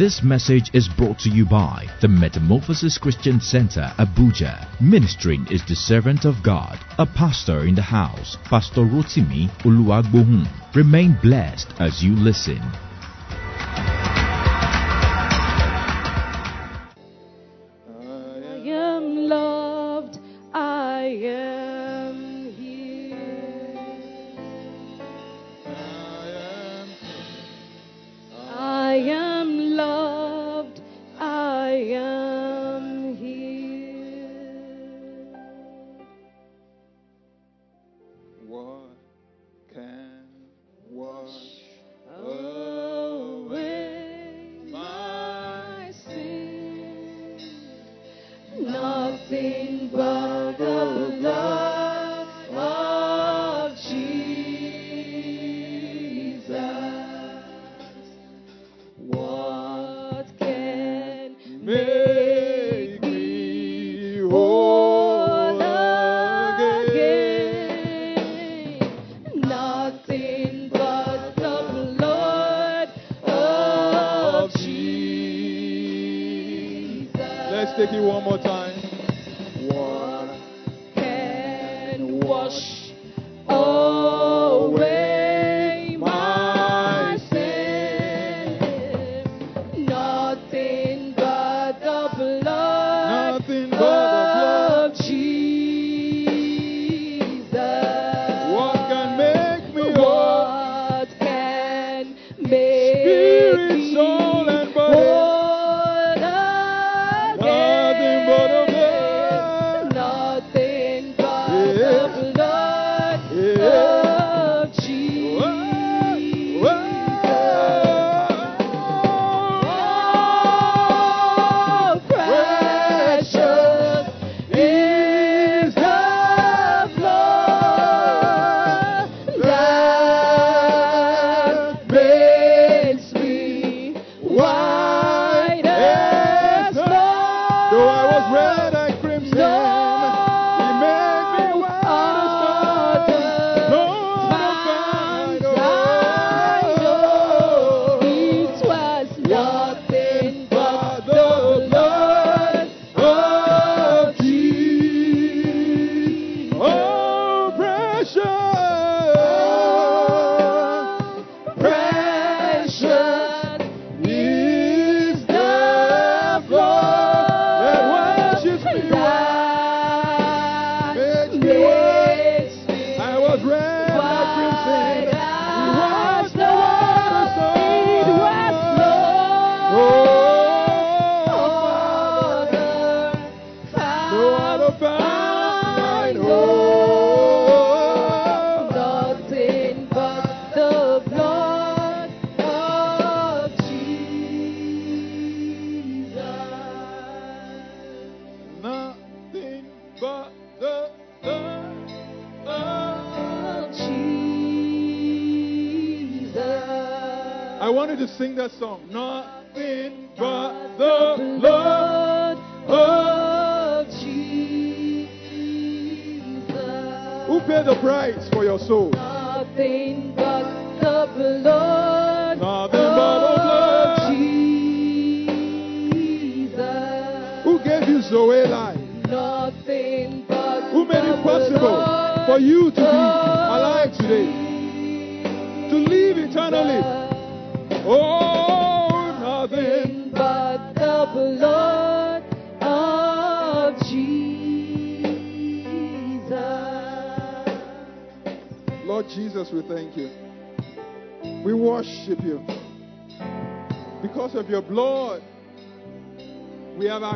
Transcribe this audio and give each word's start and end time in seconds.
This 0.00 0.22
message 0.22 0.70
is 0.72 0.88
brought 0.88 1.18
to 1.18 1.28
you 1.28 1.44
by 1.44 1.86
the 2.00 2.08
Metamorphosis 2.08 2.96
Christian 2.96 3.38
Center, 3.38 3.92
Abuja. 3.98 4.66
Ministering 4.80 5.46
is 5.50 5.62
the 5.66 5.76
servant 5.76 6.24
of 6.24 6.42
God, 6.42 6.78
a 6.98 7.04
pastor 7.04 7.66
in 7.66 7.74
the 7.74 7.82
house, 7.82 8.38
Pastor 8.44 8.80
Rotimi 8.80 9.50
Oluwagbohun. 9.60 10.48
Remain 10.74 11.18
blessed 11.20 11.74
as 11.80 12.02
you 12.02 12.16
listen. 12.16 12.62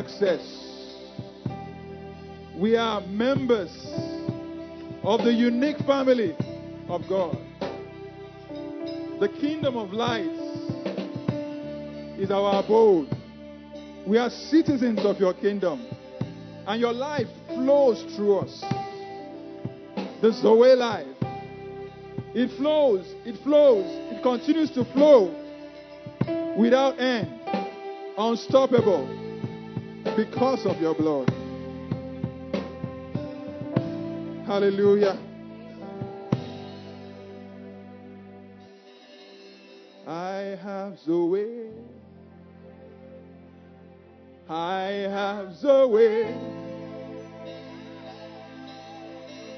success. 0.05 0.39
We 2.55 2.75
are 2.75 3.01
members 3.01 3.71
of 5.03 5.23
the 5.23 5.33
unique 5.33 5.79
family 5.79 6.35
of 6.87 7.07
God. 7.09 7.37
The 9.19 9.29
kingdom 9.39 9.77
of 9.77 9.93
light 9.93 10.29
is 12.19 12.31
our 12.31 12.63
abode. 12.63 13.09
We 14.05 14.17
are 14.17 14.29
citizens 14.29 15.03
of 15.03 15.19
your 15.19 15.33
kingdom, 15.33 15.85
and 16.67 16.79
your 16.79 16.93
life 16.93 17.27
flows 17.47 18.03
through 18.15 18.39
us. 18.39 18.61
The 20.21 20.31
Zoe 20.31 20.75
life. 20.75 21.07
It 22.35 22.51
flows, 22.57 23.05
it 23.25 23.41
flows, 23.43 23.85
it 24.11 24.21
continues 24.21 24.69
to 24.71 24.85
flow 24.85 25.33
without 26.57 26.99
end, 26.99 27.27
unstoppable 28.17 29.24
because 30.15 30.65
of 30.65 30.79
your 30.79 30.93
blood. 30.93 31.29
Hallelujah. 34.45 35.17
I 40.07 40.57
have 40.61 40.99
the 41.05 41.25
way. 41.25 41.71
I 44.47 45.07
have 45.09 45.59
the 45.61 45.87
way. 45.87 46.31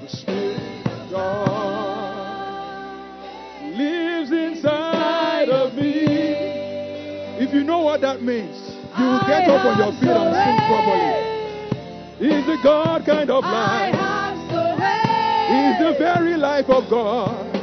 The 0.02 0.08
Spirit 0.08 0.88
of 0.88 1.12
God 1.12 1.58
lives 3.78 4.32
inside 4.32 5.50
of 5.50 5.74
me. 5.76 6.06
If 7.40 7.54
you 7.54 7.64
know 7.66 7.80
what 7.80 8.00
that 8.02 8.22
means, 8.22 8.67
you 8.98 9.06
will 9.06 9.20
get 9.28 9.48
up 9.48 9.64
on 9.64 9.78
your 9.78 9.92
feet 9.94 10.10
and 10.10 10.34
sing 10.34 10.58
properly. 10.68 12.36
Is 12.36 12.46
the 12.48 12.58
God 12.64 13.06
kind 13.06 13.30
of 13.30 13.44
life. 13.44 13.94
Is 15.50 15.80
the 15.80 15.96
very 16.00 16.36
life 16.36 16.70
of 16.70 16.90
God. 16.90 17.57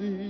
Majesty. 0.00 0.25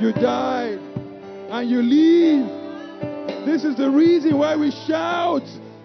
You 0.00 0.12
died. 0.12 0.78
And 1.50 1.68
you 1.68 1.82
leave. 1.82 2.46
This 3.46 3.64
is 3.64 3.76
the 3.76 3.90
reason 3.90 4.36
why 4.38 4.54
we 4.54 4.70
shout 4.86 5.42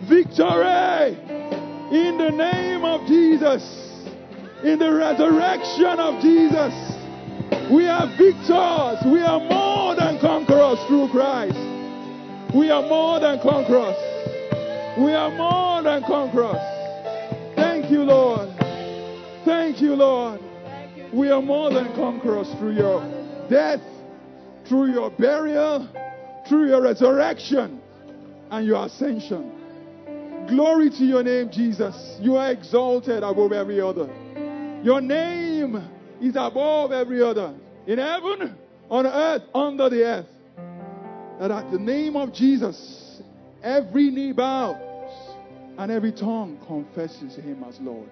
victory 0.07 1.15
in 1.91 2.17
the 2.17 2.29
name 2.29 2.83
of 2.83 3.07
Jesus. 3.07 3.63
In 4.63 4.79
the 4.79 4.93
resurrection 4.93 5.99
of 5.99 6.21
Jesus. 6.21 6.73
We 7.71 7.87
are 7.87 8.07
victors. 8.17 8.99
We 9.05 9.21
are 9.21 9.39
more 9.39 9.95
than 9.95 10.19
conquerors 10.19 10.79
through 10.87 11.09
Christ. 11.09 11.57
We 12.53 12.69
are 12.69 12.83
more 12.83 13.19
than 13.19 13.39
conquerors. 13.39 13.97
We 14.99 15.13
are 15.13 15.31
more 15.31 15.81
than 15.81 16.03
conquerors. 16.03 17.55
Thank 17.55 17.89
you, 17.89 18.03
Lord. 18.03 18.49
Thank 19.45 19.81
you, 19.81 19.95
Lord. 19.95 20.39
We 21.13 21.29
are 21.29 21.41
more 21.41 21.71
than 21.71 21.93
conquerors 21.95 22.51
through 22.59 22.75
your 22.75 23.01
death, 23.49 23.81
through 24.67 24.93
your 24.93 25.09
burial, 25.11 25.87
through 26.47 26.67
your 26.67 26.81
resurrection, 26.81 27.81
and 28.51 28.65
your 28.65 28.85
ascension. 28.85 29.51
Glory 30.47 30.89
to 30.89 31.05
your 31.05 31.23
name, 31.23 31.49
Jesus. 31.51 32.17
You 32.19 32.35
are 32.35 32.51
exalted 32.51 33.23
above 33.23 33.53
every 33.53 33.79
other. 33.79 34.09
Your 34.83 34.99
name 34.99 35.81
is 36.21 36.35
above 36.35 36.91
every 36.91 37.23
other. 37.23 37.55
In 37.87 37.97
heaven, 37.97 38.57
on 38.89 39.07
earth, 39.07 39.43
under 39.53 39.89
the 39.89 40.03
earth. 40.03 40.25
That 41.39 41.51
at 41.51 41.71
the 41.71 41.79
name 41.79 42.15
of 42.15 42.33
Jesus, 42.33 43.21
every 43.63 44.09
knee 44.11 44.33
bows 44.33 44.77
and 45.77 45.91
every 45.91 46.11
tongue 46.11 46.59
confesses 46.67 47.35
him 47.35 47.63
as 47.67 47.79
Lord. 47.79 48.09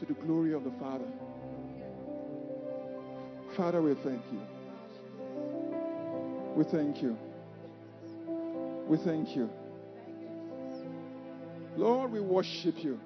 To 0.00 0.04
the 0.04 0.14
glory 0.14 0.52
of 0.52 0.64
the 0.64 0.72
Father. 0.78 1.06
Father, 3.56 3.80
we 3.80 3.94
thank 3.94 4.20
you. 4.30 4.55
We 6.56 6.64
thank 6.64 7.02
you. 7.02 7.18
We 8.88 8.96
thank 8.96 9.36
you. 9.36 9.50
Lord, 11.76 12.12
we 12.12 12.20
worship 12.20 12.76
you. 12.82 12.98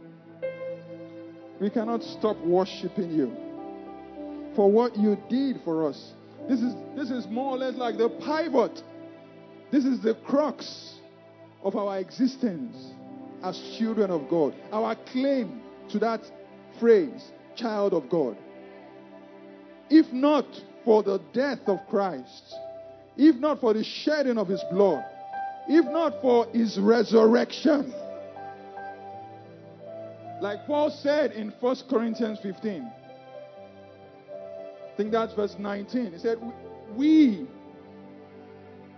We 1.61 1.69
cannot 1.69 2.05
stop 2.05 2.37
worshiping 2.39 3.11
you 3.11 3.37
for 4.55 4.71
what 4.71 4.97
you 4.97 5.19
did 5.29 5.57
for 5.65 5.89
us. 5.89 6.13
This 6.49 6.61
is, 6.61 6.75
this 6.95 7.11
is 7.11 7.27
more 7.27 7.57
or 7.57 7.59
less 7.59 7.75
like 7.75 7.99
the 7.99 8.09
pivot. 8.09 8.85
This 9.73 9.85
is 9.85 10.01
the 10.01 10.15
crux 10.25 10.95
of 11.65 11.75
our 11.75 11.99
existence 11.99 12.77
as 13.43 13.61
children 13.79 14.13
of 14.13 14.31
God. 14.31 14.55
Our 14.71 14.95
claim 15.13 15.61
to 15.91 15.99
that 15.99 16.21
phrase, 16.79 17.33
child 17.57 17.95
of 17.95 18.09
God. 18.09 18.37
If 19.91 20.13
not 20.13 20.47
for 20.85 21.03
the 21.03 21.21
death 21.33 21.61
of 21.67 21.81
Christ, 21.89 22.55
if 23.23 23.37
not 23.37 23.61
for 23.61 23.75
the 23.75 23.85
shedding 23.85 24.39
of 24.39 24.49
his 24.49 24.65
blood, 24.73 25.05
if 25.69 25.85
not 25.85 26.23
for 26.23 26.47
his 26.55 26.79
resurrection, 26.79 27.93
like 30.41 30.67
Paul 30.67 30.91
said 30.91 31.33
in 31.33 31.51
1 31.61 31.77
Corinthians 31.91 32.39
15, 32.43 32.91
I 34.41 34.97
think 34.97 35.13
that's 35.13 35.35
verse 35.35 35.55
19. 35.59 36.13
He 36.13 36.19
said, 36.19 36.39
We, 36.97 37.47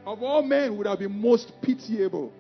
of 0.07 0.23
all 0.23 0.43
men, 0.43 0.79
would 0.79 0.87
have 0.87 1.00
been 1.00 1.21
most 1.21 1.50
pitiable, 1.61 2.33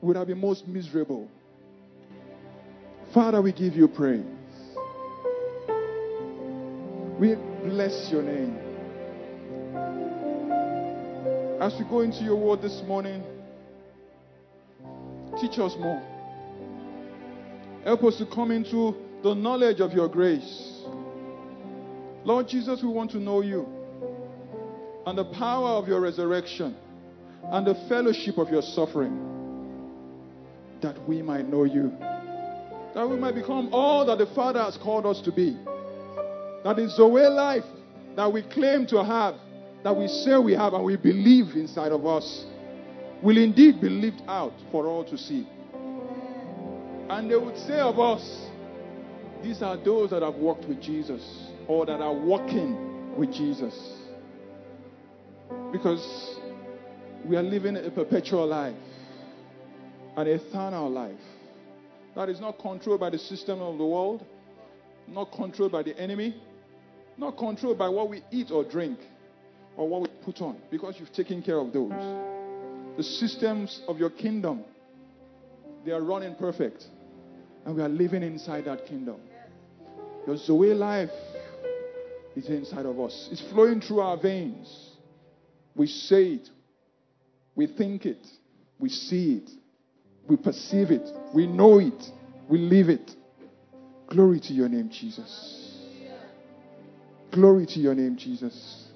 would 0.00 0.16
have 0.16 0.26
been 0.26 0.40
most 0.40 0.66
miserable. 0.66 1.28
Father, 3.14 3.40
we 3.40 3.52
give 3.52 3.76
you 3.76 3.86
praise. 3.86 4.24
We 7.20 7.36
bless 7.62 8.10
your 8.10 8.22
name. 8.22 8.67
As 11.60 11.74
we 11.76 11.84
go 11.86 12.00
into 12.00 12.22
your 12.22 12.36
word 12.36 12.62
this 12.62 12.82
morning, 12.86 13.20
teach 15.40 15.58
us 15.58 15.74
more. 15.76 16.00
Help 17.82 18.04
us 18.04 18.16
to 18.18 18.26
come 18.26 18.52
into 18.52 18.94
the 19.24 19.34
knowledge 19.34 19.80
of 19.80 19.92
your 19.92 20.08
grace. 20.08 20.82
Lord 22.24 22.46
Jesus, 22.46 22.80
we 22.80 22.88
want 22.88 23.10
to 23.10 23.18
know 23.18 23.40
you 23.40 23.66
and 25.04 25.18
the 25.18 25.24
power 25.24 25.70
of 25.70 25.88
your 25.88 26.00
resurrection 26.00 26.76
and 27.42 27.66
the 27.66 27.74
fellowship 27.88 28.38
of 28.38 28.50
your 28.50 28.62
suffering, 28.62 29.18
that 30.80 30.96
we 31.08 31.22
might 31.22 31.48
know 31.48 31.64
you, 31.64 31.90
that 32.94 33.08
we 33.08 33.16
might 33.16 33.34
become 33.34 33.70
all 33.72 34.06
that 34.06 34.18
the 34.18 34.32
Father 34.32 34.62
has 34.62 34.76
called 34.76 35.06
us 35.06 35.20
to 35.22 35.32
be. 35.32 35.56
That 36.62 36.78
is 36.78 36.96
the 36.96 37.08
way 37.08 37.26
life 37.26 37.64
that 38.14 38.32
we 38.32 38.42
claim 38.42 38.86
to 38.88 39.02
have 39.02 39.34
that 39.84 39.96
we 39.96 40.08
say 40.08 40.36
we 40.36 40.52
have 40.52 40.74
and 40.74 40.84
we 40.84 40.96
believe 40.96 41.54
inside 41.54 41.92
of 41.92 42.04
us 42.06 42.44
will 43.22 43.36
indeed 43.36 43.80
be 43.80 43.88
lived 43.88 44.22
out 44.26 44.52
for 44.70 44.86
all 44.86 45.04
to 45.04 45.16
see. 45.16 45.46
And 47.08 47.30
they 47.30 47.36
would 47.36 47.56
say 47.56 47.78
of 47.78 47.98
us, 47.98 48.46
these 49.42 49.62
are 49.62 49.76
those 49.76 50.10
that 50.10 50.22
have 50.22 50.34
walked 50.34 50.66
with 50.66 50.80
Jesus 50.80 51.22
or 51.66 51.86
that 51.86 52.00
are 52.00 52.12
walking 52.12 53.16
with 53.16 53.32
Jesus. 53.32 53.74
Because 55.72 56.36
we 57.24 57.36
are 57.36 57.42
living 57.42 57.76
a 57.76 57.90
perpetual 57.90 58.46
life, 58.46 58.76
an 60.16 60.26
eternal 60.26 60.90
life 60.90 61.18
that 62.14 62.28
is 62.28 62.40
not 62.40 62.58
controlled 62.58 63.00
by 63.00 63.10
the 63.10 63.18
system 63.18 63.60
of 63.60 63.78
the 63.78 63.86
world, 63.86 64.24
not 65.06 65.30
controlled 65.32 65.72
by 65.72 65.82
the 65.82 65.98
enemy, 65.98 66.34
not 67.16 67.36
controlled 67.36 67.78
by 67.78 67.88
what 67.88 68.10
we 68.10 68.22
eat 68.30 68.50
or 68.50 68.64
drink 68.64 68.98
or 69.78 69.88
what 69.88 70.02
we 70.02 70.08
put 70.24 70.42
on, 70.42 70.56
because 70.72 70.96
you've 70.98 71.12
taken 71.12 71.40
care 71.40 71.58
of 71.58 71.72
those. 71.72 71.92
The 72.96 73.04
systems 73.04 73.80
of 73.86 73.96
your 73.96 74.10
kingdom, 74.10 74.64
they 75.86 75.92
are 75.92 76.02
running 76.02 76.34
perfect, 76.34 76.84
and 77.64 77.76
we 77.76 77.82
are 77.82 77.88
living 77.88 78.24
inside 78.24 78.64
that 78.64 78.86
kingdom. 78.86 79.20
Your 80.26 80.36
Zoe 80.36 80.74
life 80.74 81.10
is 82.34 82.48
inside 82.48 82.86
of 82.86 82.98
us, 82.98 83.28
it's 83.30 83.40
flowing 83.52 83.80
through 83.80 84.00
our 84.00 84.20
veins. 84.20 84.90
We 85.76 85.86
say 85.86 86.24
it, 86.24 86.48
we 87.54 87.68
think 87.68 88.04
it, 88.04 88.26
we 88.80 88.88
see 88.88 89.34
it, 89.36 89.50
we 90.28 90.36
perceive 90.36 90.90
it, 90.90 91.08
we 91.32 91.46
know 91.46 91.78
it, 91.78 92.04
we 92.48 92.58
live 92.58 92.88
it. 92.88 93.12
Glory 94.08 94.40
to 94.40 94.52
your 94.52 94.68
name, 94.68 94.90
Jesus. 94.90 95.76
Glory 97.30 97.66
to 97.66 97.78
your 97.78 97.94
name, 97.94 98.16
Jesus. 98.16 98.87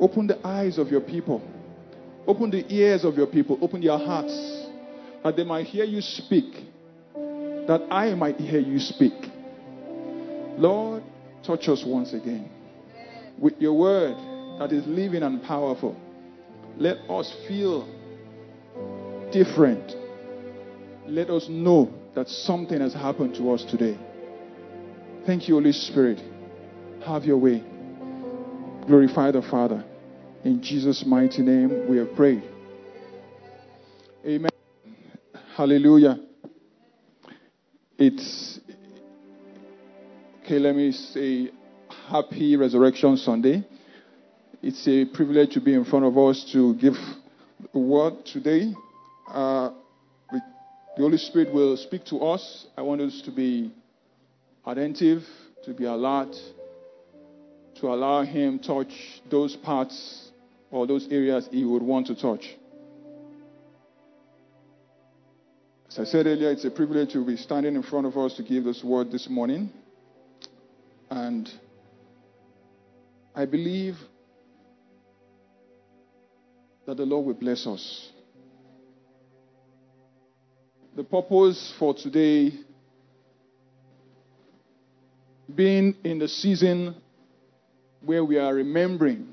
Open 0.00 0.26
the 0.26 0.44
eyes 0.46 0.78
of 0.78 0.88
your 0.88 1.00
people. 1.00 1.42
Open 2.26 2.50
the 2.50 2.64
ears 2.72 3.04
of 3.04 3.16
your 3.16 3.26
people. 3.26 3.58
Open 3.60 3.82
your 3.82 3.98
hearts 3.98 4.66
that 5.24 5.36
they 5.36 5.44
might 5.44 5.66
hear 5.66 5.84
you 5.84 6.00
speak. 6.00 6.52
That 7.14 7.82
I 7.90 8.14
might 8.14 8.38
hear 8.38 8.60
you 8.60 8.78
speak. 8.78 9.12
Lord, 10.58 11.02
touch 11.44 11.68
us 11.68 11.84
once 11.86 12.12
again 12.12 12.50
with 13.38 13.54
your 13.60 13.74
word 13.74 14.16
that 14.58 14.72
is 14.72 14.86
living 14.86 15.22
and 15.22 15.42
powerful. 15.42 15.96
Let 16.76 16.98
us 17.10 17.34
feel 17.48 17.86
different. 19.32 19.92
Let 21.06 21.30
us 21.30 21.46
know 21.48 21.92
that 22.14 22.28
something 22.28 22.80
has 22.80 22.94
happened 22.94 23.34
to 23.36 23.52
us 23.52 23.64
today. 23.64 23.98
Thank 25.26 25.48
you, 25.48 25.54
Holy 25.54 25.72
Spirit. 25.72 26.20
Have 27.04 27.24
your 27.24 27.38
way. 27.38 27.64
Glorify 28.86 29.30
the 29.30 29.42
Father. 29.42 29.84
In 30.44 30.60
Jesus' 30.60 31.04
mighty 31.06 31.40
name, 31.40 31.88
we 31.88 31.98
have 31.98 32.14
prayed. 32.16 32.42
Amen. 34.26 34.50
Hallelujah. 35.56 36.18
It's 37.96 38.58
okay. 40.44 40.58
Let 40.58 40.74
me 40.74 40.90
say, 40.90 41.50
Happy 42.08 42.56
Resurrection 42.56 43.16
Sunday. 43.16 43.64
It's 44.60 44.86
a 44.88 45.04
privilege 45.04 45.50
to 45.54 45.60
be 45.60 45.74
in 45.74 45.84
front 45.84 46.04
of 46.04 46.18
us 46.18 46.50
to 46.52 46.74
give 46.74 46.94
a 47.72 47.78
word 47.78 48.26
today. 48.26 48.72
Uh, 49.28 49.70
the 50.32 50.40
Holy 51.02 51.18
Spirit 51.18 51.54
will 51.54 51.76
speak 51.76 52.04
to 52.06 52.18
us. 52.18 52.66
I 52.76 52.82
want 52.82 53.00
us 53.00 53.22
to 53.26 53.30
be 53.30 53.72
attentive, 54.66 55.22
to 55.64 55.72
be 55.72 55.84
alert, 55.84 56.34
to 57.82 57.88
allow 57.88 58.22
Him 58.22 58.60
touch 58.60 59.20
those 59.28 59.56
parts 59.56 60.30
or 60.70 60.86
those 60.86 61.08
areas 61.10 61.48
He 61.50 61.64
would 61.64 61.82
want 61.82 62.06
to 62.06 62.14
touch. 62.14 62.54
As 65.88 65.98
I 65.98 66.04
said 66.04 66.26
earlier, 66.26 66.52
it's 66.52 66.64
a 66.64 66.70
privilege 66.70 67.12
to 67.12 67.26
be 67.26 67.36
standing 67.36 67.74
in 67.74 67.82
front 67.82 68.06
of 68.06 68.16
us 68.16 68.34
to 68.36 68.44
give 68.44 68.62
this 68.62 68.84
word 68.84 69.10
this 69.10 69.28
morning. 69.28 69.70
And 71.10 71.50
I 73.34 73.46
believe 73.46 73.96
that 76.86 76.96
the 76.96 77.04
Lord 77.04 77.26
will 77.26 77.34
bless 77.34 77.66
us. 77.66 78.10
The 80.94 81.02
purpose 81.02 81.74
for 81.80 81.94
today 81.94 82.52
being 85.52 85.96
in 86.04 86.20
the 86.20 86.28
season 86.28 87.01
where 88.04 88.24
we 88.24 88.38
are 88.38 88.54
remembering 88.54 89.28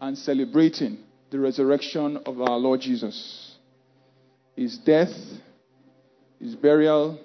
and 0.00 0.16
celebrating 0.16 0.98
the 1.30 1.38
resurrection 1.38 2.18
of 2.26 2.40
our 2.40 2.58
Lord 2.58 2.80
Jesus. 2.80 3.56
His 4.56 4.78
death, 4.78 5.12
his 6.40 6.54
burial, 6.54 7.18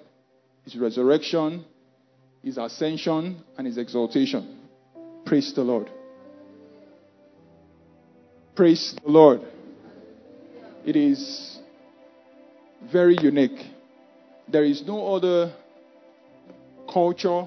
his 0.64 0.76
resurrection, 0.76 1.64
his 2.42 2.58
ascension, 2.58 3.42
and 3.56 3.66
his 3.66 3.78
exaltation. 3.78 4.58
Praise 5.26 5.52
the 5.54 5.62
Lord. 5.62 5.90
Praise 8.56 8.94
the 9.04 9.10
Lord. 9.10 9.42
It 10.84 10.96
is 10.96 11.58
very 12.90 13.16
unique. 13.20 13.60
There 14.48 14.64
is 14.64 14.82
no 14.86 15.14
other 15.14 15.54
culture 16.92 17.46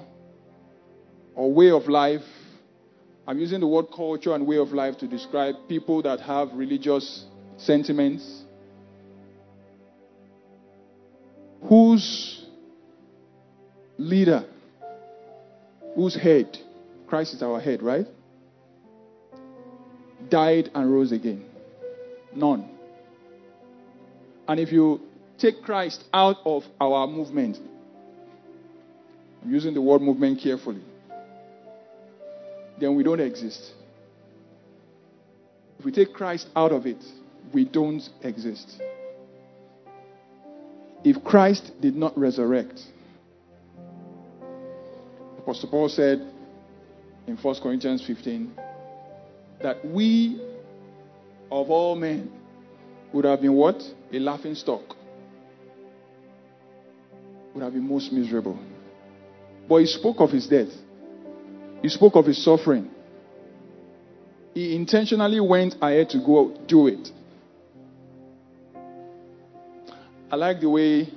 or 1.34 1.52
way 1.52 1.70
of 1.70 1.88
life. 1.88 2.22
I'm 3.26 3.38
using 3.38 3.60
the 3.60 3.66
word 3.66 3.86
culture 3.94 4.34
and 4.34 4.46
way 4.46 4.58
of 4.58 4.72
life 4.72 4.98
to 4.98 5.06
describe 5.06 5.54
people 5.66 6.02
that 6.02 6.20
have 6.20 6.52
religious 6.52 7.24
sentiments, 7.56 8.42
whose 11.66 12.44
leader, 13.96 14.44
whose 15.94 16.14
head, 16.14 16.58
Christ 17.06 17.34
is 17.34 17.42
our 17.42 17.60
head, 17.60 17.82
right? 17.82 18.06
Died 20.28 20.70
and 20.74 20.92
rose 20.92 21.12
again. 21.12 21.46
None. 22.34 22.68
And 24.46 24.60
if 24.60 24.70
you 24.70 25.00
take 25.38 25.62
Christ 25.62 26.04
out 26.12 26.36
of 26.44 26.64
our 26.78 27.06
movement, 27.06 27.56
I'm 29.42 29.50
using 29.50 29.72
the 29.72 29.80
word 29.80 30.02
movement 30.02 30.40
carefully 30.42 30.82
then 32.78 32.96
we 32.96 33.02
don't 33.02 33.20
exist. 33.20 33.72
If 35.78 35.84
we 35.84 35.92
take 35.92 36.12
Christ 36.12 36.48
out 36.54 36.72
of 36.72 36.86
it, 36.86 37.02
we 37.52 37.64
don't 37.64 38.02
exist. 38.22 38.80
If 41.04 41.22
Christ 41.22 41.72
did 41.80 41.94
not 41.94 42.16
resurrect, 42.16 42.80
Apostle 45.38 45.68
Paul 45.68 45.88
said 45.90 46.26
in 47.26 47.36
1 47.36 47.60
Corinthians 47.62 48.04
15 48.06 48.52
that 49.62 49.84
we 49.84 50.40
of 51.50 51.70
all 51.70 51.94
men 51.94 52.30
would 53.12 53.24
have 53.24 53.40
been 53.40 53.52
what? 53.52 53.80
A 54.12 54.18
laughing 54.18 54.54
stock. 54.54 54.96
Would 57.54 57.62
have 57.62 57.72
been 57.72 57.88
most 57.88 58.10
miserable. 58.10 58.58
But 59.68 59.76
he 59.76 59.86
spoke 59.86 60.20
of 60.20 60.30
his 60.30 60.46
death. 60.46 60.72
He 61.84 61.90
spoke 61.90 62.16
of 62.16 62.24
his 62.24 62.42
suffering. 62.42 62.88
He 64.54 64.74
intentionally 64.74 65.38
went 65.38 65.74
ahead 65.82 66.08
to 66.10 66.18
go 66.18 66.56
do 66.66 66.86
it. 66.86 67.10
I 70.32 70.36
like 70.36 70.60
the 70.60 70.70
way, 70.70 71.10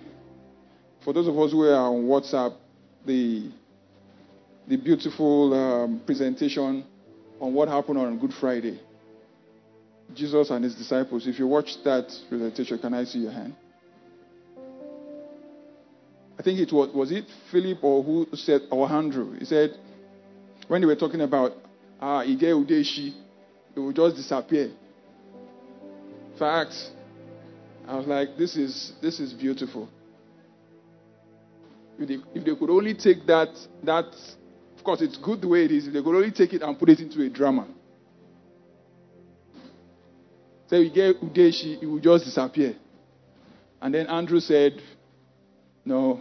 for 1.05 1.13
those 1.13 1.25
of 1.25 1.39
us 1.39 1.53
who 1.53 1.61
are 1.63 1.73
on 1.73 2.03
WhatsApp, 2.03 2.57
the 3.05 3.49
the 4.67 4.75
beautiful 4.75 5.53
um, 5.53 6.01
presentation 6.05 6.83
on 7.39 7.53
what 7.53 7.69
happened 7.69 7.99
on 7.99 8.19
Good 8.19 8.33
Friday. 8.33 8.77
Jesus 10.13 10.49
and 10.49 10.65
his 10.65 10.75
disciples. 10.75 11.27
If 11.27 11.39
you 11.39 11.47
watch 11.47 11.81
that 11.85 12.13
presentation, 12.27 12.77
can 12.79 12.93
I 12.93 13.05
see 13.05 13.19
your 13.19 13.31
hand? 13.31 13.55
I 16.37 16.43
think 16.43 16.59
it 16.59 16.73
was 16.73 16.93
was 16.93 17.13
it 17.13 17.23
Philip 17.53 17.81
or 17.81 18.03
who 18.03 18.27
said 18.33 18.63
or 18.69 18.91
Andrew. 18.91 19.31
He 19.39 19.45
said 19.45 19.77
when 20.67 20.81
they 20.81 20.87
were 20.87 20.95
talking 20.95 21.21
about 21.21 21.53
ah 21.99 22.23
Ige 22.23 22.43
Udeshi, 22.53 23.13
it 23.75 23.79
will 23.79 23.93
just 23.93 24.15
disappear. 24.15 24.71
Facts. 26.37 26.91
I 27.87 27.95
was 27.95 28.05
like, 28.05 28.37
this 28.37 28.55
is 28.55 28.93
this 29.01 29.19
is 29.19 29.33
beautiful. 29.33 29.89
If 31.99 32.07
they, 32.07 32.17
if 32.39 32.45
they 32.45 32.55
could 32.55 32.69
only 32.69 32.93
take 32.93 33.25
that 33.27 33.49
that 33.83 34.05
of 34.77 34.83
course 34.83 35.01
it's 35.01 35.17
good 35.17 35.41
the 35.41 35.47
way 35.47 35.65
it 35.65 35.71
is, 35.71 35.87
if 35.87 35.93
they 35.93 36.01
could 36.03 36.15
only 36.15 36.31
take 36.31 36.53
it 36.53 36.61
and 36.61 36.77
put 36.77 36.89
it 36.89 36.99
into 36.99 37.21
a 37.23 37.29
drama. 37.29 37.67
So 40.67 40.77
we 40.79 40.89
Udeshi, 40.91 41.81
it 41.81 41.85
will 41.85 41.99
just 41.99 42.25
disappear. 42.25 42.75
And 43.81 43.93
then 43.93 44.07
Andrew 44.07 44.39
said, 44.41 44.81
No, 45.85 46.19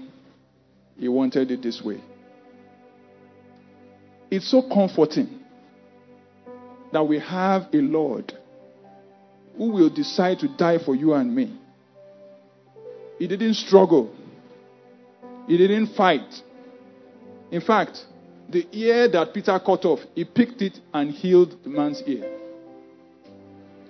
he 0.96 1.09
wanted 1.09 1.50
it 1.50 1.62
this 1.62 1.82
way. 1.82 2.00
It's 4.31 4.51
so 4.51 4.62
comforting 4.62 5.41
that 6.93 7.03
we 7.03 7.19
have 7.19 7.69
a 7.73 7.79
Lord 7.79 8.33
who 9.57 9.71
will 9.71 9.91
decide 9.91 10.41
to 10.41 10.49
die 10.49 10.79
for 10.79 10.95
you 10.95 11.15
and 11.15 11.35
me. 11.35 11.59
He 13.19 13.27
didn't 13.27 13.55
struggle, 13.55 14.15
he 15.47 15.57
didn't 15.57 15.95
fight. 15.95 16.43
In 17.51 17.61
fact, 17.61 18.05
the 18.49 18.67
ear 18.73 19.09
that 19.09 19.33
Peter 19.33 19.59
cut 19.59 19.85
off, 19.85 20.01
he 20.15 20.25
picked 20.25 20.62
it 20.62 20.79
and 20.93 21.11
healed 21.11 21.57
the 21.62 21.71
man's 21.71 22.03
ear. 22.07 22.31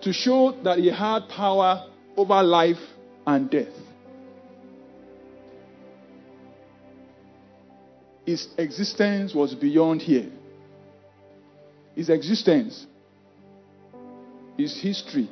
To 0.02 0.12
show 0.12 0.52
that 0.62 0.78
he 0.78 0.88
had 0.88 1.28
power 1.28 1.86
over 2.16 2.42
life 2.42 2.80
and 3.26 3.50
death. 3.50 3.85
His 8.26 8.48
existence 8.58 9.32
was 9.32 9.54
beyond 9.54 10.02
here. 10.02 10.28
His 11.94 12.10
existence, 12.10 12.86
his 14.58 14.78
history, 14.78 15.30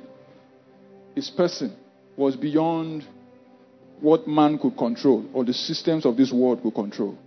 his 1.14 1.28
person 1.28 1.76
was 2.16 2.37
beyond 2.37 3.04
what 4.00 4.28
man 4.28 4.59
could 4.59 4.76
control 4.76 5.26
or 5.33 5.44
the 5.44 5.52
systems 5.52 6.07
of 6.07 6.16
this 6.16 6.33
world 6.33 6.62
could 6.62 6.74
control. 6.74 7.18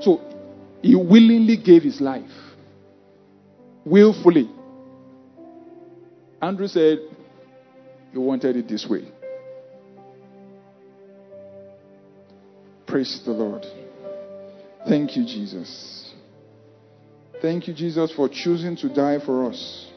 So 0.00 0.20
he 0.80 0.94
willingly 0.94 1.56
gave 1.56 1.82
his 1.82 2.00
life. 2.00 2.30
Willfully. 3.84 4.48
Andrew 6.40 6.68
said, 6.68 6.98
He 8.12 8.18
wanted 8.18 8.56
it 8.56 8.68
this 8.68 8.86
way. 8.88 9.08
Praise 12.86 13.20
the 13.24 13.32
Lord. 13.32 13.66
Thank 14.88 15.16
you, 15.16 15.24
Jesus. 15.24 16.12
Thank 17.40 17.68
you, 17.68 17.74
Jesus, 17.74 18.12
for 18.12 18.28
choosing 18.28 18.76
to 18.76 18.88
die 18.88 19.18
for 19.24 19.48
us. 19.50 19.90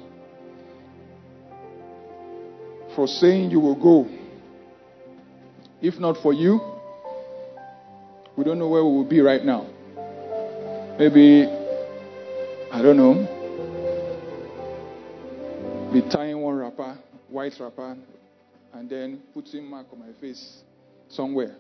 For 2.96 3.08
saying 3.08 3.52
you 3.52 3.60
will 3.60 3.76
go. 3.76 4.08
If 5.82 6.00
not 6.00 6.18
for 6.24 6.34
you, 6.34 6.60
we 8.38 8.44
don't 8.44 8.58
know 8.60 8.70
where 8.70 8.84
we 8.84 8.92
will 8.92 9.08
be 9.08 9.20
right 9.20 9.44
now. 9.44 9.68
Maybe, 10.98 11.46
I 12.72 12.82
don't 12.82 12.98
know, 12.98 13.14
be 15.94 16.02
tying 16.10 16.42
one 16.42 16.56
wrapper, 16.56 16.98
white 17.30 17.54
wrapper, 17.60 17.98
and 18.74 18.90
then 18.90 19.22
putting 19.34 19.66
mark 19.66 19.88
on 19.94 20.00
my 20.00 20.14
face 20.20 20.64
somewhere. 21.10 21.56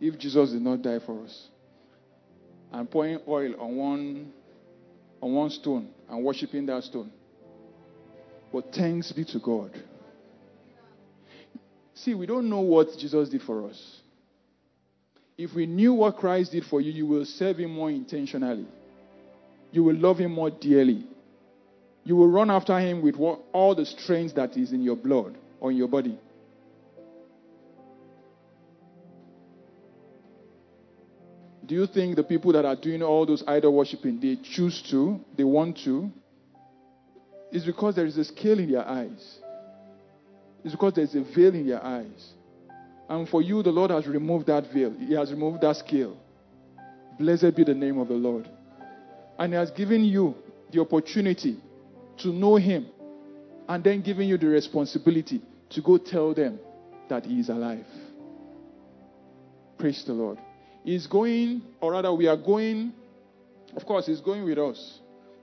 If 0.00 0.18
Jesus 0.18 0.52
did 0.52 0.62
not 0.62 0.82
die 0.82 1.00
for 1.04 1.24
us. 1.24 1.48
And 2.72 2.90
pouring 2.90 3.20
oil 3.28 3.54
on 3.60 3.76
one 3.76 4.32
on 5.20 5.34
one 5.34 5.50
stone 5.50 5.88
and 6.08 6.24
worshiping 6.24 6.66
that 6.66 6.82
stone. 6.84 7.10
But 8.52 8.72
thanks 8.74 9.12
be 9.12 9.24
to 9.26 9.38
God. 9.38 9.70
See, 11.94 12.14
we 12.14 12.26
don't 12.26 12.50
know 12.50 12.60
what 12.60 12.88
Jesus 12.98 13.28
did 13.28 13.42
for 13.42 13.68
us. 13.68 14.00
If 15.38 15.54
we 15.54 15.66
knew 15.66 15.94
what 15.94 16.16
Christ 16.16 16.52
did 16.52 16.64
for 16.64 16.80
you, 16.80 16.92
you 16.92 17.06
will 17.06 17.24
serve 17.24 17.58
him 17.58 17.72
more 17.72 17.90
intentionally. 17.90 18.66
You 19.70 19.84
will 19.84 19.96
love 19.96 20.18
him 20.18 20.32
more 20.32 20.50
dearly. 20.50 21.06
You 22.04 22.16
will 22.16 22.28
run 22.28 22.50
after 22.50 22.78
him 22.78 23.00
with 23.00 23.16
all 23.52 23.74
the 23.74 23.86
strength 23.86 24.34
that 24.34 24.56
is 24.56 24.72
in 24.72 24.82
your 24.82 24.96
blood 24.96 25.36
or 25.60 25.70
in 25.70 25.76
your 25.76 25.88
body. 25.88 26.18
Do 31.72 31.78
you 31.78 31.86
think 31.86 32.16
the 32.16 32.22
people 32.22 32.52
that 32.52 32.66
are 32.66 32.76
doing 32.76 33.02
all 33.02 33.24
those 33.24 33.42
idol 33.48 33.72
worshiping, 33.72 34.20
they 34.20 34.36
choose 34.36 34.82
to, 34.90 35.18
they 35.34 35.42
want 35.42 35.78
to? 35.84 36.12
It's 37.50 37.64
because 37.64 37.96
there 37.96 38.04
is 38.04 38.18
a 38.18 38.26
scale 38.26 38.58
in 38.58 38.70
their 38.70 38.86
eyes. 38.86 39.38
It's 40.62 40.74
because 40.74 40.92
there's 40.92 41.14
a 41.14 41.22
veil 41.22 41.54
in 41.54 41.66
their 41.66 41.82
eyes. 41.82 42.34
And 43.08 43.26
for 43.26 43.40
you, 43.40 43.62
the 43.62 43.70
Lord 43.70 43.90
has 43.90 44.06
removed 44.06 44.48
that 44.48 44.70
veil, 44.70 44.94
He 44.98 45.14
has 45.14 45.30
removed 45.30 45.62
that 45.62 45.76
scale. 45.76 46.18
Blessed 47.18 47.56
be 47.56 47.64
the 47.64 47.72
name 47.72 47.98
of 47.98 48.08
the 48.08 48.16
Lord. 48.16 48.46
And 49.38 49.54
He 49.54 49.56
has 49.56 49.70
given 49.70 50.04
you 50.04 50.34
the 50.70 50.82
opportunity 50.82 51.56
to 52.18 52.28
know 52.34 52.56
Him 52.56 52.86
and 53.66 53.82
then 53.82 54.02
giving 54.02 54.28
you 54.28 54.36
the 54.36 54.48
responsibility 54.48 55.40
to 55.70 55.80
go 55.80 55.96
tell 55.96 56.34
them 56.34 56.60
that 57.08 57.24
He 57.24 57.40
is 57.40 57.48
alive. 57.48 57.86
Praise 59.78 60.04
the 60.04 60.12
Lord. 60.12 60.36
He's 60.84 61.06
going, 61.06 61.62
or 61.80 61.92
rather, 61.92 62.12
we 62.12 62.26
are 62.26 62.36
going, 62.36 62.92
of 63.76 63.86
course, 63.86 64.06
He's 64.06 64.20
going 64.20 64.44
with 64.44 64.58
us. 64.58 64.98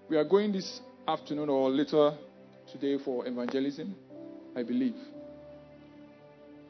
We 0.10 0.18
are 0.18 0.26
going 0.26 0.52
this 0.52 0.82
afternoon 1.08 1.50
or 1.50 1.70
later 1.70 2.18
today 2.72 2.98
for 3.04 3.26
evangelism, 3.26 3.96
I 4.56 4.64
believe. 4.64 4.96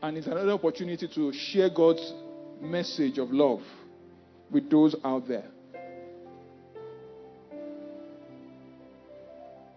And 0.01 0.17
it's 0.17 0.27
another 0.27 0.51
opportunity 0.51 1.07
to 1.15 1.33
share 1.33 1.69
God's 1.69 2.13
message 2.61 3.17
of 3.17 3.31
love 3.31 3.61
with 4.51 4.69
those 4.69 4.95
out 5.03 5.27
there. 5.27 5.45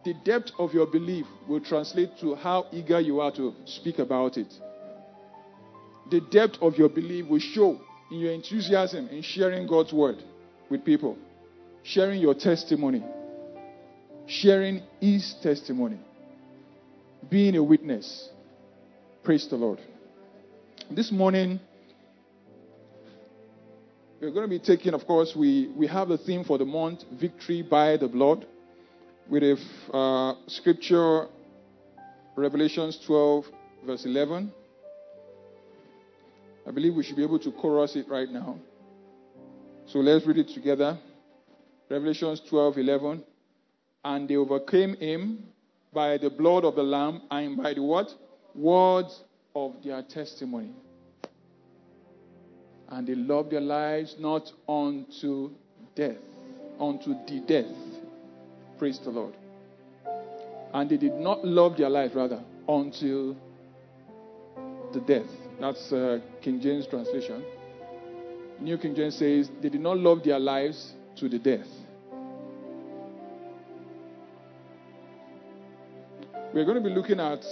The 0.04 0.14
depth 0.24 0.50
of 0.58 0.74
your 0.74 0.86
belief 0.86 1.26
will 1.48 1.60
translate 1.60 2.18
to 2.20 2.34
how 2.34 2.66
eager 2.72 3.00
you 3.00 3.20
are 3.20 3.30
to 3.32 3.54
speak 3.64 4.00
about 4.00 4.36
it. 4.36 4.52
The 6.10 6.20
depth 6.20 6.58
of 6.60 6.76
your 6.76 6.88
belief 6.88 7.28
will 7.28 7.38
show 7.38 7.80
in 8.12 8.18
your 8.18 8.32
enthusiasm 8.32 9.08
in 9.08 9.22
sharing 9.22 9.66
God's 9.66 9.92
word 9.92 10.22
with 10.68 10.84
people, 10.84 11.16
sharing 11.82 12.20
your 12.20 12.34
testimony, 12.34 13.02
sharing 14.26 14.82
His 15.00 15.34
testimony, 15.42 15.98
being 17.30 17.56
a 17.56 17.62
witness. 17.62 18.28
Praise 19.24 19.48
the 19.48 19.56
Lord. 19.56 19.80
This 20.90 21.10
morning, 21.10 21.58
we're 24.20 24.30
going 24.30 24.44
to 24.44 24.48
be 24.48 24.58
taking, 24.58 24.92
of 24.92 25.06
course, 25.06 25.32
we, 25.34 25.72
we 25.74 25.86
have 25.86 26.08
the 26.08 26.18
theme 26.18 26.44
for 26.44 26.58
the 26.58 26.66
month, 26.66 27.04
Victory 27.18 27.62
by 27.62 27.96
the 27.96 28.08
Blood, 28.08 28.46
with 29.30 29.42
a 29.42 29.96
uh, 29.96 30.34
scripture, 30.48 31.28
Revelations 32.36 32.98
12, 33.06 33.46
verse 33.86 34.04
11. 34.04 34.52
I 36.66 36.70
believe 36.70 36.94
we 36.94 37.02
should 37.02 37.16
be 37.16 37.22
able 37.22 37.38
to 37.40 37.52
chorus 37.52 37.96
it 37.96 38.08
right 38.08 38.30
now. 38.30 38.58
So 39.86 39.98
let's 39.98 40.24
read 40.26 40.38
it 40.38 40.48
together. 40.48 40.98
Revelations 41.90 42.40
12, 42.48 42.78
11. 42.78 43.24
And 44.04 44.28
they 44.28 44.36
overcame 44.36 44.94
him 44.96 45.44
by 45.92 46.18
the 46.18 46.30
blood 46.30 46.64
of 46.64 46.76
the 46.76 46.82
Lamb 46.82 47.22
and 47.30 47.56
by 47.56 47.74
the 47.74 47.82
what? 47.82 48.14
Words 48.54 49.22
of 49.54 49.74
their 49.84 50.02
testimony. 50.02 50.70
And 52.88 53.06
they 53.06 53.14
loved 53.14 53.50
their 53.50 53.60
lives 53.60 54.16
not 54.18 54.52
unto 54.68 55.50
death, 55.94 56.16
unto 56.78 57.14
the 57.26 57.40
death. 57.46 57.74
Praise 58.78 58.98
the 58.98 59.10
Lord. 59.10 59.34
And 60.74 60.88
they 60.90 60.96
did 60.96 61.14
not 61.14 61.44
love 61.44 61.76
their 61.76 61.90
life, 61.90 62.12
rather, 62.14 62.42
until 62.68 63.36
the 64.92 65.00
death. 65.00 65.41
That's 65.62 65.92
uh, 65.92 66.18
King 66.40 66.60
James 66.60 66.88
translation. 66.88 67.44
New 68.60 68.76
King 68.78 68.96
James 68.96 69.16
says, 69.16 69.48
they 69.62 69.68
did 69.68 69.80
not 69.80 69.96
love 69.96 70.24
their 70.24 70.40
lives 70.40 70.92
to 71.18 71.28
the 71.28 71.38
death. 71.38 71.68
We're 76.52 76.64
going 76.64 76.82
to 76.82 76.88
be 76.88 76.92
looking 76.92 77.20
at 77.20 77.44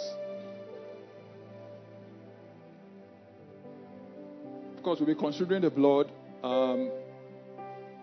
Of 4.76 4.82
course, 4.82 4.98
we'll 4.98 5.14
be 5.14 5.14
considering 5.14 5.62
the 5.62 5.70
blood. 5.70 6.10
Um, 6.42 6.90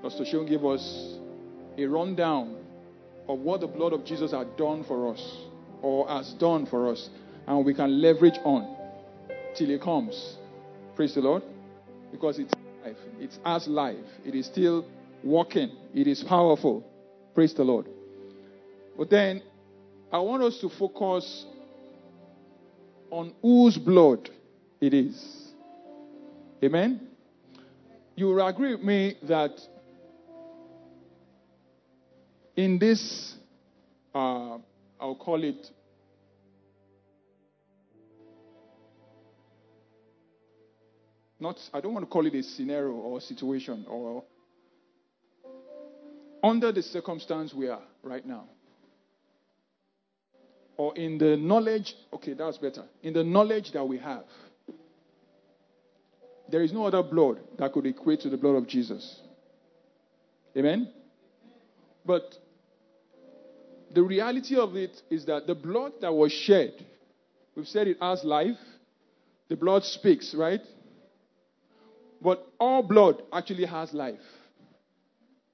Pastor 0.02 0.24
Sean 0.24 0.46
gave 0.46 0.63
us 0.63 1.15
a 1.78 1.86
rundown 1.86 2.56
of 3.28 3.39
what 3.39 3.60
the 3.60 3.67
blood 3.67 3.91
of 3.91 4.06
Jesus 4.06 4.32
had 4.32 4.56
done 4.56 4.86
for 4.86 5.12
us, 5.12 5.38
or 5.82 6.08
has 6.08 6.32
done 6.36 6.65
for 6.65 6.89
us, 6.89 7.10
and 7.46 7.65
we 7.65 7.74
can 7.74 8.00
leverage 8.00 8.38
on 8.46 8.77
till 9.58 9.67
He 9.67 9.80
comes. 9.80 10.38
Praise 10.96 11.15
the 11.15 11.22
Lord. 11.22 11.43
Because 12.12 12.39
it's 12.39 12.54
life. 12.84 12.98
It's 13.20 13.39
as 13.43 13.67
life. 13.67 14.06
It 14.26 14.36
is 14.36 14.46
still 14.46 14.86
working. 15.24 15.72
It 15.93 16.08
is 16.08 16.24
powerful. 16.24 16.86
Praise 17.36 17.54
the 17.54 17.63
Lord. 17.63 17.88
But 18.98 19.10
then, 19.10 19.41
I 20.12 20.20
want 20.20 20.41
us 20.43 20.60
to 20.62 20.70
focus 20.70 21.46
on 23.12 23.34
whose 23.41 23.78
blood 23.78 24.30
it 24.80 24.93
is. 24.93 25.52
Amen? 26.63 27.08
You 28.15 28.28
will 28.28 28.48
agree 28.48 28.76
with 28.76 28.84
me 28.84 29.15
that 29.24 29.52
in 32.56 32.80
this, 32.80 33.36
uh, 34.15 34.58
I'll 35.00 35.15
call 35.15 35.43
it 35.43 35.70
not, 41.39 41.58
I 41.73 41.82
don't 41.82 41.93
want 41.93 42.06
to 42.06 42.10
call 42.10 42.26
it 42.26 42.34
a 42.34 42.43
scenario 42.43 42.93
or 42.93 43.21
situation 43.21 43.86
or 43.88 44.23
under 46.43 46.71
the 46.71 46.82
circumstance 46.82 47.54
we 47.54 47.67
are 47.67 47.82
right 48.04 48.26
now. 48.26 48.45
or 50.78 50.95
in 50.95 51.17
the 51.17 51.36
knowledge, 51.36 51.95
okay, 52.13 52.34
that's 52.34 52.58
better. 52.58 52.84
In 53.02 53.13
the 53.13 53.23
knowledge 53.23 53.71
that 53.71 53.84
we 53.84 53.97
have, 53.97 54.26
there 56.50 56.62
is 56.62 56.71
no 56.71 56.86
other 56.86 57.04
blood 57.04 57.39
that 57.58 57.73
could 57.73 57.86
equate 57.88 58.21
to 58.21 58.30
the 58.30 58.38
blood 58.38 58.56
of 58.56 58.67
Jesus. 58.67 59.19
Amen? 60.56 60.91
But 62.06 62.23
the 63.93 64.04
reality 64.04 64.56
of 64.56 64.76
it 64.76 65.02
is 65.10 65.26
that 65.26 65.47
the 65.47 65.56
blood 65.56 65.93
that 66.02 66.13
was 66.13 66.32
shed, 66.32 66.73
we've 67.56 67.67
said 67.67 67.88
it 67.88 67.97
has 68.00 68.23
life. 68.23 68.58
The 69.50 69.56
blood 69.56 69.84
speaks, 69.84 70.34
right? 70.36 70.62
But 72.21 72.45
all 72.60 72.84
blood 72.84 73.21
actually 73.32 73.65
has 73.65 73.93
life. 73.93 74.19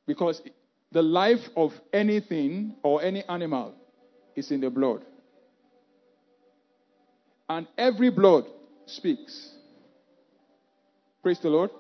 Because 0.05 0.41
the 0.91 1.01
life 1.01 1.49
of 1.55 1.71
anything 1.91 2.75
or 2.83 3.01
any 3.01 3.23
animal 3.23 3.73
is 4.35 4.51
in 4.51 4.61
the 4.61 4.69
blood. 4.69 5.03
And 7.49 7.67
every 7.77 8.09
blood 8.09 8.45
speaks. 8.85 9.51
Praise 11.21 11.39
the 11.39 11.49
Lord. 11.49 11.71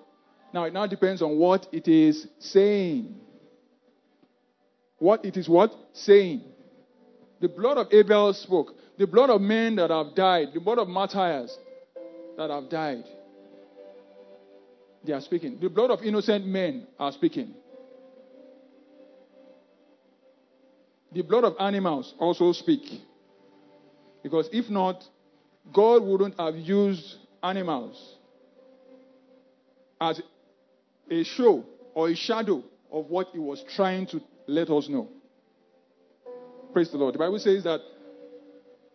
Now 0.53 0.65
it 0.65 0.73
now 0.73 0.87
depends 0.87 1.21
on 1.21 1.37
what 1.37 1.67
it 1.71 1.87
is 1.87 2.27
saying. 2.39 3.15
What 4.99 5.25
it 5.25 5.35
is 5.35 5.49
what? 5.49 5.73
Saying. 5.93 6.43
The 7.41 7.49
blood 7.49 7.77
of 7.77 7.87
Abel 7.91 8.33
spoke. 8.33 8.75
The 8.97 9.07
blood 9.07 9.29
of 9.29 9.41
men 9.41 9.75
that 9.75 9.89
have 9.89 10.15
died. 10.15 10.49
The 10.53 10.59
blood 10.59 10.77
of 10.77 10.87
martyrs 10.87 11.57
that 12.37 12.49
have 12.49 12.69
died. 12.69 13.03
They 15.03 15.13
are 15.13 15.21
speaking. 15.21 15.59
The 15.59 15.69
blood 15.69 15.91
of 15.91 16.01
innocent 16.03 16.45
men 16.45 16.87
are 16.97 17.11
speaking. 17.11 17.53
The 21.11 21.21
blood 21.21 21.43
of 21.43 21.55
animals 21.59 22.13
also 22.19 22.51
speak. 22.53 23.01
Because 24.23 24.49
if 24.51 24.69
not, 24.69 25.03
God 25.73 26.03
wouldn't 26.03 26.39
have 26.39 26.55
used 26.55 27.15
animals 27.41 28.15
as 29.99 30.21
a 31.11 31.23
show 31.23 31.65
or 31.93 32.09
a 32.09 32.15
shadow 32.15 32.63
of 32.91 33.07
what 33.07 33.27
he 33.33 33.39
was 33.39 33.63
trying 33.75 34.07
to 34.07 34.21
let 34.47 34.69
us 34.69 34.87
know. 34.87 35.09
Praise 36.71 36.89
the 36.89 36.97
Lord. 36.97 37.13
The 37.13 37.19
Bible 37.19 37.39
says 37.39 37.63
that 37.65 37.81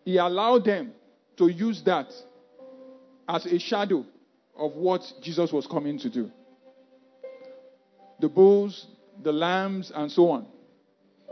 he 0.05 0.17
allowed 0.17 0.65
them 0.65 0.93
to 1.37 1.49
use 1.49 1.83
that 1.85 2.11
as 3.29 3.47
a 3.47 3.59
shadow 3.59 4.05
of 4.59 4.73
what 4.73 5.03
Jesus 5.23 5.53
was 5.53 5.67
coming 5.67 5.99
to 6.01 6.11
do. 6.11 6.31
The 8.21 8.29
bulls, 8.29 8.87
the 9.23 9.33
lambs, 9.33 9.93
and 9.95 10.11
so 10.11 10.31
on. 10.31 10.47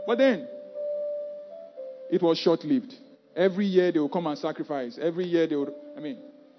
But 0.05 0.19
then, 0.19 0.47
it 2.09 2.21
was 2.21 2.37
short 2.37 2.63
lived. 2.63 2.93
Every 3.35 3.65
year 3.65 3.91
they 3.91 3.99
would 3.99 4.11
come 4.11 4.27
and 4.27 4.37
sacrifice. 4.37 4.97
Every 4.99 5.25
year 5.25 5.45
they 5.47 5.55
would, 5.55 5.73
I 5.95 5.99
mean, 5.99 6.17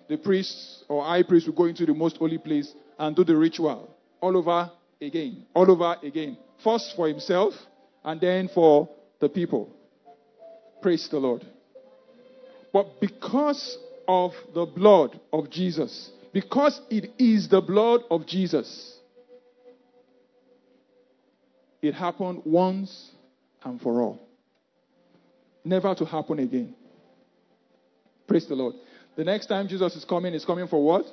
the 0.08 0.16
priests 0.16 0.84
or 0.88 1.04
high 1.04 1.22
priest 1.22 1.46
would 1.46 1.56
go 1.56 1.64
into 1.64 1.86
the 1.86 1.94
most 1.94 2.18
holy 2.18 2.38
place 2.38 2.72
and 2.98 3.16
do 3.16 3.24
the 3.24 3.36
ritual 3.36 3.88
all 4.20 4.36
over 4.36 4.70
again, 5.00 5.46
all 5.54 5.70
over 5.70 5.96
again. 6.02 6.36
First 6.62 6.94
for 6.96 7.08
himself 7.08 7.54
and 8.04 8.20
then 8.20 8.48
for 8.54 8.88
the 9.20 9.28
people. 9.28 9.70
Praise 10.82 11.08
the 11.10 11.18
Lord. 11.18 11.44
But 12.72 13.00
because 13.00 13.78
of 14.06 14.32
the 14.54 14.66
blood 14.66 15.18
of 15.32 15.50
Jesus, 15.50 16.10
because 16.38 16.80
it 16.88 17.10
is 17.18 17.48
the 17.48 17.60
blood 17.60 18.02
of 18.12 18.24
Jesus, 18.24 18.96
it 21.82 21.94
happened 21.94 22.42
once 22.44 23.10
and 23.64 23.80
for 23.80 24.00
all. 24.00 24.20
Never 25.64 25.96
to 25.96 26.04
happen 26.04 26.38
again. 26.38 26.76
Praise 28.28 28.46
the 28.46 28.54
Lord. 28.54 28.76
The 29.16 29.24
next 29.24 29.46
time 29.46 29.66
Jesus 29.66 29.96
is 29.96 30.04
coming, 30.04 30.32
is 30.32 30.44
coming 30.44 30.68
for 30.68 30.80
what? 30.80 31.06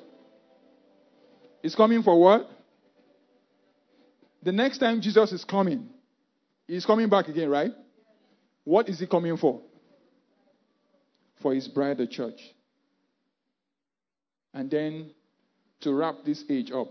He's 1.64 1.74
coming 1.74 2.04
for 2.04 2.22
what? 2.22 2.48
The 4.44 4.52
next 4.52 4.78
time 4.78 5.02
Jesus 5.02 5.32
is 5.32 5.44
coming, 5.44 5.90
he's 6.68 6.86
coming 6.86 7.10
back 7.10 7.30
again, 7.30 7.50
right? 7.50 7.72
What 8.64 8.90
is 8.90 9.00
he 9.00 9.08
coming 9.08 9.38
for? 9.38 9.60
For 11.42 11.56
his 11.56 11.68
bride, 11.68 11.98
the 11.98 12.06
church. 12.06 12.40
And 14.56 14.72
then 14.72 15.12
to 15.82 15.94
wrap 15.94 16.16
this 16.26 16.44
age 16.50 16.72
up, 16.72 16.88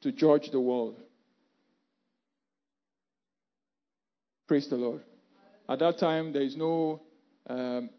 to 0.00 0.10
judge 0.10 0.50
the 0.50 0.58
world. 0.58 0.96
Praise 4.48 4.68
the 4.68 4.76
Lord. 4.76 5.02
At 5.68 5.80
that 5.80 5.98
time, 5.98 6.32
there 6.32 6.42
is 6.42 6.56
no, 6.56 7.02
um, 7.46 7.90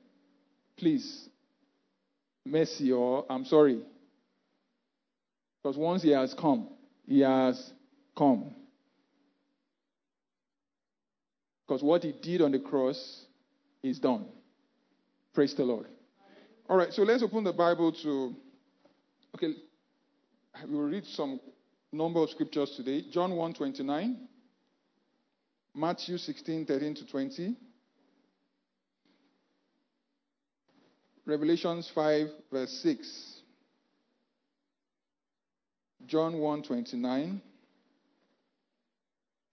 please, 0.76 1.30
mercy 2.44 2.92
or 2.92 3.26
I'm 3.30 3.46
sorry. 3.46 3.80
Because 5.62 5.78
once 5.78 6.02
he 6.02 6.10
has 6.10 6.34
come, 6.34 6.70
he 7.08 7.20
has 7.20 7.74
come. 8.18 8.56
Because 11.68 11.84
what 11.84 12.04
he 12.04 12.12
did 12.24 12.42
on 12.42 12.52
the 12.52 12.60
cross 12.60 13.26
is 13.84 14.00
done. 14.00 14.26
Praise 15.34 15.54
the 15.54 15.64
Lord. 15.64 15.86
All 16.68 16.78
right, 16.78 16.92
so 16.92 17.04
let's 17.04 17.22
open 17.22 17.44
the 17.44 17.54
Bible 17.54 17.92
to. 17.92 18.36
Okay, 19.36 19.54
we 20.66 20.74
will 20.74 20.88
read 20.88 21.06
some 21.08 21.42
number 21.92 22.22
of 22.22 22.30
scriptures 22.30 22.72
today. 22.78 23.04
John 23.12 23.32
1:29, 23.32 24.16
Matthew 25.74 26.18
16:13 26.18 26.96
to 26.96 27.06
20, 27.06 27.58
Revelations 31.26 31.90
5 31.94 32.30
verse 32.50 32.72
6. 32.82 33.42
John 36.06 36.36
1:29, 36.36 37.42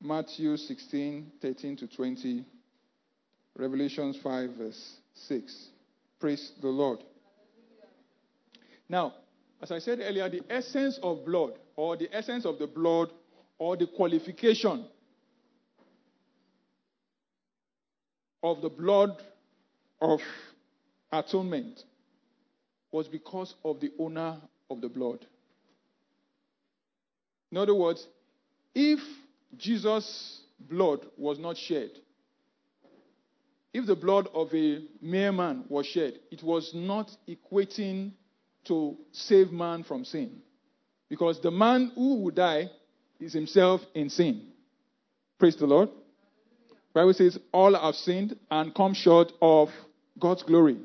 Matthew 0.01 0.57
16:13 0.57 1.77
to 1.79 1.89
20, 1.89 2.45
Revelations 3.57 4.17
5 4.19 4.51
verse 4.51 4.97
6. 5.15 5.71
Praise 6.21 6.53
the 6.61 6.69
Lord. 6.69 7.03
Now, 8.89 9.15
as 9.63 9.71
I 9.71 9.79
said 9.79 10.01
earlier, 10.03 10.29
the 10.29 10.43
essence 10.51 10.99
of 11.03 11.25
blood, 11.25 11.53
or 11.77 11.97
the 11.97 12.09
essence 12.13 12.45
of 12.45 12.59
the 12.59 12.67
blood, 12.67 13.11
or 13.59 13.77
the 13.77 13.87
qualification 13.87 14.85
of 18.43 18.61
the 18.61 18.69
blood 18.69 19.23
of 20.01 20.21
atonement 21.13 21.85
was 22.91 23.07
because 23.07 23.55
of 23.65 23.79
the 23.79 23.93
owner 24.01 24.37
of 24.69 24.81
the 24.81 24.89
blood. 24.89 25.25
In 27.53 27.59
other 27.59 27.75
words, 27.75 28.05
if 28.75 28.99
Jesus' 29.57 30.41
blood 30.59 31.07
was 31.17 31.39
not 31.39 31.57
shed, 31.57 31.91
if 33.73 33.87
the 33.87 33.95
blood 33.95 34.29
of 34.35 34.53
a 34.53 34.81
mere 35.01 35.31
man 35.31 35.65
was 35.69 35.87
shed, 35.87 36.19
it 36.33 36.43
was 36.43 36.73
not 36.75 37.11
equating 37.29 38.13
to 38.65 38.97
save 39.13 39.53
man 39.53 39.85
from 39.85 40.05
sin. 40.05 40.41
Because 41.09 41.41
the 41.41 41.51
man 41.51 41.93
who 41.95 42.23
would 42.23 42.37
die 42.37 42.71
is 43.21 43.33
himself 43.33 43.81
in 43.95 44.09
sin. 44.09 44.49
Praise 45.39 45.57
the 45.57 45.67
Lord. 45.67 45.89
Bible 46.95 47.15
says 47.15 47.39
all 47.53 47.75
have 47.75 47.95
sinned 47.95 48.37
and 48.51 48.75
come 48.75 48.95
short 48.95 49.33
of 49.41 49.69
God's 50.19 50.43
glory. 50.43 50.79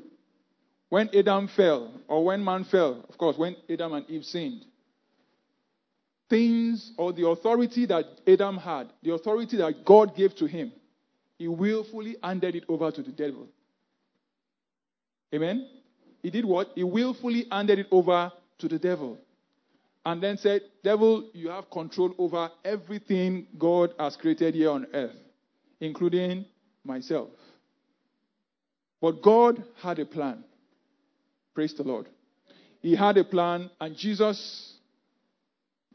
When 0.88 1.10
Adam 1.14 1.48
fell, 1.48 1.92
or 2.08 2.24
when 2.24 2.42
man 2.42 2.64
fell, 2.64 3.04
of 3.08 3.18
course, 3.18 3.36
when 3.36 3.56
Adam 3.68 3.92
and 3.92 4.08
Eve 4.08 4.24
sinned, 4.24 4.64
things 6.30 6.92
or 6.96 7.12
the 7.12 7.26
authority 7.26 7.86
that 7.86 8.04
Adam 8.26 8.56
had, 8.56 8.88
the 9.02 9.12
authority 9.12 9.58
that 9.58 9.84
God 9.84 10.16
gave 10.16 10.34
to 10.36 10.46
him, 10.46 10.72
he 11.38 11.46
willfully 11.46 12.16
handed 12.22 12.54
it 12.54 12.64
over 12.68 12.90
to 12.90 13.02
the 13.02 13.12
devil. 13.12 13.46
Amen? 15.34 15.68
He 16.22 16.30
did 16.30 16.44
what? 16.44 16.72
He 16.74 16.84
willfully 16.84 17.46
handed 17.50 17.78
it 17.78 17.86
over 17.90 18.32
to 18.58 18.68
the 18.68 18.78
devil. 18.78 19.18
And 20.04 20.22
then 20.22 20.38
said, 20.38 20.62
Devil, 20.82 21.28
you 21.34 21.50
have 21.50 21.70
control 21.70 22.14
over 22.18 22.50
everything 22.64 23.46
God 23.58 23.94
has 23.98 24.16
created 24.16 24.54
here 24.54 24.70
on 24.70 24.86
earth, 24.94 25.16
including 25.80 26.46
myself. 26.84 27.28
But 29.00 29.22
God 29.22 29.62
had 29.82 29.98
a 29.98 30.06
plan. 30.06 30.44
Praise 31.54 31.74
the 31.74 31.82
Lord. 31.82 32.06
He 32.80 32.94
had 32.94 33.16
a 33.18 33.24
plan, 33.24 33.70
and 33.80 33.96
Jesus, 33.96 34.74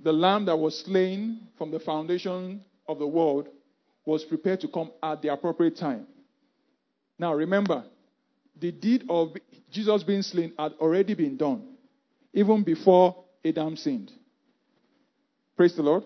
the 0.02 0.14
lamb 0.14 0.46
that 0.46 0.58
was 0.58 0.80
slain 0.80 1.48
from 1.58 1.72
the 1.72 1.80
foundation 1.80 2.64
of 2.88 3.00
the 3.00 3.08
world, 3.08 3.48
was 4.06 4.24
prepared 4.26 4.60
to 4.62 4.68
come 4.68 4.92
at 5.02 5.22
the 5.22 5.32
appropriate 5.32 5.78
time. 5.78 6.06
Now 7.18 7.34
remember, 7.34 7.86
the 8.60 8.72
deed 8.72 9.06
of 9.10 9.34
Jesus 9.72 10.04
being 10.04 10.22
slain 10.22 10.54
had 10.58 10.74
already 10.80 11.14
been 11.14 11.38
done, 11.38 11.64
even 12.34 12.64
before 12.64 13.24
Adam 13.46 13.76
sinned. 13.76 14.12
Praise 15.56 15.76
the 15.76 15.84
Lord. 15.84 16.04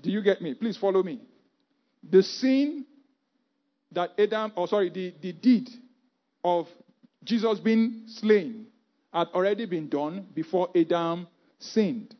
Do 0.00 0.10
you 0.10 0.22
get 0.22 0.40
me? 0.40 0.54
Please 0.54 0.76
follow 0.76 1.02
me. 1.02 1.20
The 2.08 2.22
sin 2.22 2.86
that 3.92 4.10
Adam, 4.18 4.52
or 4.56 4.68
sorry, 4.68 4.90
the, 4.90 5.14
the 5.20 5.32
deed 5.32 5.68
of 6.44 6.68
Jesus 7.24 7.58
being 7.58 8.04
slain 8.06 8.66
had 9.12 9.28
already 9.28 9.66
been 9.66 9.88
done 9.88 10.26
before 10.34 10.68
Adam 10.76 11.26
sinned. 11.58 12.14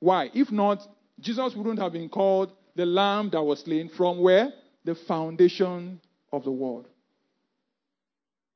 Why? 0.00 0.30
If 0.34 0.50
not, 0.50 0.80
Jesus 1.20 1.54
wouldn't 1.54 1.78
have 1.78 1.92
been 1.92 2.08
called 2.08 2.52
the 2.76 2.84
lamb 2.84 3.30
that 3.30 3.42
was 3.42 3.60
slain 3.60 3.88
from 3.88 4.20
where? 4.20 4.52
The 4.84 4.94
foundation 4.94 6.00
of 6.32 6.44
the 6.44 6.50
world. 6.50 6.88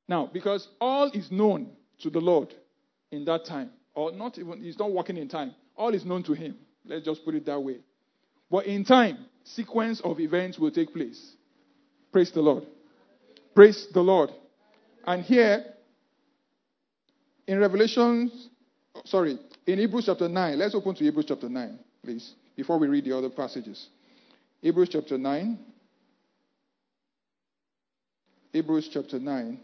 Now, 0.09 0.27
because 0.33 0.67
all 0.81 1.11
is 1.11 1.31
known 1.31 1.69
to 1.99 2.09
the 2.09 2.19
Lord 2.19 2.51
in 3.11 3.25
that 3.25 3.45
time, 3.45 3.69
or 3.93 4.11
not 4.11 4.39
even, 4.39 4.63
he's 4.63 4.79
not 4.79 4.91
working 4.91 5.17
in 5.17 5.29
time, 5.29 5.53
all 5.75 5.93
is 5.93 6.03
known 6.03 6.23
to 6.23 6.33
him. 6.33 6.55
Let's 6.83 7.05
just 7.05 7.23
put 7.23 7.35
it 7.35 7.45
that 7.45 7.59
way. 7.59 7.77
But 8.49 8.65
in 8.65 8.83
time, 8.83 9.27
sequence 9.43 10.01
of 10.01 10.19
events 10.19 10.57
will 10.57 10.71
take 10.71 10.91
place. 10.91 11.35
Praise 12.11 12.31
the 12.31 12.41
Lord. 12.41 12.63
Praise 13.53 13.87
the 13.93 14.01
Lord. 14.01 14.31
And 15.05 15.23
here, 15.23 15.63
in 17.47 17.59
Revelations, 17.59 18.49
sorry, 19.05 19.37
in 19.67 19.77
Hebrews 19.77 20.05
chapter 20.07 20.27
9, 20.27 20.57
let's 20.57 20.73
open 20.73 20.95
to 20.95 21.03
Hebrews 21.03 21.25
chapter 21.27 21.49
9, 21.49 21.79
please, 22.03 22.33
before 22.55 22.79
we 22.79 22.87
read 22.87 23.05
the 23.05 23.15
other 23.15 23.29
passages. 23.29 23.89
Hebrews 24.61 24.89
chapter 24.91 25.19
9. 25.19 25.59
Hebrews 28.51 28.89
chapter 28.91 29.19
9. 29.19 29.59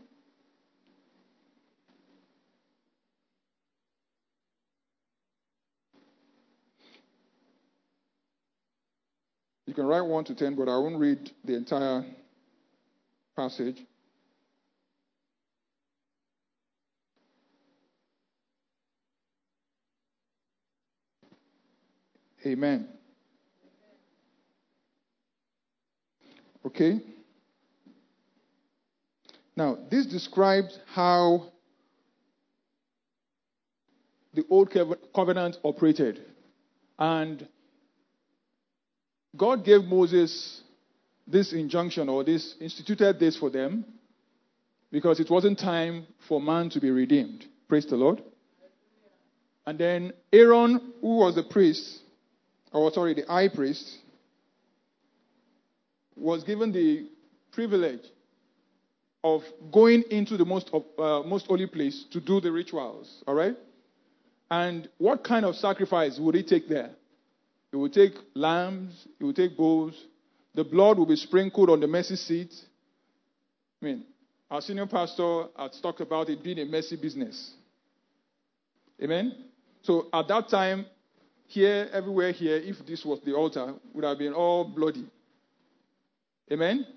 Can 9.75 9.85
write 9.85 10.01
1 10.01 10.23
to 10.25 10.35
10, 10.35 10.55
but 10.55 10.69
I 10.69 10.77
won't 10.77 10.97
read 10.97 11.31
the 11.43 11.55
entire 11.55 12.05
passage. 13.35 13.77
Amen. 22.45 22.87
Okay? 26.65 27.01
Now, 29.57 29.77
this 29.89 30.05
describes 30.05 30.79
how 30.93 31.51
the 34.33 34.45
old 34.49 34.71
covenant 35.13 35.57
operated. 35.63 36.21
And 36.99 37.47
God 39.35 39.65
gave 39.65 39.83
Moses 39.83 40.61
this 41.27 41.53
injunction 41.53 42.09
or 42.09 42.23
this 42.23 42.55
instituted 42.59 43.19
this 43.19 43.37
for 43.37 43.49
them 43.49 43.85
because 44.91 45.19
it 45.19 45.29
wasn't 45.29 45.59
time 45.59 46.05
for 46.27 46.39
man 46.39 46.69
to 46.69 46.79
be 46.79 46.91
redeemed. 46.91 47.45
Praise 47.67 47.85
the 47.85 47.95
Lord. 47.95 48.21
And 49.65 49.79
then 49.79 50.13
Aaron, 50.31 50.93
who 51.01 51.17
was 51.17 51.35
the 51.35 51.43
priest, 51.43 51.99
or 52.71 52.91
sorry, 52.91 53.15
the 53.15 53.25
high 53.27 53.49
priest, 53.49 53.97
was 56.15 56.43
given 56.43 56.71
the 56.71 57.07
privilege 57.51 58.01
of 59.23 59.41
going 59.71 60.03
into 60.11 60.37
the 60.37 60.45
most, 60.45 60.69
uh, 60.73 61.23
most 61.25 61.47
holy 61.47 61.65
place 61.65 62.05
to 62.11 62.21
do 62.21 62.39
the 62.39 62.51
rituals. 62.51 63.23
All 63.27 63.33
right? 63.33 63.55
And 64.51 64.87
what 64.99 65.23
kind 65.23 65.45
of 65.45 65.55
sacrifice 65.55 66.19
would 66.19 66.35
he 66.35 66.43
take 66.43 66.69
there? 66.69 66.91
He 67.71 67.77
would 67.77 67.93
take 67.93 68.13
lambs, 68.33 69.07
he 69.19 69.25
would 69.25 69.35
take 69.35 69.57
bulls. 69.57 69.93
The 70.53 70.63
blood 70.63 70.97
will 70.97 71.05
be 71.05 71.17
sprinkled 71.17 71.69
on 71.69 71.79
the 71.81 71.87
mercy 71.87 72.15
seat. 72.15 72.53
I 73.81 73.85
mean, 73.85 74.05
our 74.49 74.61
senior 74.61 74.85
pastor 74.85 75.45
has 75.57 75.79
talked 75.81 76.01
about 76.01 76.29
it 76.29 76.41
being 76.41 76.59
a 76.59 76.65
messy 76.65 76.95
business. 76.95 77.51
Amen? 79.01 79.35
So 79.81 80.07
at 80.13 80.27
that 80.29 80.47
time, 80.49 80.85
here, 81.47 81.89
everywhere 81.91 82.31
here, 82.31 82.57
if 82.57 82.85
this 82.85 83.03
was 83.05 83.19
the 83.25 83.33
altar, 83.33 83.75
would 83.93 84.03
have 84.03 84.17
been 84.17 84.33
all 84.33 84.63
bloody. 84.63 85.05
Amen? 86.51 86.87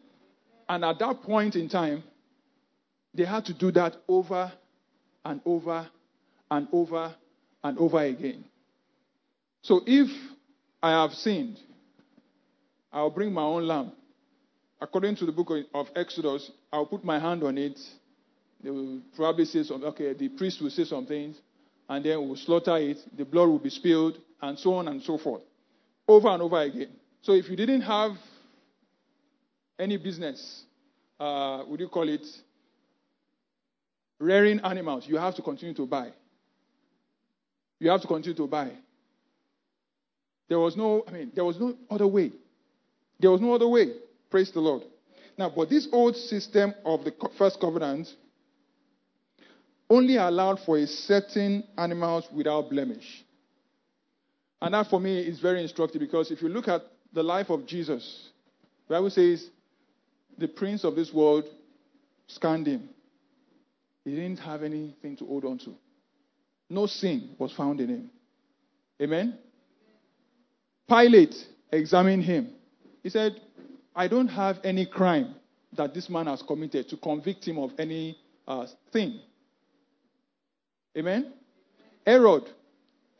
And 0.69 0.85
at 0.85 0.99
that 0.99 1.23
point 1.23 1.57
in 1.57 1.69
time, 1.69 2.05
they 3.15 3.25
had 3.25 3.45
to 3.47 3.55
do 3.55 3.73
that 3.73 3.97
over 4.07 4.53
and 5.25 5.41
over 5.45 5.89
and 6.51 6.69
over 6.73 7.15
and 7.65 7.79
over 7.79 7.99
again. 7.99 8.45
So 9.63 9.83
if 9.87 10.09
I 10.83 10.91
have 11.03 11.13
sinned. 11.13 11.59
I'll 12.93 13.11
bring 13.11 13.33
my 13.33 13.43
own 13.43 13.67
lamb. 13.67 13.93
According 14.81 15.17
to 15.17 15.27
the 15.27 15.33
book 15.33 15.51
of 15.75 15.89
Exodus, 15.97 16.51
I'll 16.73 16.87
put 16.87 17.05
my 17.05 17.19
hand 17.19 17.43
on 17.43 17.59
it. 17.59 17.79
They 18.63 18.71
will 18.71 19.01
probably 19.17 19.45
say 19.45 19.63
something. 19.65 19.89
Okay, 19.89 20.13
the 20.15 20.29
priest 20.29 20.63
will 20.63 20.71
say 20.71 20.85
some 20.85 21.07
things, 21.07 21.37
and 21.89 22.05
then 22.05 22.27
we'll 22.27 22.37
slaughter 22.37 22.77
it. 22.77 22.99
The 23.17 23.25
blood 23.25 23.49
will 23.49 23.59
be 23.59 23.71
spilled, 23.71 24.19
and 24.41 24.59
so 24.59 24.75
on 24.75 24.89
and 24.89 25.03
so 25.03 25.19
forth. 25.19 25.43
Over 26.07 26.29
and 26.29 26.43
over 26.43 26.61
again. 26.61 26.91
So 27.23 27.33
if 27.33 27.49
you 27.49 27.57
didn't 27.57 27.83
have 27.83 28.13
any 29.79 29.97
business, 29.97 30.63
uh, 31.19 31.65
would 31.67 31.81
you 31.81 31.89
call 31.89 32.09
it 32.09 32.27
rearing 34.19 34.61
animals, 34.61 35.07
you 35.07 35.17
have 35.17 35.35
to 35.37 35.43
continue 35.43 35.75
to 35.75 35.87
buy. 35.87 36.13
You 37.79 37.91
have 37.91 38.01
to 38.03 38.09
continue 38.09 38.37
to 38.37 38.47
buy. 38.47 38.73
There 40.49 40.59
was 40.59 40.77
no, 40.77 41.05
I 41.07 41.11
mean, 41.11 41.33
there 41.35 41.45
was 41.45 41.59
no 41.59 41.75
other 41.91 42.07
way. 42.07 42.33
There 43.21 43.31
was 43.31 43.41
no 43.41 43.55
other 43.55 43.69
way. 43.69 43.93
Praise 44.31 44.51
the 44.51 44.61
Lord. 44.61 44.83
Now, 45.37 45.53
but 45.55 45.69
this 45.71 45.87
old 45.93 46.17
system 46.17 46.75
of 46.85 47.05
the 47.05 47.13
first 47.37 47.61
covenant 47.61 48.09
only 49.91 50.17
allowed 50.17 50.61
for 50.61 50.79
a 50.79 50.87
certain 50.87 51.65
animals 51.77 52.27
without 52.33 52.69
blemish. 52.71 53.25
And 54.61 54.75
that 54.75 54.89
for 54.89 55.01
me 55.01 55.21
is 55.21 55.39
very 55.39 55.63
instructive 55.63 56.01
because 56.01 56.31
if 56.31 56.43
you 56.43 56.49
look 56.49 56.69
at 56.69 56.83
the 57.13 57.23
life 57.23 57.51
of 57.51 57.67
Jesus, 57.67 58.29
the 58.89 58.95
Bible 58.95 59.11
says 59.11 59.49
the 60.37 60.49
prince 60.49 60.85
of 60.85 60.97
this 60.97 61.13
world 61.13 61.45
scanned 62.27 62.67
him. 62.67 62.89
He 64.05 64.15
didn't 64.15 64.41
have 64.41 64.63
anything 64.63 65.17
to 65.19 65.25
hold 65.25 65.45
on 65.45 65.59
to. 65.59 65.75
No 66.69 66.87
sin 66.87 67.35
was 67.39 67.53
found 67.53 67.81
in 67.81 67.89
him. 67.89 68.11
Amen? 69.01 69.39
Pilate 70.89 71.35
examined 71.71 72.25
him. 72.25 72.51
He 73.03 73.11
said, 73.11 73.41
I 73.95 74.09
don't 74.09 74.29
have 74.29 74.59
any 74.65 74.87
crime 74.87 75.35
that 75.77 75.93
this 75.93 76.09
man 76.09 76.27
has 76.27 76.43
committed 76.43 76.89
to 76.89 76.97
convict 76.97 77.47
him 77.47 77.59
of 77.59 77.73
any 77.79 78.17
uh, 78.47 78.67
thing. 78.93 79.21
Amen? 80.97 81.33
Herod, 82.07 82.45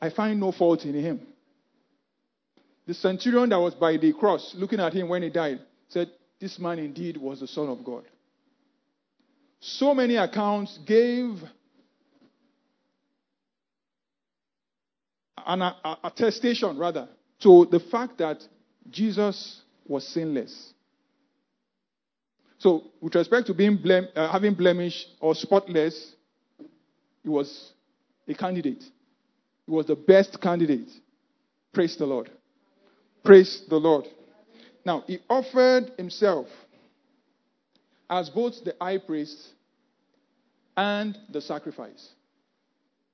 I 0.01 0.11
find 0.11 0.41
no 0.41 0.53
fault 0.53 0.85
in 0.85 0.95
him. 0.95 1.21
The 2.87 2.95
centurion 2.95 3.51
that 3.51 3.59
was 3.59 3.75
by 3.75 3.99
the 3.99 4.13
cross, 4.15 4.55
looking 4.57 4.81
at 4.81 4.95
him 4.95 5.09
when 5.09 5.23
he 5.23 5.29
died, 5.29 5.61
said, 5.89 6.11
This 6.41 6.59
man 6.59 6.79
indeed 6.79 7.19
was 7.19 7.41
the 7.41 7.47
Son 7.47 7.69
of 7.69 7.85
God. 7.85 8.05
So 9.61 9.93
many 9.93 10.17
accounts 10.17 10.79
gave 10.87 11.43
an 15.47 15.73
attestation, 16.03 16.79
rather, 16.79 17.09
to 17.41 17.67
the 17.71 17.81
fact 17.81 18.19
that 18.19 18.43
Jesus 18.91 19.63
was 19.87 20.07
sinless. 20.07 20.73
So, 22.59 22.85
with 23.01 23.15
respect 23.15 23.47
to 23.47 23.55
being 23.55 23.79
blem- 23.79 24.09
uh, 24.17 24.31
having 24.31 24.55
blemish 24.55 25.07
or 25.21 25.35
spotless, 25.35 26.15
he 27.23 27.29
was 27.29 27.73
a 28.27 28.35
candidate. 28.35 28.83
He 29.67 29.73
was 29.73 29.87
the 29.87 29.95
best 29.95 30.41
candidate. 30.41 30.89
Praise 31.73 31.97
the 31.97 32.07
Lord. 32.07 32.31
Praise 33.25 33.63
the 33.69 33.77
Lord. 33.77 34.07
Now, 34.85 35.05
he 35.07 35.19
offered 35.29 35.93
himself 35.97 36.47
as 38.11 38.31
both 38.31 38.65
the 38.65 38.75
high 38.81 38.99
priest 38.99 39.37
and 40.77 41.17
the 41.31 41.41
sacrifice. 41.41 42.09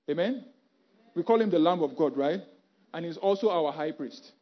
Amen? 0.09 0.45
We 1.15 1.23
call 1.23 1.41
him 1.41 1.51
the 1.51 1.59
Lamb 1.59 1.83
of 1.83 1.97
God, 1.97 2.17
right? 2.17 2.41
And 2.95 3.05
is 3.05 3.19
also 3.19 3.51
our 3.51 3.73
high 3.73 3.91
priest. 3.91 4.33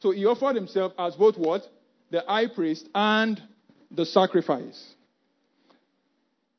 So 0.00 0.10
he 0.10 0.26
offered 0.26 0.54
himself 0.54 0.92
as 0.98 1.16
both 1.16 1.36
what? 1.36 1.62
The 2.10 2.22
high 2.28 2.46
priest 2.46 2.88
and 2.94 3.42
the 3.90 4.04
sacrifice. 4.04 4.94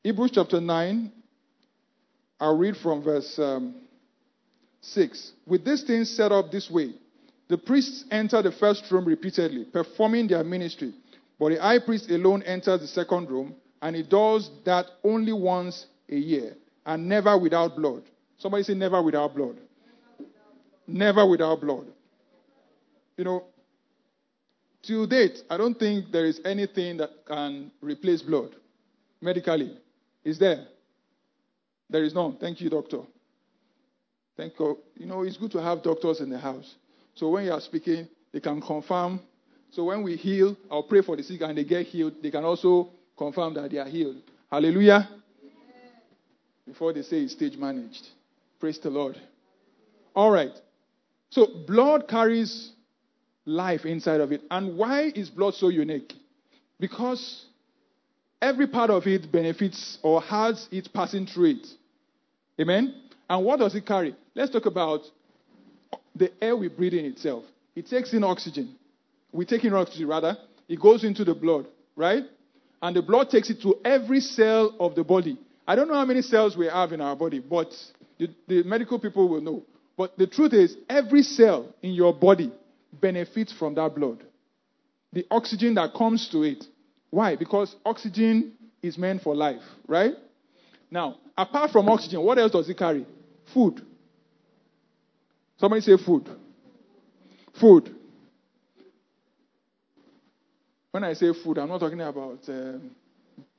Hebrews 0.02 0.32
chapter 0.34 0.60
9, 0.60 1.12
I'll 2.40 2.58
read 2.58 2.76
from 2.76 3.02
verse 3.02 3.38
um, 3.38 3.76
6. 4.80 5.32
With 5.46 5.64
these 5.64 5.84
things 5.84 6.10
set 6.10 6.32
up 6.32 6.50
this 6.50 6.68
way, 6.68 6.94
the 7.48 7.56
priests 7.56 8.04
enter 8.10 8.42
the 8.42 8.52
first 8.52 8.90
room 8.90 9.04
repeatedly, 9.04 9.64
performing 9.64 10.26
their 10.26 10.42
ministry. 10.42 10.92
But 11.38 11.50
the 11.50 11.60
high 11.60 11.78
priest 11.78 12.10
alone 12.10 12.42
enters 12.42 12.80
the 12.80 12.88
second 12.88 13.30
room, 13.30 13.54
and 13.80 13.94
he 13.94 14.02
does 14.02 14.50
that 14.64 14.86
only 15.04 15.32
once 15.32 15.86
a 16.08 16.16
year, 16.16 16.56
and 16.84 17.08
never 17.08 17.38
without 17.38 17.76
blood. 17.76 18.02
Somebody 18.38 18.64
say, 18.64 18.74
never 18.74 19.00
without 19.00 19.34
blood. 19.34 19.56
Never 20.86 21.26
without 21.26 21.60
blood. 21.60 21.86
You 23.16 23.24
know, 23.24 23.44
to 24.82 25.06
date, 25.06 25.42
I 25.50 25.56
don't 25.56 25.78
think 25.78 26.12
there 26.12 26.26
is 26.26 26.40
anything 26.44 26.98
that 26.98 27.10
can 27.26 27.72
replace 27.80 28.22
blood 28.22 28.54
medically. 29.20 29.76
Is 30.24 30.38
there? 30.38 30.66
There 31.88 32.04
is 32.04 32.14
none. 32.14 32.36
Thank 32.38 32.60
you, 32.60 32.70
doctor. 32.70 33.00
Thank 34.36 34.58
you. 34.58 34.78
You 34.96 35.06
know, 35.06 35.22
it's 35.22 35.36
good 35.36 35.50
to 35.52 35.62
have 35.62 35.82
doctors 35.82 36.20
in 36.20 36.30
the 36.30 36.38
house. 36.38 36.74
So 37.14 37.30
when 37.30 37.44
you 37.44 37.52
are 37.52 37.60
speaking, 37.60 38.08
they 38.32 38.40
can 38.40 38.60
confirm. 38.60 39.20
So 39.70 39.84
when 39.84 40.02
we 40.02 40.16
heal, 40.16 40.56
I'll 40.70 40.82
pray 40.82 41.02
for 41.02 41.16
the 41.16 41.22
sick 41.22 41.40
and 41.40 41.56
they 41.56 41.64
get 41.64 41.86
healed. 41.86 42.14
They 42.22 42.30
can 42.30 42.44
also 42.44 42.90
confirm 43.16 43.54
that 43.54 43.70
they 43.70 43.78
are 43.78 43.88
healed. 43.88 44.16
Hallelujah. 44.50 45.08
Before 46.66 46.92
they 46.92 47.02
say 47.02 47.20
it's 47.20 47.32
stage 47.32 47.56
managed. 47.56 48.08
Praise 48.60 48.78
the 48.78 48.90
Lord. 48.90 49.20
All 50.14 50.30
right. 50.30 50.52
So 51.30 51.46
blood 51.66 52.08
carries 52.08 52.72
life 53.44 53.84
inside 53.84 54.20
of 54.20 54.32
it. 54.32 54.42
And 54.50 54.76
why 54.76 55.12
is 55.14 55.30
blood 55.30 55.54
so 55.54 55.68
unique? 55.68 56.12
Because 56.78 57.46
every 58.40 58.66
part 58.66 58.90
of 58.90 59.06
it 59.06 59.30
benefits 59.30 59.98
or 60.02 60.20
has 60.22 60.68
its 60.70 60.88
passing 60.88 61.26
through 61.26 61.50
it. 61.50 61.66
Amen? 62.60 63.02
And 63.28 63.44
what 63.44 63.58
does 63.58 63.74
it 63.74 63.86
carry? 63.86 64.14
Let's 64.34 64.52
talk 64.52 64.66
about 64.66 65.00
the 66.14 66.32
air 66.42 66.56
we 66.56 66.68
breathe 66.68 66.94
in 66.94 67.04
itself. 67.04 67.44
It 67.74 67.86
takes 67.86 68.12
in 68.12 68.24
oxygen. 68.24 68.74
We 69.32 69.44
take 69.44 69.64
in 69.64 69.74
oxygen, 69.74 70.08
rather. 70.08 70.36
It 70.68 70.80
goes 70.80 71.04
into 71.04 71.24
the 71.24 71.34
blood, 71.34 71.66
right? 71.94 72.24
And 72.80 72.96
the 72.96 73.02
blood 73.02 73.30
takes 73.30 73.50
it 73.50 73.60
to 73.62 73.76
every 73.84 74.20
cell 74.20 74.74
of 74.80 74.94
the 74.94 75.04
body. 75.04 75.38
I 75.66 75.74
don't 75.74 75.88
know 75.88 75.94
how 75.94 76.04
many 76.04 76.22
cells 76.22 76.56
we 76.56 76.66
have 76.66 76.92
in 76.92 77.00
our 77.00 77.16
body, 77.16 77.40
but 77.40 77.68
the, 78.18 78.28
the 78.46 78.62
medical 78.62 78.98
people 78.98 79.28
will 79.28 79.40
know. 79.40 79.62
But 79.96 80.18
the 80.18 80.26
truth 80.26 80.52
is, 80.52 80.76
every 80.88 81.22
cell 81.22 81.74
in 81.82 81.92
your 81.92 82.12
body 82.12 82.52
benefits 82.92 83.52
from 83.52 83.74
that 83.76 83.94
blood. 83.94 84.22
The 85.12 85.26
oxygen 85.30 85.74
that 85.74 85.94
comes 85.94 86.28
to 86.30 86.42
it. 86.42 86.64
Why? 87.10 87.36
Because 87.36 87.74
oxygen 87.84 88.52
is 88.82 88.98
meant 88.98 89.22
for 89.22 89.34
life, 89.34 89.62
right? 89.88 90.12
Now, 90.90 91.16
apart 91.36 91.70
from 91.70 91.88
oxygen, 91.88 92.22
what 92.22 92.38
else 92.38 92.52
does 92.52 92.68
it 92.68 92.76
carry? 92.76 93.06
Food. 93.54 93.80
Somebody 95.58 95.80
say 95.80 95.96
food. 95.96 96.28
Food. 97.58 97.94
When 100.90 101.04
I 101.04 101.14
say 101.14 101.32
food, 101.32 101.58
I'm 101.58 101.68
not 101.68 101.78
talking 101.78 102.00
about 102.00 102.40
um, 102.48 102.90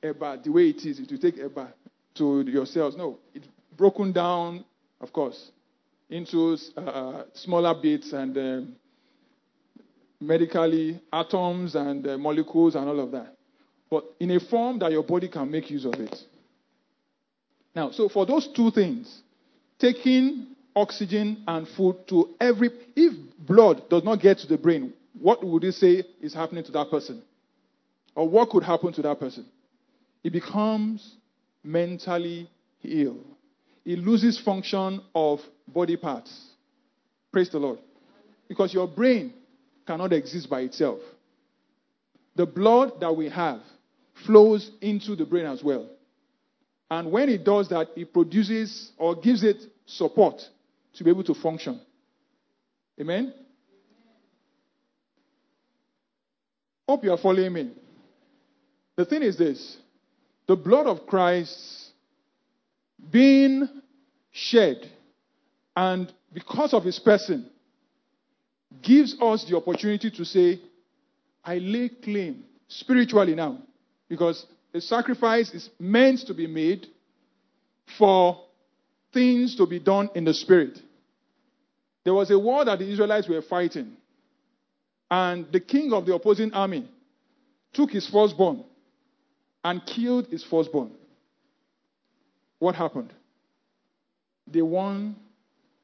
eba, 0.02 0.42
the 0.42 0.50
way 0.50 0.68
it 0.68 0.84
is. 0.84 1.00
If 1.00 1.10
you 1.10 1.18
take 1.18 1.36
eba 1.36 1.72
to 2.14 2.44
your 2.46 2.66
cells, 2.66 2.96
no. 2.96 3.18
It's 3.34 3.46
broken 3.76 4.12
down, 4.12 4.64
of 5.00 5.12
course, 5.12 5.50
into 6.10 6.56
uh, 6.76 7.24
smaller 7.34 7.74
bits 7.80 8.12
and 8.12 8.36
um, 8.36 8.76
medically 10.20 11.00
atoms 11.12 11.74
and 11.74 12.06
uh, 12.06 12.18
molecules 12.18 12.74
and 12.74 12.88
all 12.88 13.00
of 13.00 13.10
that. 13.12 13.34
But 13.90 14.04
in 14.20 14.30
a 14.30 14.40
form 14.40 14.78
that 14.80 14.92
your 14.92 15.02
body 15.02 15.28
can 15.28 15.50
make 15.50 15.70
use 15.70 15.84
of 15.84 15.94
it. 15.94 16.16
Now, 17.74 17.90
so 17.90 18.08
for 18.08 18.26
those 18.26 18.48
two 18.48 18.70
things, 18.70 19.22
taking 19.78 20.48
oxygen 20.78 21.42
and 21.46 21.66
food 21.68 21.96
to 22.08 22.34
every. 22.40 22.70
If 22.94 23.14
blood 23.38 23.88
does 23.88 24.04
not 24.04 24.20
get 24.20 24.38
to 24.38 24.46
the 24.46 24.56
brain, 24.58 24.92
what 25.20 25.44
would 25.44 25.62
you 25.62 25.72
say 25.72 26.04
is 26.20 26.34
happening 26.34 26.64
to 26.64 26.72
that 26.72 26.90
person? 26.90 27.22
Or 28.14 28.28
what 28.28 28.50
could 28.50 28.62
happen 28.62 28.92
to 28.94 29.02
that 29.02 29.18
person? 29.18 29.46
It 30.22 30.32
becomes 30.32 31.16
mentally 31.62 32.48
ill. 32.84 33.18
It 33.84 33.98
loses 33.98 34.38
function 34.38 35.00
of 35.14 35.40
body 35.66 35.96
parts. 35.96 36.32
Praise 37.32 37.50
the 37.50 37.58
Lord. 37.58 37.78
Because 38.48 38.72
your 38.72 38.88
brain 38.88 39.34
cannot 39.86 40.12
exist 40.12 40.48
by 40.48 40.60
itself. 40.60 41.00
The 42.36 42.46
blood 42.46 43.00
that 43.00 43.14
we 43.14 43.28
have 43.30 43.60
flows 44.26 44.70
into 44.80 45.16
the 45.16 45.24
brain 45.24 45.46
as 45.46 45.62
well. 45.62 45.88
And 46.90 47.10
when 47.12 47.28
it 47.28 47.44
does 47.44 47.68
that, 47.68 47.88
it 47.96 48.12
produces 48.12 48.90
or 48.96 49.14
gives 49.14 49.42
it 49.42 49.62
support 49.86 50.40
to 50.94 51.04
be 51.04 51.10
able 51.10 51.24
to 51.24 51.34
function. 51.34 51.80
Amen? 53.00 53.32
Hope 56.88 57.04
you 57.04 57.12
are 57.12 57.18
following 57.18 57.52
me. 57.52 57.70
The 58.96 59.04
thing 59.04 59.22
is 59.22 59.36
this 59.36 59.76
the 60.46 60.56
blood 60.56 60.86
of 60.86 61.06
Christ 61.06 61.87
being 63.10 63.68
shed 64.32 64.90
and 65.76 66.12
because 66.32 66.74
of 66.74 66.84
his 66.84 66.98
person 66.98 67.48
gives 68.82 69.16
us 69.20 69.44
the 69.44 69.56
opportunity 69.56 70.10
to 70.10 70.24
say, 70.24 70.60
I 71.44 71.58
lay 71.58 71.88
claim 71.88 72.44
spiritually 72.68 73.34
now. 73.34 73.58
Because 74.08 74.44
a 74.74 74.80
sacrifice 74.80 75.52
is 75.54 75.70
meant 75.78 76.20
to 76.26 76.34
be 76.34 76.46
made 76.46 76.86
for 77.98 78.40
things 79.12 79.56
to 79.56 79.66
be 79.66 79.78
done 79.78 80.10
in 80.14 80.24
the 80.24 80.34
spirit. 80.34 80.78
There 82.04 82.14
was 82.14 82.30
a 82.30 82.38
war 82.38 82.64
that 82.64 82.78
the 82.78 82.90
Israelites 82.90 83.28
were 83.28 83.42
fighting, 83.42 83.96
and 85.10 85.46
the 85.52 85.60
king 85.60 85.92
of 85.92 86.06
the 86.06 86.14
opposing 86.14 86.52
army 86.52 86.88
took 87.72 87.90
his 87.90 88.08
firstborn 88.08 88.64
and 89.64 89.84
killed 89.84 90.26
his 90.28 90.44
firstborn. 90.44 90.90
What 92.58 92.74
happened? 92.74 93.12
They 94.46 94.62
won 94.62 95.16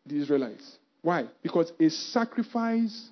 the 0.06 0.20
Israelites. 0.20 0.78
Why? 1.02 1.26
Because 1.42 1.72
a 1.78 1.88
sacrifice 1.90 3.08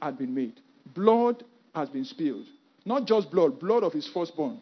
had 0.00 0.18
been 0.18 0.34
made. 0.34 0.54
Blood 0.94 1.44
has 1.74 1.88
been 1.88 2.04
spilled. 2.04 2.46
Not 2.84 3.06
just 3.06 3.30
blood, 3.30 3.58
blood 3.60 3.82
of 3.82 3.92
his 3.92 4.06
firstborn. 4.08 4.60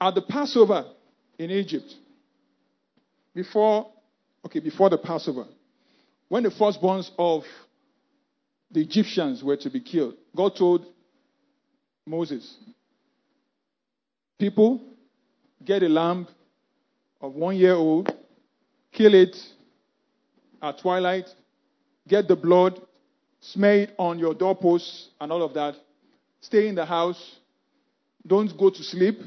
At 0.00 0.14
the 0.14 0.22
Passover 0.22 0.86
in 1.38 1.50
Egypt, 1.50 1.94
before, 3.34 3.90
okay, 4.44 4.58
before 4.58 4.90
the 4.90 4.98
Passover, 4.98 5.46
when 6.28 6.42
the 6.42 6.50
firstborns 6.50 7.10
of 7.18 7.44
the 8.70 8.80
Egyptians 8.80 9.44
were 9.44 9.56
to 9.58 9.70
be 9.70 9.80
killed, 9.80 10.14
God 10.34 10.56
told 10.56 10.86
Moses, 12.06 12.56
People, 14.42 14.80
get 15.64 15.84
a 15.84 15.88
lamb 15.88 16.26
of 17.20 17.32
one 17.36 17.54
year 17.54 17.74
old, 17.74 18.12
kill 18.90 19.14
it 19.14 19.36
at 20.60 20.80
twilight, 20.80 21.28
get 22.08 22.26
the 22.26 22.34
blood, 22.34 22.82
smear 23.38 23.82
it 23.82 23.94
on 23.98 24.18
your 24.18 24.34
doorposts 24.34 25.10
and 25.20 25.30
all 25.30 25.44
of 25.44 25.54
that. 25.54 25.76
Stay 26.40 26.66
in 26.66 26.74
the 26.74 26.84
house. 26.84 27.36
Don't 28.26 28.58
go 28.58 28.68
to 28.68 28.82
sleep. 28.82 29.20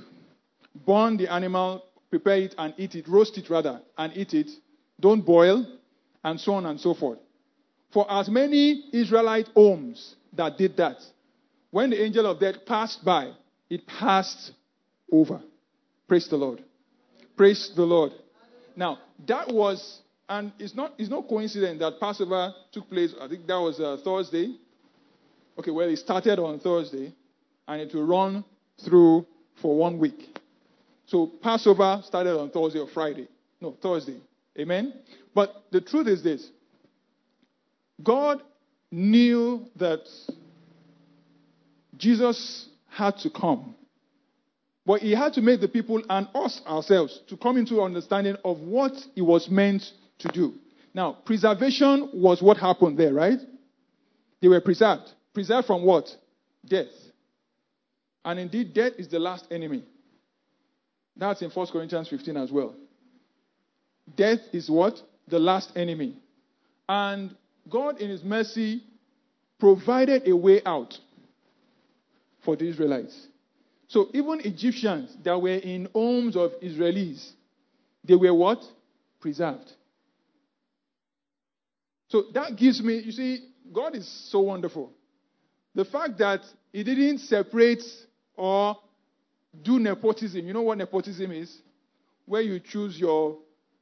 Burn 0.85 1.15
the 1.15 1.31
animal, 1.31 1.85
prepare 2.09 2.39
it 2.39 2.55
and 2.57 2.73
eat 2.75 2.95
it, 2.95 3.07
roast 3.07 3.37
it 3.37 3.49
rather, 3.49 3.79
and 3.97 4.17
eat 4.17 4.33
it. 4.33 4.51
Don't 4.99 5.25
boil, 5.25 5.65
and 6.25 6.37
so 6.37 6.55
on 6.55 6.65
and 6.65 6.77
so 6.77 6.93
forth. 6.93 7.19
For 7.93 8.05
as 8.11 8.27
many 8.27 8.89
Israelite 8.91 9.47
homes 9.55 10.17
that 10.33 10.57
did 10.57 10.75
that, 10.75 10.97
when 11.71 11.91
the 11.91 12.03
angel 12.03 12.25
of 12.25 12.41
death 12.41 12.65
passed 12.65 13.05
by, 13.05 13.31
it 13.69 13.87
passed 13.87 14.51
over. 15.11 15.41
Praise 16.07 16.27
the 16.27 16.37
Lord. 16.37 16.63
Praise 17.35 17.71
the 17.75 17.83
Lord. 17.83 18.11
Now, 18.75 18.99
that 19.27 19.47
was, 19.47 20.01
and 20.27 20.51
it's 20.59 20.75
not, 20.75 20.93
it's 20.97 21.09
no 21.09 21.23
coincidence 21.23 21.79
that 21.79 21.99
Passover 21.99 22.53
took 22.71 22.89
place, 22.89 23.13
I 23.19 23.27
think 23.27 23.47
that 23.47 23.59
was 23.59 23.79
uh, 23.79 23.97
Thursday. 24.03 24.55
Okay, 25.57 25.71
well, 25.71 25.89
it 25.89 25.97
started 25.97 26.39
on 26.39 26.59
Thursday, 26.59 27.13
and 27.67 27.81
it 27.81 27.93
will 27.93 28.05
run 28.05 28.43
through 28.83 29.25
for 29.61 29.77
one 29.77 29.97
week. 29.99 30.37
So 31.07 31.31
Passover 31.41 32.01
started 32.05 32.37
on 32.37 32.49
Thursday 32.49 32.79
or 32.79 32.87
Friday. 32.87 33.27
No, 33.61 33.75
Thursday. 33.81 34.19
Amen? 34.59 34.93
But 35.33 35.63
the 35.71 35.81
truth 35.81 36.07
is 36.07 36.23
this 36.23 36.49
God 38.03 38.41
knew 38.91 39.65
that 39.75 40.01
Jesus 41.97 42.67
had 42.89 43.17
to 43.17 43.29
come 43.29 43.75
but 44.85 45.01
he 45.01 45.11
had 45.11 45.33
to 45.33 45.41
make 45.41 45.61
the 45.61 45.67
people 45.67 46.01
and 46.09 46.27
us 46.35 46.61
ourselves 46.67 47.21
to 47.27 47.37
come 47.37 47.57
into 47.57 47.81
understanding 47.81 48.37
of 48.45 48.59
what 48.59 48.93
he 49.15 49.21
was 49.21 49.49
meant 49.49 49.83
to 50.19 50.27
do. 50.29 50.53
Now, 50.93 51.17
preservation 51.25 52.09
was 52.13 52.41
what 52.41 52.57
happened 52.57 52.97
there, 52.97 53.13
right? 53.13 53.39
They 54.41 54.47
were 54.47 54.61
preserved. 54.61 55.11
Preserved 55.33 55.67
from 55.67 55.83
what? 55.83 56.07
Death. 56.65 56.87
And 58.23 58.39
indeed, 58.39 58.73
death 58.73 58.93
is 58.97 59.07
the 59.07 59.19
last 59.19 59.45
enemy. 59.51 59.83
That's 61.17 61.41
in 61.41 61.49
1 61.49 61.67
Corinthians 61.67 62.09
15 62.09 62.37
as 62.37 62.51
well. 62.51 62.75
Death 64.15 64.39
is 64.53 64.69
what? 64.69 65.01
The 65.27 65.39
last 65.39 65.71
enemy. 65.75 66.15
And 66.87 67.35
God, 67.69 67.99
in 67.99 68.09
His 68.09 68.23
mercy, 68.23 68.83
provided 69.59 70.27
a 70.27 70.35
way 70.35 70.61
out 70.65 70.93
for 72.43 72.55
the 72.55 72.67
Israelites. 72.67 73.27
So 73.87 74.09
even 74.13 74.41
Egyptians 74.41 75.15
that 75.23 75.39
were 75.39 75.49
in 75.49 75.87
homes 75.93 76.35
of 76.35 76.51
Israelis, 76.61 77.31
they 78.03 78.15
were 78.15 78.33
what? 78.33 78.59
Preserved. 79.19 79.71
So 82.07 82.25
that 82.33 82.55
gives 82.55 82.81
me, 82.81 82.99
you 82.99 83.11
see, 83.11 83.49
God 83.73 83.95
is 83.95 84.07
so 84.31 84.41
wonderful. 84.41 84.91
The 85.73 85.85
fact 85.85 86.17
that 86.19 86.41
He 86.71 86.83
didn't 86.83 87.19
separate 87.19 87.83
or 88.35 88.77
do 89.63 89.79
nepotism. 89.79 90.45
You 90.45 90.53
know 90.53 90.61
what 90.61 90.77
nepotism 90.77 91.31
is? 91.31 91.57
Where 92.25 92.41
you 92.41 92.59
choose 92.59 92.99
your 92.99 93.37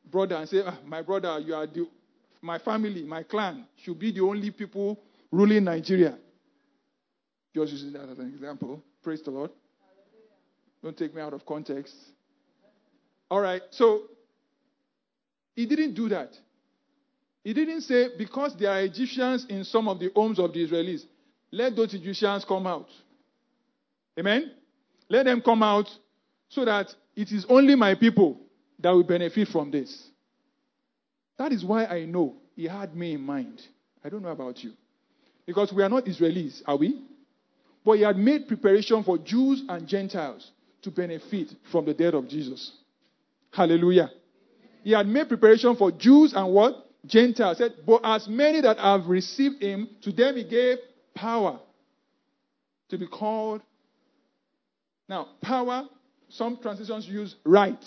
brother 0.09 0.35
and 0.35 0.47
say, 0.47 0.61
ah, 0.65 0.77
My 0.85 1.01
brother, 1.01 1.39
you 1.39 1.55
are 1.55 1.67
the, 1.67 1.87
my 2.41 2.59
family, 2.59 3.03
my 3.03 3.23
clan 3.23 3.65
should 3.83 3.99
be 3.99 4.11
the 4.11 4.21
only 4.21 4.51
people 4.51 4.99
ruling 5.31 5.63
Nigeria. 5.63 6.17
Just 7.55 7.71
using 7.71 7.93
that 7.93 8.09
as 8.09 8.19
an 8.19 8.29
example. 8.29 8.81
Praise 9.01 9.21
the 9.21 9.31
Lord. 9.31 9.51
Don't 10.83 10.97
take 10.97 11.15
me 11.15 11.21
out 11.21 11.33
of 11.33 11.45
context. 11.45 11.95
All 13.31 13.39
right, 13.39 13.61
so 13.71 14.03
he 15.55 15.65
didn't 15.65 15.93
do 15.93 16.09
that. 16.09 16.33
He 17.43 17.53
didn't 17.53 17.81
say, 17.81 18.09
because 18.17 18.55
there 18.57 18.69
are 18.69 18.81
Egyptians 18.81 19.45
in 19.49 19.63
some 19.63 19.87
of 19.87 19.99
the 19.99 20.11
homes 20.15 20.39
of 20.39 20.53
the 20.53 20.67
Israelis, 20.67 21.03
let 21.51 21.75
those 21.75 21.93
Egyptians 21.93 22.45
come 22.45 22.67
out. 22.67 22.87
Amen? 24.19 24.51
Let 25.09 25.25
them 25.25 25.41
come 25.41 25.63
out 25.63 25.87
so 26.49 26.65
that 26.65 26.93
it 27.15 27.31
is 27.31 27.45
only 27.49 27.75
my 27.75 27.95
people 27.95 28.39
that 28.79 28.91
will 28.91 29.03
benefit 29.03 29.47
from 29.47 29.71
this. 29.71 30.09
That 31.37 31.51
is 31.51 31.63
why 31.63 31.85
I 31.85 32.05
know 32.05 32.35
he 32.55 32.65
had 32.65 32.95
me 32.95 33.13
in 33.13 33.21
mind. 33.21 33.61
I 34.03 34.09
don't 34.09 34.21
know 34.21 34.29
about 34.29 34.63
you. 34.63 34.73
Because 35.45 35.73
we 35.73 35.83
are 35.83 35.89
not 35.89 36.05
Israelis, 36.05 36.61
are 36.65 36.77
we? 36.77 37.01
But 37.83 37.93
he 37.93 38.03
had 38.03 38.17
made 38.17 38.47
preparation 38.47 39.03
for 39.03 39.17
Jews 39.17 39.63
and 39.67 39.87
Gentiles 39.87 40.51
to 40.83 40.91
benefit 40.91 41.49
from 41.71 41.85
the 41.85 41.93
death 41.93 42.13
of 42.13 42.27
Jesus. 42.27 42.71
Hallelujah. 43.51 44.09
He 44.83 44.91
had 44.91 45.07
made 45.07 45.27
preparation 45.27 45.75
for 45.75 45.91
Jews 45.91 46.33
and 46.33 46.53
what? 46.53 46.75
Gentiles. 47.05 47.57
Said, 47.57 47.73
but 47.85 48.01
as 48.03 48.27
many 48.27 48.61
that 48.61 48.77
have 48.77 49.07
received 49.07 49.61
him, 49.61 49.89
to 50.03 50.11
them 50.11 50.35
he 50.35 50.43
gave 50.43 50.77
power 51.15 51.59
to 52.89 52.97
be 52.97 53.07
called. 53.07 53.61
Now, 55.07 55.27
power, 55.41 55.87
some 56.29 56.57
translations 56.61 57.07
use 57.07 57.35
right. 57.45 57.83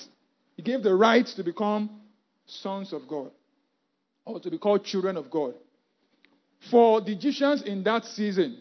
He 0.56 0.62
gave 0.62 0.82
the 0.82 0.94
right 0.94 1.26
to 1.26 1.42
become 1.42 2.00
sons 2.46 2.92
of 2.92 3.08
God 3.08 3.30
or 4.24 4.40
to 4.40 4.50
be 4.50 4.58
called 4.58 4.84
children 4.84 5.16
of 5.16 5.30
God. 5.30 5.54
For 6.70 7.00
the 7.00 7.12
Egyptians 7.12 7.62
in 7.62 7.82
that 7.84 8.04
season, 8.04 8.60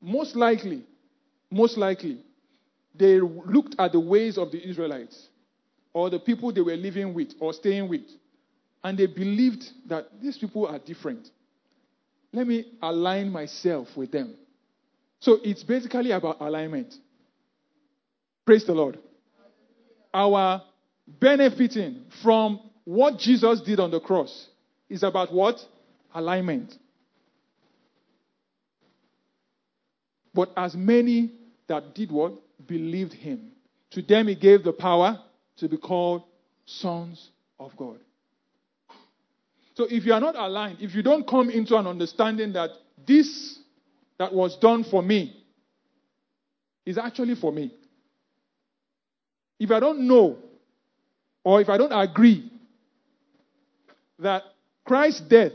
most 0.00 0.36
likely, 0.36 0.84
most 1.50 1.78
likely, 1.78 2.18
they 2.94 3.20
looked 3.20 3.74
at 3.78 3.92
the 3.92 4.00
ways 4.00 4.38
of 4.38 4.52
the 4.52 4.66
Israelites 4.66 5.28
or 5.92 6.10
the 6.10 6.18
people 6.18 6.52
they 6.52 6.60
were 6.60 6.76
living 6.76 7.14
with 7.14 7.32
or 7.40 7.52
staying 7.52 7.88
with, 7.88 8.02
and 8.82 8.98
they 8.98 9.06
believed 9.06 9.64
that 9.86 10.08
these 10.20 10.38
people 10.38 10.66
are 10.66 10.78
different. 10.78 11.28
Let 12.32 12.46
me 12.46 12.64
align 12.82 13.30
myself 13.30 13.88
with 13.96 14.10
them. 14.10 14.34
So 15.20 15.38
it's 15.42 15.62
basically 15.62 16.10
about 16.10 16.40
alignment. 16.40 16.94
Praise 18.44 18.64
the 18.64 18.72
Lord. 18.72 18.98
Our 20.12 20.62
benefiting 21.06 22.04
from 22.22 22.60
what 22.84 23.18
Jesus 23.18 23.60
did 23.60 23.80
on 23.80 23.90
the 23.90 24.00
cross 24.00 24.48
is 24.88 25.02
about 25.02 25.32
what? 25.32 25.58
Alignment. 26.14 26.74
But 30.34 30.50
as 30.56 30.74
many 30.74 31.32
that 31.68 31.94
did 31.94 32.10
what? 32.10 32.34
Believed 32.66 33.12
him. 33.12 33.52
To 33.90 34.02
them 34.02 34.28
he 34.28 34.34
gave 34.34 34.64
the 34.64 34.72
power 34.72 35.20
to 35.58 35.68
be 35.68 35.76
called 35.76 36.22
sons 36.66 37.30
of 37.58 37.76
God. 37.76 37.98
So 39.74 39.86
if 39.90 40.04
you 40.06 40.12
are 40.12 40.20
not 40.20 40.36
aligned, 40.36 40.78
if 40.80 40.94
you 40.94 41.02
don't 41.02 41.26
come 41.26 41.50
into 41.50 41.76
an 41.76 41.86
understanding 41.86 42.52
that 42.52 42.70
this 43.06 43.58
that 44.18 44.32
was 44.32 44.56
done 44.56 44.84
for 44.84 45.02
me 45.02 45.36
is 46.86 46.98
actually 46.98 47.34
for 47.34 47.52
me. 47.52 47.72
If 49.58 49.70
I 49.70 49.80
don't 49.80 50.06
know 50.06 50.38
or 51.42 51.60
if 51.60 51.68
I 51.68 51.76
don't 51.76 51.92
agree 51.92 52.50
that 54.18 54.42
Christ's 54.84 55.20
death, 55.22 55.52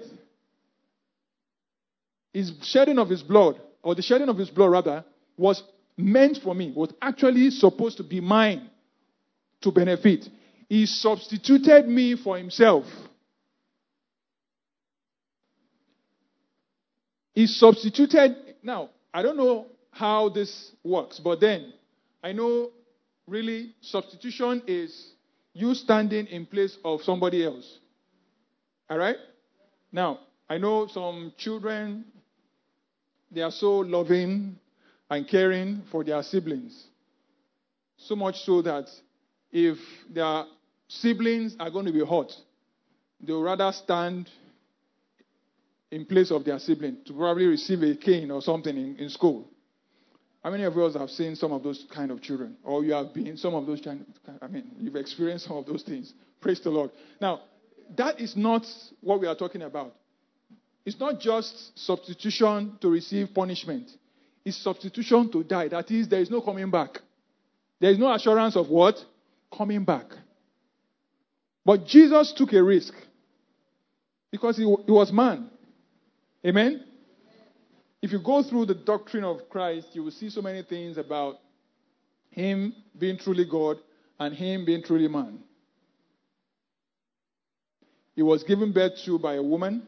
his 2.34 2.54
shedding 2.64 3.00
of 3.00 3.10
his 3.10 3.24
blood, 3.24 3.60
or 3.82 3.96
the 3.96 4.02
shedding 4.02 4.30
of 4.30 4.38
his 4.38 4.50
blood 4.50 4.72
rather, 4.72 5.06
was 5.38 5.64
meant 6.00 6.40
for 6.44 6.56
me, 6.56 6.72
was 6.76 6.94
actually 7.02 7.52
supposed 7.52 7.98
to 7.98 8.04
be 8.04 8.22
mine 8.22 8.70
to 9.62 9.72
benefit. 9.72 10.28
He 10.68 10.86
substituted 10.86 11.88
me 11.88 12.16
for 12.16 12.38
himself. 12.38 12.86
He 17.34 17.48
substituted. 17.48 18.36
Now, 18.64 18.90
I 19.14 19.22
don't 19.22 19.38
know 19.38 19.68
how 19.92 20.30
this 20.30 20.72
works, 20.84 21.20
but 21.20 21.40
then 21.40 21.74
I 22.24 22.32
know 22.32 22.72
really 23.28 23.74
substitution 23.82 24.64
is 24.68 25.12
you 25.54 25.74
standing 25.74 26.28
in 26.28 26.46
place 26.46 26.78
of 26.84 27.02
somebody 27.02 27.44
else. 27.44 27.80
All 28.90 28.98
right? 28.98 29.18
Now, 29.92 30.20
I 30.50 30.58
know 30.58 30.88
some 30.88 31.34
children, 31.38 32.06
they 33.32 33.42
are 33.42 33.52
so 33.52 33.80
loving 33.80 34.58
and 35.10 35.28
caring 35.28 35.84
for 35.92 36.04
their 36.04 36.22
siblings. 36.24 36.86
So 37.98 38.16
much 38.16 38.42
so 38.44 38.62
that 38.62 38.86
if 39.52 39.78
their 40.10 40.46
siblings 40.88 41.56
are 41.60 41.70
going 41.70 41.86
to 41.86 41.92
be 41.92 42.06
hurt, 42.06 42.32
they'll 43.22 43.42
rather 43.42 43.72
stand 43.72 44.30
in 45.92 46.06
place 46.06 46.32
of 46.32 46.46
their 46.46 46.60
sibling 46.60 46.98
to 47.06 47.14
probably 47.14 47.48
receive 47.48 47.82
a 47.82 47.96
cane 47.96 48.30
or 48.32 48.42
something 48.42 48.76
in, 48.76 48.96
in 48.98 49.10
school. 49.10 49.48
How 50.44 50.52
many 50.52 50.64
of 50.64 50.78
us 50.78 50.96
have 50.96 51.10
seen 51.10 51.36
some 51.36 51.52
of 51.52 51.64
those 51.64 51.86
kind 51.94 52.12
of 52.12 52.22
children? 52.22 52.56
Or 52.64 52.84
you 52.84 52.94
have 52.94 53.14
been 53.14 53.36
some 53.36 53.56
of 53.56 53.66
those 53.66 53.82
kind 53.82 54.06
I 54.42 54.48
mean, 54.48 54.72
you've 54.80 54.96
experienced 54.96 55.46
some 55.46 55.58
of 55.58 55.66
those 55.66 55.84
things. 55.84 56.14
Praise 56.40 56.62
the 56.62 56.70
Lord. 56.70 56.92
Now, 57.20 57.42
that 57.98 58.22
is 58.22 58.38
not 58.38 58.66
what 59.02 59.20
we 59.20 59.28
are 59.28 59.36
talking 59.36 59.64
about. 59.64 59.94
It's 60.86 61.00
not 61.00 61.20
just 61.20 61.78
substitution 61.78 62.78
to 62.82 62.90
receive 62.90 63.34
punishment. 63.34 63.90
It's 64.46 64.58
substitution 64.58 65.32
to 65.32 65.44
die. 65.44 65.68
That 65.68 65.90
is, 65.92 66.08
there 66.08 66.22
is 66.22 66.30
no 66.30 66.42
coming 66.42 66.70
back. 66.72 67.00
There 67.80 67.92
is 67.92 67.98
no 67.98 68.12
assurance 68.14 68.56
of 68.56 68.70
what? 68.70 68.96
Coming 69.56 69.84
back. 69.84 70.06
But 71.66 71.86
Jesus 71.86 72.34
took 72.36 72.54
a 72.54 72.64
risk 72.64 72.94
because 74.32 74.58
he, 74.58 74.64
he 74.64 74.92
was 74.92 75.12
man. 75.12 75.50
Amen? 76.46 76.84
If 78.02 78.12
you 78.12 78.20
go 78.20 78.44
through 78.44 78.68
the 78.68 78.76
doctrine 78.76 79.24
of 79.24 79.50
Christ, 79.50 79.88
you 79.94 80.04
will 80.04 80.12
see 80.12 80.30
so 80.30 80.42
many 80.42 80.64
things 80.64 80.98
about 80.98 81.36
him 82.32 82.74
being 82.98 83.18
truly 83.18 83.46
God 83.46 83.78
and 84.20 84.34
him 84.34 84.66
being 84.66 84.84
truly 84.84 85.08
man. 85.08 85.40
He 88.16 88.22
was 88.22 88.44
given 88.44 88.72
birth 88.72 88.94
to 89.06 89.20
by 89.20 89.36
a 89.36 89.44
woman. 89.44 89.88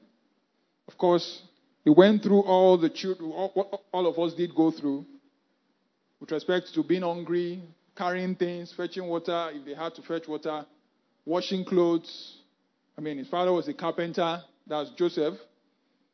Of 0.87 0.97
course, 0.97 1.41
he 1.83 1.89
went 1.89 2.23
through 2.23 2.41
all 2.41 2.77
the 2.77 2.89
children, 2.89 3.31
all, 3.31 3.83
all 3.91 4.07
of 4.07 4.19
us 4.19 4.33
did 4.33 4.53
go 4.53 4.71
through 4.71 5.05
with 6.19 6.31
respect 6.31 6.73
to 6.73 6.83
being 6.83 7.01
hungry, 7.01 7.61
carrying 7.95 8.35
things, 8.35 8.71
fetching 8.75 9.07
water 9.07 9.49
if 9.53 9.65
they 9.65 9.73
had 9.73 9.95
to 9.95 10.01
fetch 10.01 10.27
water, 10.27 10.65
washing 11.25 11.65
clothes. 11.65 12.37
I 12.97 13.01
mean, 13.01 13.17
his 13.17 13.27
father 13.27 13.51
was 13.51 13.67
a 13.67 13.73
carpenter. 13.73 14.41
That's 14.67 14.91
Joseph. 14.91 15.35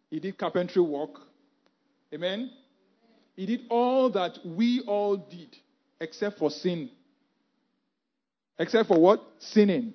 He 0.10 0.20
did 0.20 0.38
carpentry 0.38 0.82
work. 0.82 1.20
Amen. 2.14 2.52
He 3.36 3.46
did 3.46 3.62
all 3.70 4.10
that 4.12 4.40
we 4.46 4.82
all 4.88 5.18
did, 5.18 5.56
except 6.00 6.40
for 6.40 6.50
sin. 6.50 6.90
Except 8.58 8.88
for 8.88 9.00
what? 9.00 9.22
Sinning. 9.40 9.94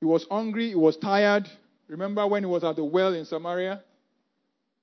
He 0.00 0.06
was 0.06 0.26
hungry, 0.30 0.68
he 0.70 0.74
was 0.74 0.96
tired. 0.96 1.48
Remember 1.88 2.26
when 2.26 2.42
he 2.42 2.46
was 2.46 2.64
at 2.64 2.76
the 2.76 2.84
well 2.84 3.14
in 3.14 3.24
Samaria? 3.24 3.82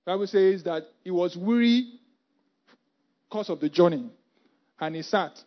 The 0.05 0.11
Bible 0.11 0.27
says 0.27 0.63
that 0.63 0.83
he 1.03 1.11
was 1.11 1.37
weary 1.37 1.99
because 3.29 3.49
of 3.49 3.59
the 3.59 3.69
journey. 3.69 4.09
And 4.79 4.95
he 4.95 5.01
sat. 5.01 5.41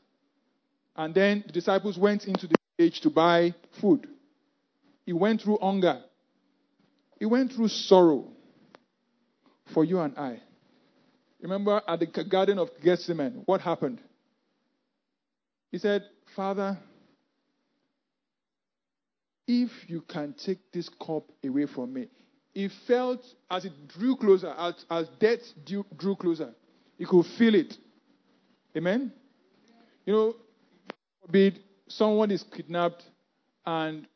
And 0.96 1.14
then 1.14 1.44
the 1.46 1.52
disciples 1.52 1.98
went 1.98 2.26
into 2.26 2.46
the 2.46 2.56
village 2.76 3.00
to 3.02 3.10
buy 3.10 3.54
food. 3.80 4.08
He 5.04 5.12
went 5.12 5.42
through 5.42 5.58
hunger. 5.60 6.02
He 7.18 7.26
went 7.26 7.52
through 7.52 7.68
sorrow 7.68 8.28
for 9.72 9.84
you 9.84 10.00
and 10.00 10.16
I. 10.16 10.40
Remember 11.40 11.80
at 11.86 12.00
the 12.00 12.06
Garden 12.06 12.58
of 12.58 12.70
Gethsemane, 12.82 13.42
what 13.46 13.60
happened? 13.60 14.00
He 15.70 15.78
said, 15.78 16.04
Father, 16.34 16.78
if 19.48 19.70
you 19.88 20.02
can 20.02 20.32
take 20.34 20.58
this 20.72 20.88
cup 20.88 21.24
away 21.44 21.66
from 21.66 21.92
me. 21.92 22.06
He 22.54 22.68
felt 22.86 23.24
as 23.50 23.64
it 23.64 23.72
drew 23.88 24.16
closer, 24.16 24.54
as, 24.56 24.84
as 24.90 25.08
death 25.18 25.40
drew, 25.66 25.84
drew 25.96 26.14
closer, 26.14 26.54
he 26.96 27.04
could 27.04 27.26
feel 27.36 27.56
it. 27.56 27.76
Amen? 28.76 29.12
You 30.06 30.12
know, 30.12 30.36
forbid 31.22 31.58
someone 31.88 32.30
is 32.30 32.44
kidnapped 32.54 33.02
and 33.66 34.06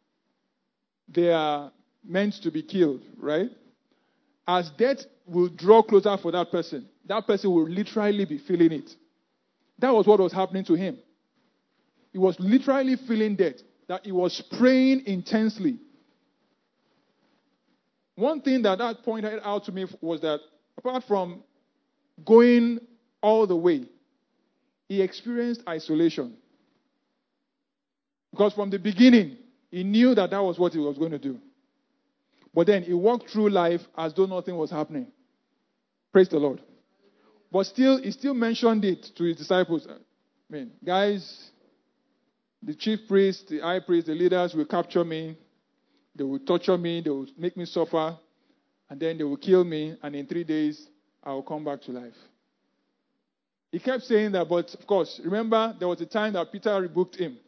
they 1.09 1.33
are 1.33 1.73
meant 2.05 2.35
to 2.43 2.51
be 2.51 2.63
killed, 2.63 3.03
right? 3.19 3.51
as 4.47 4.71
death 4.71 4.99
will 5.27 5.49
draw 5.49 5.83
closer 5.83 6.17
for 6.17 6.33
that 6.33 6.51
person, 6.51 6.89
that 7.07 7.27
person 7.27 7.51
will 7.51 7.69
literally 7.69 8.25
be 8.25 8.39
feeling 8.39 8.73
it. 8.73 8.91
That 9.79 9.91
was 9.95 10.07
what 10.07 10.21
was 10.21 10.33
happening 10.33 10.65
to 10.67 10.75
him. 10.75 10.99
He 12.13 12.19
was 12.19 12.39
literally 12.39 12.97
feeling 12.97 13.37
death, 13.37 13.57
that 13.89 14.05
he 14.05 14.13
was 14.13 14.43
praying 14.59 15.05
intensely. 15.07 15.79
One 18.15 18.41
thing 18.41 18.63
that 18.63 18.79
that 18.79 19.03
pointed 19.05 19.41
out 19.43 19.65
to 19.65 19.73
me 19.73 19.87
was 20.01 20.21
that 20.21 20.41
apart 20.77 21.05
from 21.09 21.43
going 22.25 22.81
all 23.23 23.47
the 23.47 23.57
way, 23.57 23.87
he 24.89 25.01
experienced 25.01 25.63
isolation. 25.69 26.37
Because 28.31 28.53
from 28.53 28.71
the 28.71 28.79
beginning, 28.79 29.37
he 29.71 29.85
knew 29.85 30.15
that 30.15 30.31
that 30.31 30.43
was 30.43 30.59
what 30.59 30.73
he 30.73 30.79
was 30.79 30.99
going 30.99 31.13
to 31.13 31.19
do. 31.19 31.39
But 32.55 32.67
then 32.67 32.83
he 32.83 32.93
walked 32.93 33.31
through 33.31 33.51
life 33.51 33.81
as 33.97 34.13
though 34.15 34.27
nothing 34.27 34.57
was 34.57 34.71
happening. 34.71 35.07
Praise 36.13 36.29
the 36.29 36.39
Lord. 36.39 36.61
But 37.51 37.65
still, 37.65 38.03
he 38.03 38.11
still 38.11 38.35
mentioned 38.35 38.85
it 38.85 39.07
to 39.17 39.25
his 39.25 39.37
disciples. 39.37 39.87
I 39.89 39.97
mean, 40.51 40.73
guys, 40.85 41.51
the 42.63 42.75
chief 42.75 43.01
priest, 43.09 43.49
the 43.49 43.61
high 43.61 43.81
priest, 43.81 44.07
the 44.07 44.15
leaders 44.15 44.55
will 44.55 44.65
capture 44.65 45.05
me. 45.05 45.37
They 46.15 46.25
will 46.25 46.39
torture 46.39 46.79
me. 46.79 47.01
They 47.01 47.11
will 47.11 47.27
make 47.37 47.57
me 47.57 47.65
suffer. 47.65 48.17
And 48.89 49.01
then 49.01 49.19
they 49.19 49.25
will 49.25 49.37
kill 49.37 49.65
me. 49.65 49.97
And 50.03 50.15
in 50.15 50.27
three 50.27 50.45
days, 50.45 50.87
I 51.23 51.33
will 51.33 51.43
come 51.43 51.65
back 51.65 51.83
to 51.83 51.93
life. 51.93 52.15
He 53.71 53.79
kept 53.79 54.05
saying 54.05 54.33
that, 54.33 54.49
but 54.49 54.73
of 54.75 54.87
course, 54.87 55.19
remember, 55.25 55.75
there 55.79 55.89
was 55.89 56.01
a 56.03 56.07
time 56.07 56.35
that 56.35 56.53
Peter 56.53 56.79
rebuked 56.79 57.17
him. 57.17 57.39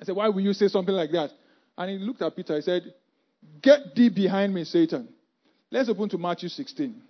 I 0.00 0.04
said, 0.04 0.14
Why 0.14 0.28
will 0.28 0.42
you 0.42 0.52
say 0.52 0.68
something 0.68 0.94
like 0.94 1.10
that? 1.12 1.30
And 1.78 1.90
he 1.90 1.98
looked 1.98 2.20
at 2.20 2.36
Peter. 2.36 2.54
He 2.56 2.62
said, 2.62 2.82
Get 3.62 3.94
thee 3.94 4.10
behind 4.10 4.52
me, 4.54 4.64
Satan. 4.64 5.08
Let's 5.70 5.88
open 5.88 6.10
to 6.10 6.18
Matthew 6.18 6.50
16. 6.50 7.00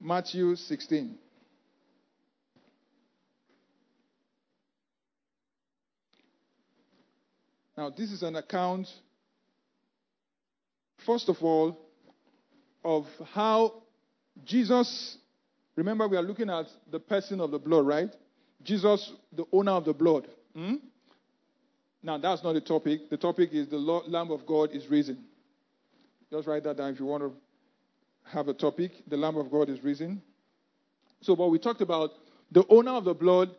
Matthew 0.00 0.54
16. 0.54 1.18
Now, 7.80 7.88
this 7.88 8.12
is 8.12 8.22
an 8.22 8.36
account, 8.36 8.86
first 11.06 11.30
of 11.30 11.42
all, 11.42 11.78
of 12.84 13.06
how 13.32 13.84
Jesus, 14.44 15.16
remember, 15.76 16.06
we 16.06 16.18
are 16.18 16.22
looking 16.22 16.50
at 16.50 16.66
the 16.90 17.00
person 17.00 17.40
of 17.40 17.52
the 17.52 17.58
blood, 17.58 17.86
right? 17.86 18.14
Jesus, 18.62 19.14
the 19.32 19.46
owner 19.50 19.72
of 19.72 19.86
the 19.86 19.94
blood. 19.94 20.28
Hmm? 20.54 20.74
Now, 22.02 22.18
that's 22.18 22.44
not 22.44 22.52
the 22.52 22.60
topic. 22.60 23.08
The 23.08 23.16
topic 23.16 23.48
is 23.54 23.66
the 23.68 23.78
Lamb 23.78 24.30
of 24.30 24.44
God 24.44 24.72
is 24.72 24.86
risen. 24.88 25.24
Just 26.30 26.46
write 26.46 26.64
that 26.64 26.76
down 26.76 26.92
if 26.92 27.00
you 27.00 27.06
want 27.06 27.22
to 27.22 27.32
have 28.30 28.48
a 28.48 28.52
topic. 28.52 28.92
The 29.08 29.16
Lamb 29.16 29.38
of 29.38 29.50
God 29.50 29.70
is 29.70 29.82
risen. 29.82 30.20
So, 31.22 31.34
what 31.34 31.50
we 31.50 31.58
talked 31.58 31.80
about 31.80 32.10
the 32.52 32.62
owner 32.68 32.92
of 32.92 33.04
the 33.04 33.14
blood 33.14 33.56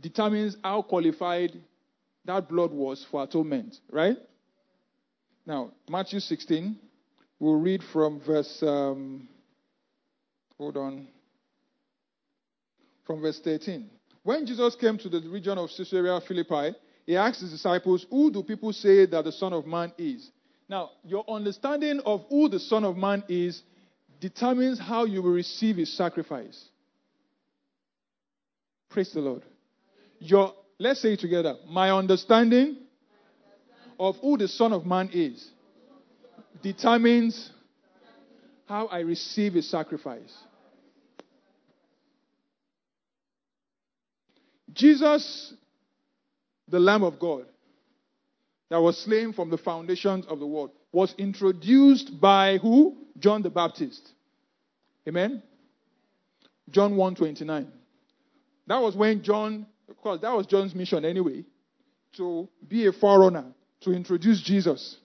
determines 0.00 0.56
how 0.64 0.82
qualified 0.82 1.52
that 2.24 2.48
blood 2.48 2.72
was 2.72 3.04
for 3.10 3.22
atonement, 3.22 3.76
right? 3.90 4.16
Now, 5.46 5.72
Matthew 5.88 6.20
16, 6.20 6.78
we'll 7.38 7.60
read 7.60 7.82
from 7.92 8.20
verse, 8.20 8.62
um, 8.62 9.28
hold 10.56 10.76
on, 10.76 11.06
from 13.06 13.20
verse 13.20 13.40
13. 13.40 13.90
When 14.22 14.46
Jesus 14.46 14.74
came 14.76 14.96
to 14.98 15.08
the 15.10 15.20
region 15.28 15.58
of 15.58 15.68
Caesarea 15.76 16.18
Philippi, 16.26 16.74
he 17.04 17.16
asked 17.16 17.42
his 17.42 17.50
disciples, 17.50 18.06
Who 18.10 18.30
do 18.32 18.42
people 18.42 18.72
say 18.72 19.04
that 19.04 19.24
the 19.24 19.32
Son 19.32 19.52
of 19.52 19.66
Man 19.66 19.92
is? 19.98 20.30
Now, 20.68 20.92
your 21.04 21.24
understanding 21.28 22.00
of 22.06 22.24
who 22.30 22.48
the 22.48 22.58
Son 22.58 22.84
of 22.84 22.96
Man 22.96 23.22
is 23.28 23.62
determines 24.20 24.78
how 24.78 25.04
you 25.04 25.22
will 25.22 25.32
receive 25.32 25.76
his 25.76 25.94
sacrifice. 25.94 26.64
Praise 28.88 29.12
the 29.12 29.20
Lord. 29.20 29.42
Your, 30.20 30.54
let's 30.78 31.00
say 31.00 31.14
it 31.14 31.20
together. 31.20 31.56
My 31.68 31.90
understanding 31.90 32.78
of 33.98 34.16
who 34.16 34.36
the 34.36 34.48
Son 34.48 34.72
of 34.72 34.84
Man 34.84 35.10
is 35.12 35.50
determines 36.62 37.50
how 38.66 38.86
I 38.86 39.00
receive 39.00 39.54
his 39.54 39.68
sacrifice. 39.68 40.32
Jesus 44.72 45.54
the 46.68 46.80
Lamb 46.80 47.02
of 47.04 47.18
God 47.18 47.44
that 48.70 48.80
was 48.80 48.98
slain 48.98 49.32
from 49.32 49.50
the 49.50 49.58
foundations 49.58 50.26
of 50.26 50.40
the 50.40 50.46
world 50.46 50.70
was 50.92 51.14
introduced 51.18 52.20
by 52.20 52.58
who? 52.58 52.96
John 53.18 53.42
the 53.42 53.50
Baptist. 53.50 54.10
Amen. 55.06 55.42
John 56.70 56.94
1:29. 56.96 57.70
That 58.66 58.80
was 58.80 58.96
when 58.96 59.22
John, 59.22 59.66
of 59.88 59.96
course, 60.00 60.20
that 60.20 60.32
was 60.34 60.46
John's 60.46 60.74
mission 60.74 61.04
anyway, 61.04 61.44
to 62.16 62.48
be 62.66 62.86
a 62.86 62.92
forerunner, 62.92 63.46
to 63.80 63.92
introduce 63.92 64.40
Jesus. 64.40 64.98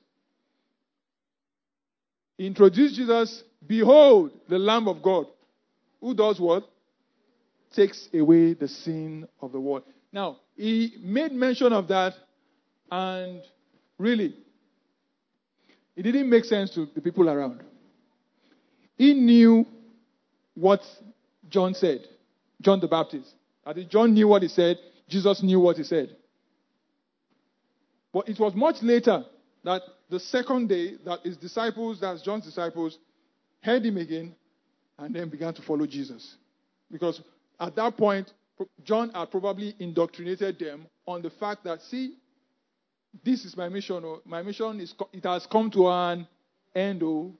Introduce 2.37 2.95
Jesus, 2.95 3.43
behold, 3.65 4.31
the 4.47 4.57
Lamb 4.57 4.87
of 4.87 5.01
God, 5.01 5.25
who 5.99 6.13
does 6.13 6.39
what? 6.39 6.63
Takes 7.75 8.07
away 8.13 8.53
the 8.53 8.67
sin 8.67 9.27
of 9.41 9.51
the 9.51 9.59
world. 9.59 9.83
Now, 10.11 10.37
he 10.55 10.95
made 11.01 11.31
mention 11.31 11.73
of 11.73 11.87
that, 11.89 12.13
and 12.91 13.41
really, 13.97 14.35
it 15.95 16.03
didn't 16.03 16.29
make 16.29 16.45
sense 16.45 16.71
to 16.71 16.87
the 16.95 17.01
people 17.01 17.29
around. 17.29 17.61
He 18.97 19.13
knew 19.13 19.65
what 20.55 20.81
John 21.49 21.73
said, 21.73 22.07
John 22.61 22.79
the 22.79 22.87
Baptist. 22.87 23.33
I 23.69 23.73
think 23.73 23.91
John 23.91 24.15
knew 24.15 24.27
what 24.27 24.41
he 24.41 24.47
said, 24.47 24.79
Jesus 25.07 25.43
knew 25.43 25.59
what 25.59 25.77
he 25.77 25.83
said. 25.83 26.15
But 28.11 28.27
it 28.27 28.39
was 28.39 28.55
much 28.55 28.77
later 28.81 29.23
that 29.63 29.83
the 30.09 30.19
second 30.19 30.69
day 30.69 30.93
that 31.05 31.19
his 31.23 31.37
disciples, 31.37 31.99
that's 32.01 32.23
John's 32.23 32.45
disciples, 32.45 32.97
heard 33.61 33.85
him 33.85 33.97
again 33.97 34.33
and 34.97 35.13
then 35.13 35.29
began 35.29 35.53
to 35.53 35.61
follow 35.61 35.85
Jesus. 35.85 36.35
Because 36.91 37.21
at 37.59 37.75
that 37.75 37.95
point, 37.95 38.33
John 38.83 39.11
had 39.11 39.29
probably 39.29 39.75
indoctrinated 39.77 40.57
them 40.57 40.87
on 41.05 41.21
the 41.21 41.29
fact 41.29 41.63
that, 41.65 41.83
see, 41.83 42.15
this 43.23 43.45
is 43.45 43.55
my 43.55 43.69
mission. 43.69 44.01
Oh. 44.03 44.23
My 44.25 44.41
mission 44.41 44.79
is 44.79 44.95
it 45.13 45.23
has 45.25 45.45
come 45.45 45.69
to 45.71 45.87
an 45.89 46.27
end. 46.73 47.03
Oh. 47.03 47.35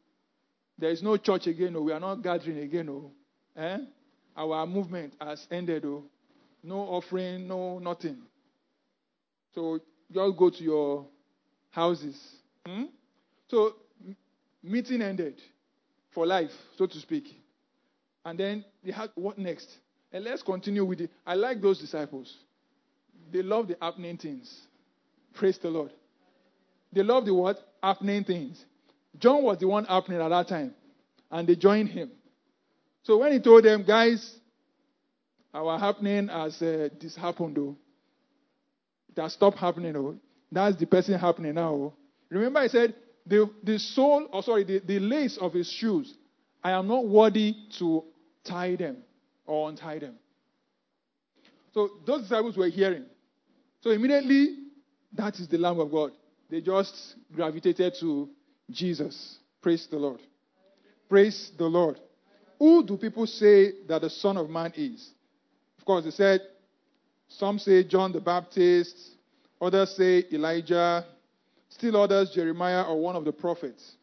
There 0.78 0.92
is 0.92 1.02
no 1.02 1.18
church 1.18 1.48
again. 1.48 1.76
Oh. 1.76 1.82
We 1.82 1.92
are 1.92 2.00
not 2.00 2.22
gathering 2.22 2.60
again. 2.60 2.88
Oh. 2.88 3.12
Eh? 3.60 3.80
Our 4.38 4.68
movement 4.68 5.14
has 5.20 5.48
ended. 5.50 5.86
Oh. 5.86 6.04
No 6.64 6.80
offering, 6.80 7.48
no 7.48 7.80
nothing. 7.80 8.18
So 9.56 9.80
y'all 10.10 10.32
go 10.32 10.50
to 10.50 10.64
your 10.64 11.06
houses. 11.72 12.20
Hmm? 12.66 12.84
So 13.48 13.76
meeting 14.62 15.02
ended 15.02 15.42
for 16.14 16.26
life, 16.26 16.52
so 16.78 16.86
to 16.86 17.00
speak. 17.00 17.26
And 18.26 18.40
then 18.40 18.66
they 18.84 18.92
had 18.92 19.10
what 19.16 19.38
next? 19.38 19.70
And 20.12 20.24
let's 20.24 20.42
continue 20.42 20.84
with 20.84 21.02
it. 21.02 21.12
I 21.26 21.36
like 21.36 21.62
those 21.62 21.80
disciples. 21.80 22.36
They 23.32 23.42
love 23.42 23.68
the 23.68 23.78
happening 23.82 24.18
things. 24.18 24.54
Praise 25.34 25.58
the 25.58 25.70
Lord. 25.70 25.92
They 26.92 27.04
love 27.04 27.26
the 27.26 27.34
what? 27.34 27.58
Happening 27.82 28.24
things. 28.24 28.64
John 29.18 29.44
was 29.44 29.60
the 29.60 29.68
one 29.68 29.86
happening 29.86 30.20
at 30.22 30.30
that 30.30 30.48
time. 30.48 30.74
And 31.32 31.48
they 31.48 31.56
joined 31.56 31.90
him. 31.90 32.12
So 33.04 33.20
when 33.20 33.32
he 33.32 33.40
told 33.40 33.64
them, 33.64 33.84
guys, 33.86 34.39
our 35.54 35.80
happening 35.80 36.30
as 36.30 36.62
uh, 36.62 36.90
this 37.00 37.16
happened 37.16 37.56
though. 37.58 37.76
It 39.16 39.22
has 39.22 39.34
stopped 39.34 39.58
happening 39.58 39.94
though. 39.94 40.16
That's 40.52 40.78
the 40.78 40.86
person 40.86 41.18
happening 41.18 41.56
now. 41.56 41.74
Oh. 41.74 41.94
Remember 42.30 42.60
I 42.60 42.68
said 42.68 42.96
the, 43.26 43.50
the 43.64 43.78
sole, 43.80 44.28
or 44.32 44.44
sorry, 44.44 44.64
the, 44.64 44.80
the 44.80 45.00
lace 45.00 45.38
of 45.38 45.54
his 45.54 45.72
shoes, 45.72 46.14
I 46.64 46.72
am 46.72 46.88
not 46.88 47.08
worthy 47.08 47.56
to 47.78 48.04
tie 48.44 48.76
them 48.76 48.98
or 49.46 49.70
untie 49.70 50.00
them. 50.00 50.16
So 51.74 51.90
those 52.06 52.24
disciples 52.24 52.58
were 52.58 52.68
hearing. 52.68 53.06
So 53.82 53.92
immediately, 53.92 54.56
that 55.14 55.40
is 55.40 55.48
the 55.48 55.58
Lamb 55.58 55.80
of 55.80 55.92
God. 55.92 56.12
They 56.50 56.62
just 56.62 57.16
gravitated 57.34 57.94
to 58.00 58.30
Jesus. 58.72 59.38
Praise 59.62 59.88
the 59.90 59.98
Lord. 59.98 60.20
Praise 61.08 61.52
the 61.58 61.66
Lord. 61.66 62.00
Who 62.58 62.84
do 62.86 62.98
people 62.98 63.26
say 63.28 63.72
that 63.88 64.02
the 64.02 64.10
Son 64.10 64.38
of 64.38 64.50
Man 64.50 64.74
is? 64.76 65.12
Course, 65.90 66.04
they 66.04 66.12
said, 66.12 66.42
some 67.30 67.58
say 67.58 67.84
John 67.84 68.12
the 68.12 68.22
Baptist, 68.22 68.96
others 69.60 69.90
say 69.98 70.24
Elijah, 70.32 71.04
still 71.70 71.98
others 71.98 72.30
Jeremiah 72.30 72.84
or 72.84 73.02
one 73.02 73.16
of 73.16 73.26
the 73.26 73.32
prophets. 73.32 73.94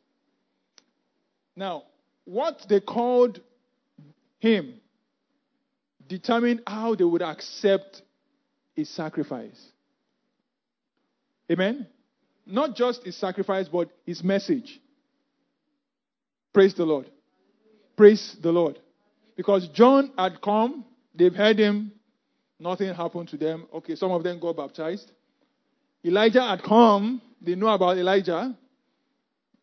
Now, 1.55 1.85
what 2.25 2.67
they 2.69 2.81
called 2.81 3.41
him 4.41 4.81
determined 6.09 6.63
how 6.67 6.97
they 6.97 7.05
would 7.05 7.23
accept 7.23 8.03
his 8.75 8.91
sacrifice. 8.91 9.71
Amen? 11.53 11.87
Not 12.45 12.75
just 12.75 13.05
his 13.05 13.15
sacrifice, 13.15 13.69
but 13.69 13.91
his 14.05 14.25
message. 14.25 14.81
Praise 16.53 16.75
the 16.75 16.85
Lord. 16.85 17.09
Praise 17.97 18.37
the 18.43 18.51
Lord. 18.51 18.81
Because 19.37 19.69
John 19.69 20.11
had 20.19 20.41
come, 20.43 20.85
they've 21.17 21.35
heard 21.35 21.59
him, 21.59 21.93
nothing 22.59 22.93
happened 22.95 23.29
to 23.29 23.37
them. 23.37 23.67
Okay, 23.75 23.95
some 23.95 24.11
of 24.13 24.23
them 24.23 24.39
got 24.39 24.57
baptized. 24.57 25.11
Elijah 26.05 26.43
had 26.43 26.63
come, 26.63 27.21
they 27.41 27.55
knew 27.55 27.69
about 27.69 27.99
Elijah. 27.99 28.57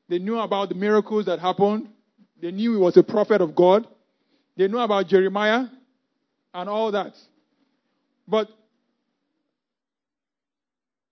They 0.10 0.20
knew 0.20 0.40
about 0.40 0.70
the 0.70 0.76
miracles 0.76 1.26
that 1.26 1.40
happened. 1.40 1.90
They 2.42 2.52
knew 2.52 2.74
he 2.74 2.78
was 2.78 2.98
a 2.98 3.04
prophet 3.04 3.42
of 3.42 3.56
God. 3.56 3.88
They 4.58 4.68
knew 4.68 4.80
about 4.80 5.08
Jeremiah 5.08 5.66
and 6.54 6.70
all 6.70 6.92
that. 6.92 7.14
But 8.28 8.50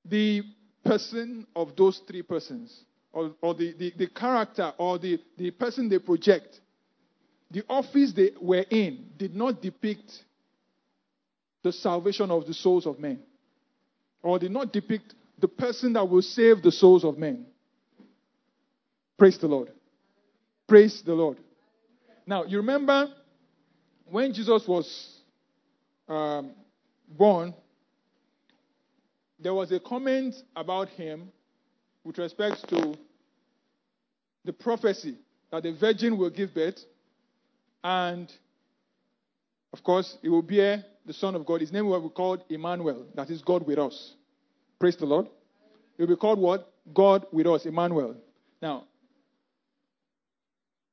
the 0.06 0.44
person 0.84 1.48
of 1.56 1.76
those 1.76 2.02
three 2.08 2.22
persons, 2.22 2.84
or, 3.14 3.32
or 3.42 3.54
the, 3.54 3.74
the, 3.78 3.94
the 3.98 4.08
character, 4.08 4.74
or 4.78 5.00
the, 5.00 5.20
the 5.38 5.52
person 5.52 5.90
they 5.90 6.00
project, 6.00 6.60
the 7.50 7.64
office 7.70 8.14
they 8.14 8.32
were 8.40 8.66
in, 8.70 9.10
did 9.18 9.36
not 9.36 9.62
depict 9.62 10.12
the 11.64 11.72
salvation 11.72 12.32
of 12.32 12.46
the 12.46 12.54
souls 12.54 12.86
of 12.86 13.00
men, 13.00 13.20
or 14.24 14.40
did 14.40 14.52
not 14.52 14.74
depict 14.74 15.14
the 15.40 15.48
person 15.48 15.94
that 15.94 16.08
will 16.08 16.22
save 16.22 16.62
the 16.62 16.72
souls 16.72 17.04
of 17.04 17.18
men. 17.18 17.46
Praise 19.18 19.38
the 19.38 19.48
Lord. 19.48 19.72
Praise 20.68 21.02
the 21.06 21.14
Lord. 21.14 21.38
Now, 22.26 22.44
you 22.46 22.58
remember 22.58 23.08
when 24.10 24.34
Jesus 24.34 24.68
was 24.68 25.20
um, 26.08 26.52
born, 27.08 27.54
there 29.40 29.54
was 29.54 29.72
a 29.72 29.80
comment 29.80 30.36
about 30.56 30.90
him 30.90 31.32
with 32.04 32.18
respect 32.18 32.68
to 32.70 32.96
the 34.46 34.54
prophecy 34.54 35.18
that 35.52 35.64
the 35.64 35.74
virgin 35.74 36.18
will 36.18 36.30
give 36.30 36.54
birth, 36.54 36.80
and 37.84 38.32
of 39.74 39.84
course, 39.84 40.18
he 40.22 40.30
will 40.30 40.42
bear 40.42 40.84
the 41.06 41.14
Son 41.14 41.36
of 41.36 41.46
God. 41.46 41.62
His 41.62 41.72
name 41.72 41.88
will 41.88 42.02
be 42.02 42.14
called 42.14 42.44
Emmanuel, 42.50 43.06
that 43.16 43.30
is 43.30 43.42
God 43.42 43.66
with 43.66 43.80
us. 43.80 44.14
Praise 44.80 44.96
the 44.96 45.06
Lord. 45.06 45.28
He 45.98 46.04
will 46.04 46.16
be 46.16 46.20
called 46.20 46.40
what? 46.40 46.72
God 46.94 47.26
with 47.32 47.48
us, 47.48 47.66
Emmanuel. 47.66 48.16
Now, 48.62 48.86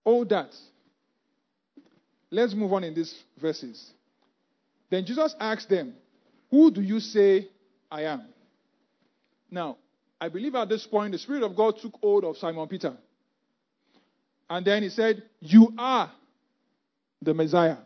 all 0.05 0.25
that. 0.27 0.55
Let's 2.31 2.55
move 2.55 2.73
on 2.73 2.85
in 2.85 2.95
these 2.95 3.15
verses. 3.41 3.91
Then 4.91 5.05
Jesus 5.05 5.35
asked 5.41 5.69
them, 5.69 5.95
Who 6.51 6.71
do 6.71 6.83
you 6.83 7.01
say 7.01 7.49
I 7.91 8.03
am? 8.05 8.29
Now, 9.51 9.79
I 10.21 10.29
believe 10.29 10.55
at 10.55 10.69
this 10.69 10.87
point 10.87 11.13
the 11.13 11.19
Spirit 11.19 11.43
of 11.43 11.57
God 11.57 11.79
took 11.81 11.95
hold 12.01 12.25
of 12.25 12.37
Simon 12.37 12.69
Peter. 12.69 12.97
And 14.49 14.67
then 14.67 14.83
he 14.83 14.89
said, 14.89 15.23
You 15.41 15.73
are 15.79 16.11
the 17.23 17.35
Messiah. 17.35 17.77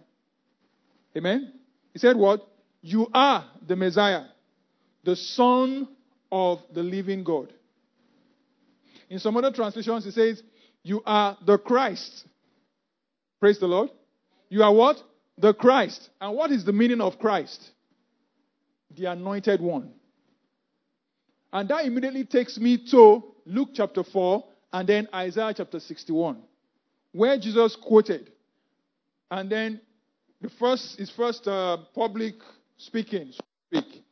Amen? 1.17 1.53
He 1.93 1.99
said, 1.99 2.17
What? 2.17 2.47
You 2.81 3.09
are 3.15 3.45
the 3.67 3.77
Messiah, 3.77 4.25
the 5.05 5.17
Son 5.17 5.89
of 6.31 6.61
the 6.73 6.83
living 6.83 7.23
God. 7.23 7.53
In 9.09 9.19
some 9.19 9.37
other 9.37 9.53
translations, 9.53 10.05
he 10.05 10.11
says, 10.11 10.43
You 10.83 11.03
are 11.05 11.37
the 11.45 11.59
Christ. 11.59 12.27
Praise 13.39 13.59
the 13.59 13.67
Lord. 13.67 13.91
You 14.49 14.63
are 14.63 14.73
what? 14.73 15.03
The 15.39 15.55
Christ. 15.55 16.11
And 16.21 16.37
what 16.37 16.51
is 16.51 16.65
the 16.65 16.73
meaning 16.73 17.01
of 17.01 17.19
Christ? 17.19 17.71
The 18.97 19.07
anointed 19.07 19.61
one. 19.61 19.93
And 21.53 21.69
that 21.69 21.85
immediately 21.85 22.25
takes 22.25 22.59
me 22.59 22.79
to 22.91 23.23
Luke 23.45 23.71
chapter 23.75 24.03
4 24.03 24.45
and 24.73 24.89
then 24.89 25.09
Isaiah 25.15 25.53
chapter 25.55 25.79
61, 25.79 26.39
where 27.13 27.39
Jesus 27.39 27.77
quoted. 27.77 28.31
And 29.31 29.51
then 29.51 29.81
the 30.43 30.51
first 30.51 30.99
his 30.99 31.11
first 31.11 31.47
uh, 31.47 31.79
public 31.95 32.35
speaking 32.77 33.33
speak 33.69 34.03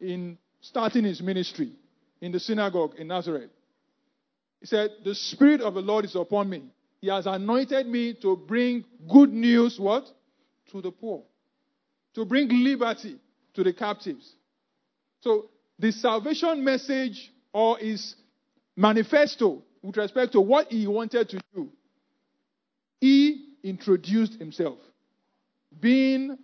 in 0.00 0.38
starting 0.60 1.04
his 1.04 1.22
ministry 1.22 1.72
in 2.20 2.32
the 2.32 2.40
synagogue 2.40 2.94
in 2.98 3.08
Nazareth. 3.08 3.50
He 4.60 4.66
said, 4.66 4.90
The 5.04 5.14
Spirit 5.14 5.60
of 5.60 5.74
the 5.74 5.80
Lord 5.80 6.04
is 6.04 6.16
upon 6.16 6.50
me. 6.50 6.64
He 7.00 7.08
has 7.08 7.26
anointed 7.26 7.86
me 7.86 8.14
to 8.22 8.36
bring 8.36 8.84
good 9.08 9.32
news, 9.32 9.78
what? 9.78 10.04
To 10.72 10.82
the 10.82 10.90
poor. 10.90 11.22
To 12.14 12.24
bring 12.24 12.48
liberty 12.64 13.20
to 13.54 13.62
the 13.62 13.72
captives. 13.72 14.34
So 15.20 15.50
the 15.78 15.92
salvation 15.92 16.64
message 16.64 17.30
or 17.52 17.78
his 17.78 18.16
manifesto 18.76 19.62
with 19.82 19.96
respect 19.96 20.32
to 20.32 20.40
what 20.40 20.72
he 20.72 20.86
wanted 20.88 21.28
to 21.28 21.40
do, 21.54 21.70
he 23.00 23.54
introduced 23.62 24.34
himself. 24.34 24.78
Being, 25.80 26.36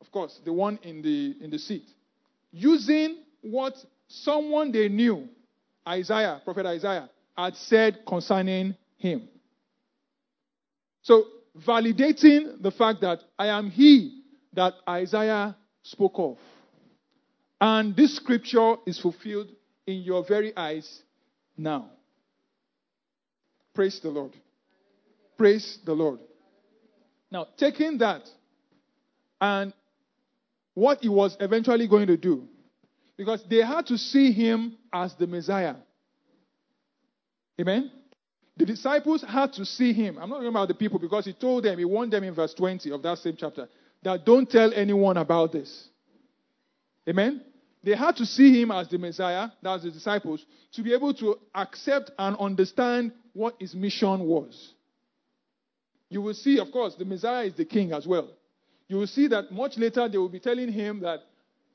of 0.00 0.10
course, 0.10 0.40
the 0.44 0.52
one 0.52 0.78
in 0.82 1.02
the 1.02 1.36
in 1.44 1.50
the 1.50 1.58
seat. 1.58 1.88
Using 2.52 3.18
what 3.42 3.74
someone 4.08 4.72
they 4.72 4.88
knew, 4.88 5.28
Isaiah, 5.86 6.40
Prophet 6.44 6.66
Isaiah, 6.66 7.08
had 7.36 7.54
said 7.56 8.00
concerning 8.06 8.74
him. 8.96 9.28
So, 11.02 11.24
validating 11.66 12.60
the 12.60 12.70
fact 12.70 13.00
that 13.02 13.20
I 13.38 13.48
am 13.48 13.70
he 13.70 14.22
that 14.52 14.74
Isaiah 14.88 15.56
spoke 15.82 16.14
of. 16.16 16.38
And 17.60 17.94
this 17.94 18.16
scripture 18.16 18.76
is 18.86 18.98
fulfilled 18.98 19.48
in 19.86 20.00
your 20.02 20.24
very 20.24 20.56
eyes 20.56 21.02
now. 21.56 21.90
Praise 23.74 24.00
the 24.00 24.10
Lord. 24.10 24.32
Praise 25.36 25.78
the 25.84 25.92
Lord. 25.92 26.20
Now, 27.30 27.46
taking 27.56 27.98
that 27.98 28.22
and 29.40 29.72
what 30.74 31.00
he 31.00 31.08
was 31.08 31.36
eventually 31.40 31.86
going 31.86 32.06
to 32.08 32.16
do, 32.16 32.48
because 33.16 33.42
they 33.48 33.58
had 33.58 33.86
to 33.86 33.98
see 33.98 34.32
him 34.32 34.76
as 34.92 35.14
the 35.14 35.26
Messiah. 35.26 35.76
Amen? 37.60 37.90
The 38.56 38.66
disciples 38.66 39.22
had 39.26 39.52
to 39.54 39.64
see 39.64 39.92
him. 39.92 40.18
I'm 40.18 40.28
not 40.28 40.36
talking 40.36 40.48
about 40.48 40.68
the 40.68 40.74
people 40.74 40.98
because 40.98 41.24
he 41.24 41.32
told 41.32 41.64
them, 41.64 41.78
he 41.78 41.84
warned 41.84 42.12
them 42.12 42.24
in 42.24 42.34
verse 42.34 42.54
20 42.54 42.90
of 42.90 43.02
that 43.02 43.18
same 43.18 43.36
chapter, 43.38 43.68
that 44.02 44.24
don't 44.24 44.50
tell 44.50 44.72
anyone 44.74 45.16
about 45.16 45.52
this. 45.52 45.88
Amen? 47.08 47.42
They 47.82 47.94
had 47.94 48.16
to 48.16 48.26
see 48.26 48.60
him 48.60 48.70
as 48.70 48.88
the 48.88 48.98
Messiah, 48.98 49.48
that's 49.62 49.84
the 49.84 49.90
disciples, 49.90 50.44
to 50.72 50.82
be 50.82 50.92
able 50.92 51.14
to 51.14 51.38
accept 51.54 52.10
and 52.18 52.36
understand 52.36 53.12
what 53.32 53.56
his 53.58 53.74
mission 53.74 54.20
was. 54.20 54.74
You 56.10 56.20
will 56.20 56.34
see, 56.34 56.58
of 56.58 56.70
course, 56.72 56.96
the 56.96 57.04
Messiah 57.04 57.44
is 57.46 57.54
the 57.54 57.64
king 57.64 57.92
as 57.92 58.06
well. 58.06 58.28
You 58.88 58.96
will 58.96 59.06
see 59.06 59.28
that 59.28 59.52
much 59.52 59.78
later 59.78 60.08
they 60.08 60.18
will 60.18 60.28
be 60.28 60.40
telling 60.40 60.72
him 60.72 61.00
that, 61.00 61.20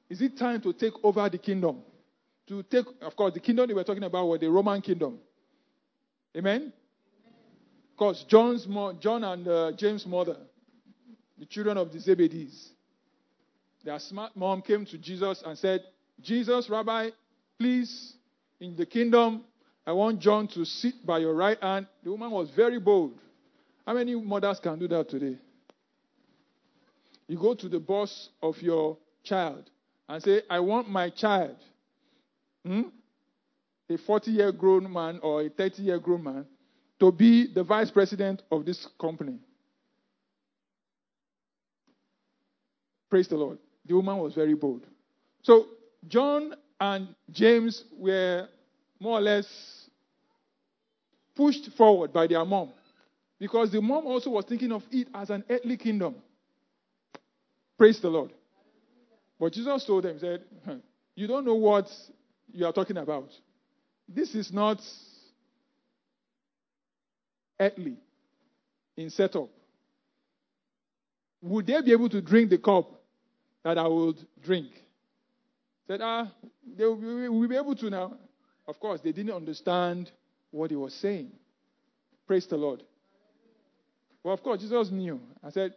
is 0.09 0.21
it 0.21 0.37
time 0.37 0.61
to 0.61 0.73
take 0.73 0.93
over 1.03 1.27
the 1.29 1.37
kingdom? 1.37 1.81
To 2.47 2.61
take, 2.61 2.85
of 3.01 3.15
course, 3.15 3.33
the 3.33 3.39
kingdom 3.39 3.67
they 3.67 3.73
were 3.73 3.85
talking 3.85 4.03
about 4.03 4.27
was 4.27 4.41
the 4.41 4.51
Roman 4.51 4.81
kingdom. 4.81 5.17
Amen? 6.35 6.73
Because 7.93 8.25
John's 8.27 8.67
John 8.99 9.23
and 9.23 9.47
uh, 9.47 9.71
James' 9.71 10.05
mother, 10.05 10.35
the 11.39 11.45
children 11.45 11.77
of 11.77 11.93
the 11.93 11.99
Zebedees, 11.99 12.69
their 13.85 13.99
smart 13.99 14.35
mom 14.35 14.61
came 14.61 14.85
to 14.87 14.97
Jesus 14.97 15.41
and 15.45 15.57
said, 15.57 15.81
Jesus, 16.21 16.69
Rabbi, 16.69 17.11
please, 17.57 18.15
in 18.59 18.75
the 18.75 18.85
kingdom, 18.85 19.45
I 19.87 19.93
want 19.93 20.19
John 20.19 20.47
to 20.49 20.65
sit 20.65 21.05
by 21.05 21.19
your 21.19 21.33
right 21.33 21.61
hand. 21.61 21.87
The 22.03 22.11
woman 22.11 22.31
was 22.31 22.49
very 22.49 22.79
bold. 22.79 23.19
How 23.85 23.93
many 23.93 24.15
mothers 24.15 24.59
can 24.59 24.79
do 24.79 24.87
that 24.87 25.09
today? 25.09 25.37
You 27.27 27.37
go 27.37 27.53
to 27.53 27.69
the 27.69 27.79
boss 27.79 28.29
of 28.41 28.61
your 28.61 28.97
child 29.23 29.69
and 30.09 30.21
say, 30.21 30.41
I 30.49 30.59
want 30.59 30.89
my 30.89 31.09
child, 31.09 31.57
hmm, 32.65 32.83
a 33.89 33.97
40 33.97 34.31
year 34.31 34.51
grown 34.51 34.91
man 34.91 35.19
or 35.21 35.43
a 35.43 35.49
30 35.49 35.83
year 35.83 35.99
grown 35.99 36.23
man, 36.23 36.45
to 36.99 37.11
be 37.11 37.51
the 37.53 37.63
vice 37.63 37.91
president 37.91 38.41
of 38.51 38.65
this 38.65 38.87
company. 38.99 39.37
Praise 43.09 43.27
the 43.27 43.37
Lord. 43.37 43.59
The 43.85 43.93
woman 43.95 44.17
was 44.17 44.33
very 44.33 44.55
bold. 44.55 44.85
So 45.43 45.67
John 46.07 46.55
and 46.79 47.09
James 47.31 47.83
were 47.95 48.47
more 48.99 49.19
or 49.19 49.21
less 49.21 49.89
pushed 51.35 51.69
forward 51.73 52.11
by 52.11 52.25
their 52.25 52.43
mom 52.45 52.71
because 53.39 53.71
the 53.71 53.81
mom 53.81 54.05
also 54.05 54.29
was 54.29 54.45
thinking 54.45 54.71
of 54.71 54.83
it 54.91 55.07
as 55.13 55.29
an 55.29 55.43
earthly 55.49 55.77
kingdom. 55.77 56.15
Praise 57.77 57.99
the 57.99 58.09
Lord. 58.09 58.31
But 59.39 59.53
Jesus 59.53 59.85
told 59.85 60.03
them, 60.03 60.13
He 60.13 60.19
said, 60.19 60.43
You 61.15 61.27
don't 61.27 61.45
know 61.45 61.55
what 61.55 61.87
you 62.51 62.65
are 62.65 62.73
talking 62.73 62.97
about. 62.97 63.29
This 64.07 64.35
is 64.35 64.53
not 64.53 64.81
earthly 67.59 67.97
in 68.95 69.09
setup. 69.09 69.49
Would 71.41 71.67
they 71.67 71.81
be 71.81 71.91
able 71.91 72.09
to 72.09 72.21
drink 72.21 72.49
the 72.49 72.57
cup 72.57 72.89
that 73.63 73.77
I 73.77 73.87
would 73.87 74.17
drink? 74.43 74.67
Said, 75.87 76.01
ah, 76.01 76.31
they 76.75 76.85
will, 76.85 76.95
be, 76.95 77.29
will 77.29 77.47
be 77.47 77.55
able 77.55 77.75
to 77.75 77.89
now. 77.89 78.17
Of 78.67 78.79
course, 78.79 79.01
they 79.01 79.11
didn't 79.11 79.33
understand 79.33 80.11
what 80.49 80.71
he 80.71 80.75
was 80.75 80.93
saying. 80.93 81.31
Praise 82.25 82.47
the 82.47 82.57
Lord. 82.57 82.81
Well, 84.25 84.33
of 84.33 84.41
course, 84.41 84.59
Jesus 84.59 84.89
knew. 84.89 85.19
I 85.43 85.51
said, 85.51 85.75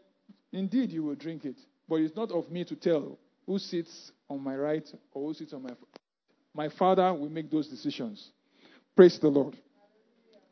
Indeed, 0.53 0.91
you 0.91 1.03
will 1.03 1.17
drink 1.17 1.45
it, 1.45 1.57
but 1.87 1.97
it's 1.97 2.17
not 2.17 2.31
of 2.31 2.51
me 2.51 2.65
to 2.65 2.75
tell 2.75 3.19
who 3.45 3.59
sits 3.59 4.11
on 4.31 4.43
my 4.43 4.57
right 4.57 4.89
or 5.13 5.29
who 5.29 5.35
sits 5.35 5.53
on 5.53 5.65
my 5.65 5.71
my 6.55 6.71
Father 6.71 7.13
will 7.13 7.29
make 7.29 7.51
those 7.51 7.69
decisions. 7.69 8.31
Praise 8.97 9.19
the 9.19 9.29
Lord. 9.29 9.55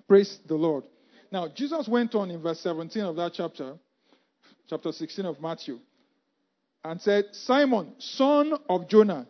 Praise 0.06 0.38
the 0.46 0.56
Lord. 0.56 0.84
Now, 1.32 1.48
Jesus 1.48 1.88
went 1.88 2.14
on 2.14 2.30
in 2.30 2.42
verse 2.42 2.60
17 2.60 3.02
of 3.02 3.16
that 3.16 3.32
chapter, 3.32 3.78
chapter 4.68 4.92
16 4.92 5.24
of 5.24 5.40
Matthew, 5.40 5.78
and 6.84 7.00
said, 7.00 7.24
Simon, 7.32 7.94
son 7.98 8.52
of 8.68 8.90
Jonah, 8.90 9.26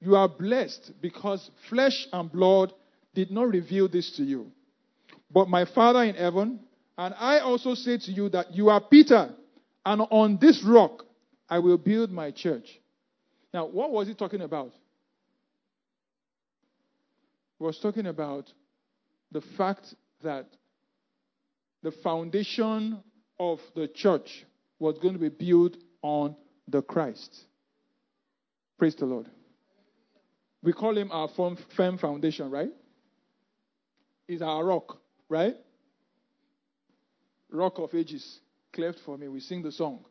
you 0.00 0.16
are 0.16 0.28
blessed 0.28 0.90
because 1.00 1.52
flesh 1.68 2.08
and 2.12 2.32
blood 2.32 2.72
did 3.14 3.30
not 3.30 3.46
reveal 3.48 3.86
this 3.86 4.16
to 4.16 4.24
you, 4.24 4.50
but 5.30 5.48
my 5.48 5.64
Father 5.64 6.02
in 6.02 6.16
heaven. 6.16 6.58
And 6.98 7.14
I 7.16 7.38
also 7.38 7.74
say 7.74 7.96
to 7.96 8.10
you 8.10 8.28
that 8.30 8.52
you 8.52 8.70
are 8.70 8.80
Peter, 8.80 9.30
and 9.86 10.02
on 10.10 10.36
this 10.40 10.62
rock 10.64 11.04
I 11.48 11.60
will 11.60 11.78
build 11.78 12.10
my 12.10 12.32
church. 12.32 12.66
Now, 13.54 13.66
what 13.66 13.92
was 13.92 14.08
he 14.08 14.14
talking 14.14 14.40
about? 14.40 14.72
He 17.58 17.64
was 17.64 17.78
talking 17.78 18.06
about 18.06 18.52
the 19.30 19.40
fact 19.56 19.94
that 20.22 20.46
the 21.82 21.92
foundation 22.02 22.98
of 23.38 23.60
the 23.76 23.86
church 23.88 24.44
was 24.80 24.98
going 24.98 25.14
to 25.14 25.20
be 25.20 25.28
built 25.28 25.76
on 26.02 26.34
the 26.66 26.82
Christ. 26.82 27.44
Praise 28.76 28.96
the 28.96 29.06
Lord. 29.06 29.26
We 30.62 30.72
call 30.72 30.98
him 30.98 31.10
our 31.12 31.28
firm, 31.76 31.98
foundation, 31.98 32.50
right? 32.50 32.70
He's 34.26 34.42
our 34.42 34.64
rock, 34.64 34.98
right? 35.28 35.54
Rock 37.50 37.78
of 37.78 37.94
ages, 37.94 38.40
cleft 38.72 38.98
for 39.04 39.16
me. 39.16 39.28
We 39.28 39.40
sing 39.40 39.62
the 39.62 39.72
song. 39.72 40.04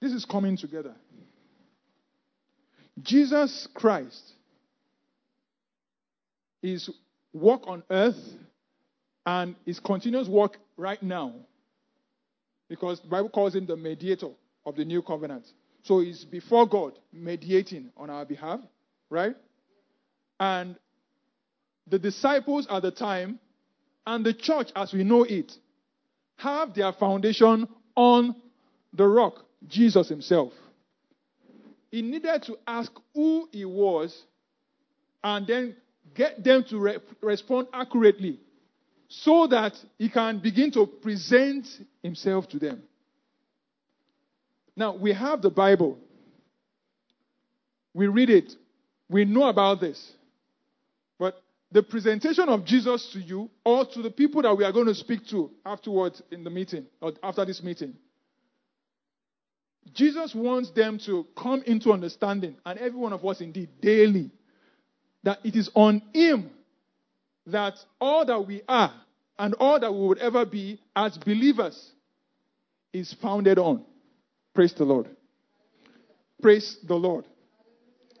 This 0.00 0.12
is 0.12 0.24
coming 0.24 0.56
together. 0.56 0.94
Jesus 3.02 3.68
Christ 3.74 4.32
is 6.62 6.90
work 7.32 7.66
on 7.66 7.82
earth 7.90 8.18
and 9.26 9.54
his 9.64 9.78
continuous 9.80 10.28
work 10.28 10.58
right 10.76 11.02
now 11.02 11.34
because 12.68 13.00
the 13.00 13.08
Bible 13.08 13.28
calls 13.28 13.54
him 13.54 13.66
the 13.66 13.76
mediator 13.76 14.30
of 14.64 14.76
the 14.76 14.84
new 14.84 15.02
covenant. 15.02 15.46
So 15.82 16.00
he's 16.00 16.24
before 16.24 16.66
God 16.66 16.98
mediating 17.12 17.90
on 17.96 18.10
our 18.10 18.24
behalf, 18.24 18.60
right? 19.08 19.34
And 20.38 20.76
the 21.86 21.98
disciples 21.98 22.66
at 22.70 22.82
the 22.82 22.90
time 22.90 23.38
and 24.10 24.26
the 24.26 24.34
church 24.34 24.72
as 24.74 24.92
we 24.92 25.04
know 25.04 25.22
it 25.22 25.52
have 26.36 26.74
their 26.74 26.92
foundation 26.92 27.68
on 27.94 28.34
the 28.92 29.06
rock, 29.06 29.44
Jesus 29.68 30.08
himself. 30.08 30.52
He 31.92 32.02
needed 32.02 32.42
to 32.44 32.58
ask 32.66 32.90
who 33.14 33.48
he 33.52 33.64
was 33.64 34.24
and 35.22 35.46
then 35.46 35.76
get 36.12 36.42
them 36.42 36.64
to 36.70 36.78
re- 36.78 36.98
respond 37.20 37.68
accurately 37.72 38.40
so 39.06 39.46
that 39.46 39.74
he 39.96 40.08
can 40.08 40.40
begin 40.40 40.72
to 40.72 40.86
present 40.86 41.68
himself 42.02 42.48
to 42.48 42.58
them. 42.58 42.82
Now, 44.74 44.96
we 44.96 45.12
have 45.12 45.40
the 45.40 45.50
Bible. 45.50 45.98
We 47.94 48.08
read 48.08 48.30
it. 48.30 48.56
We 49.08 49.24
know 49.24 49.44
about 49.44 49.80
this. 49.80 50.14
The 51.72 51.82
presentation 51.82 52.48
of 52.48 52.64
Jesus 52.64 53.10
to 53.12 53.20
you 53.20 53.48
or 53.64 53.86
to 53.86 54.02
the 54.02 54.10
people 54.10 54.42
that 54.42 54.56
we 54.56 54.64
are 54.64 54.72
going 54.72 54.86
to 54.86 54.94
speak 54.94 55.26
to 55.28 55.50
afterwards 55.64 56.20
in 56.30 56.42
the 56.42 56.50
meeting 56.50 56.86
or 57.00 57.12
after 57.22 57.44
this 57.44 57.62
meeting, 57.62 57.94
Jesus 59.94 60.34
wants 60.34 60.70
them 60.70 60.98
to 61.06 61.26
come 61.36 61.62
into 61.66 61.92
understanding, 61.92 62.56
and 62.64 62.78
every 62.78 62.98
one 62.98 63.12
of 63.12 63.24
us 63.24 63.40
indeed 63.40 63.68
daily, 63.80 64.30
that 65.22 65.38
it 65.44 65.56
is 65.56 65.70
on 65.74 66.02
Him 66.12 66.50
that 67.46 67.74
all 68.00 68.24
that 68.24 68.46
we 68.46 68.62
are 68.68 68.92
and 69.38 69.54
all 69.54 69.80
that 69.80 69.92
we 69.92 70.06
would 70.06 70.18
ever 70.18 70.44
be 70.44 70.80
as 70.94 71.16
believers 71.18 71.92
is 72.92 73.14
founded 73.22 73.58
on. 73.58 73.84
Praise 74.54 74.74
the 74.74 74.84
Lord. 74.84 75.08
Praise 76.42 76.78
the 76.86 76.94
Lord. 76.94 77.24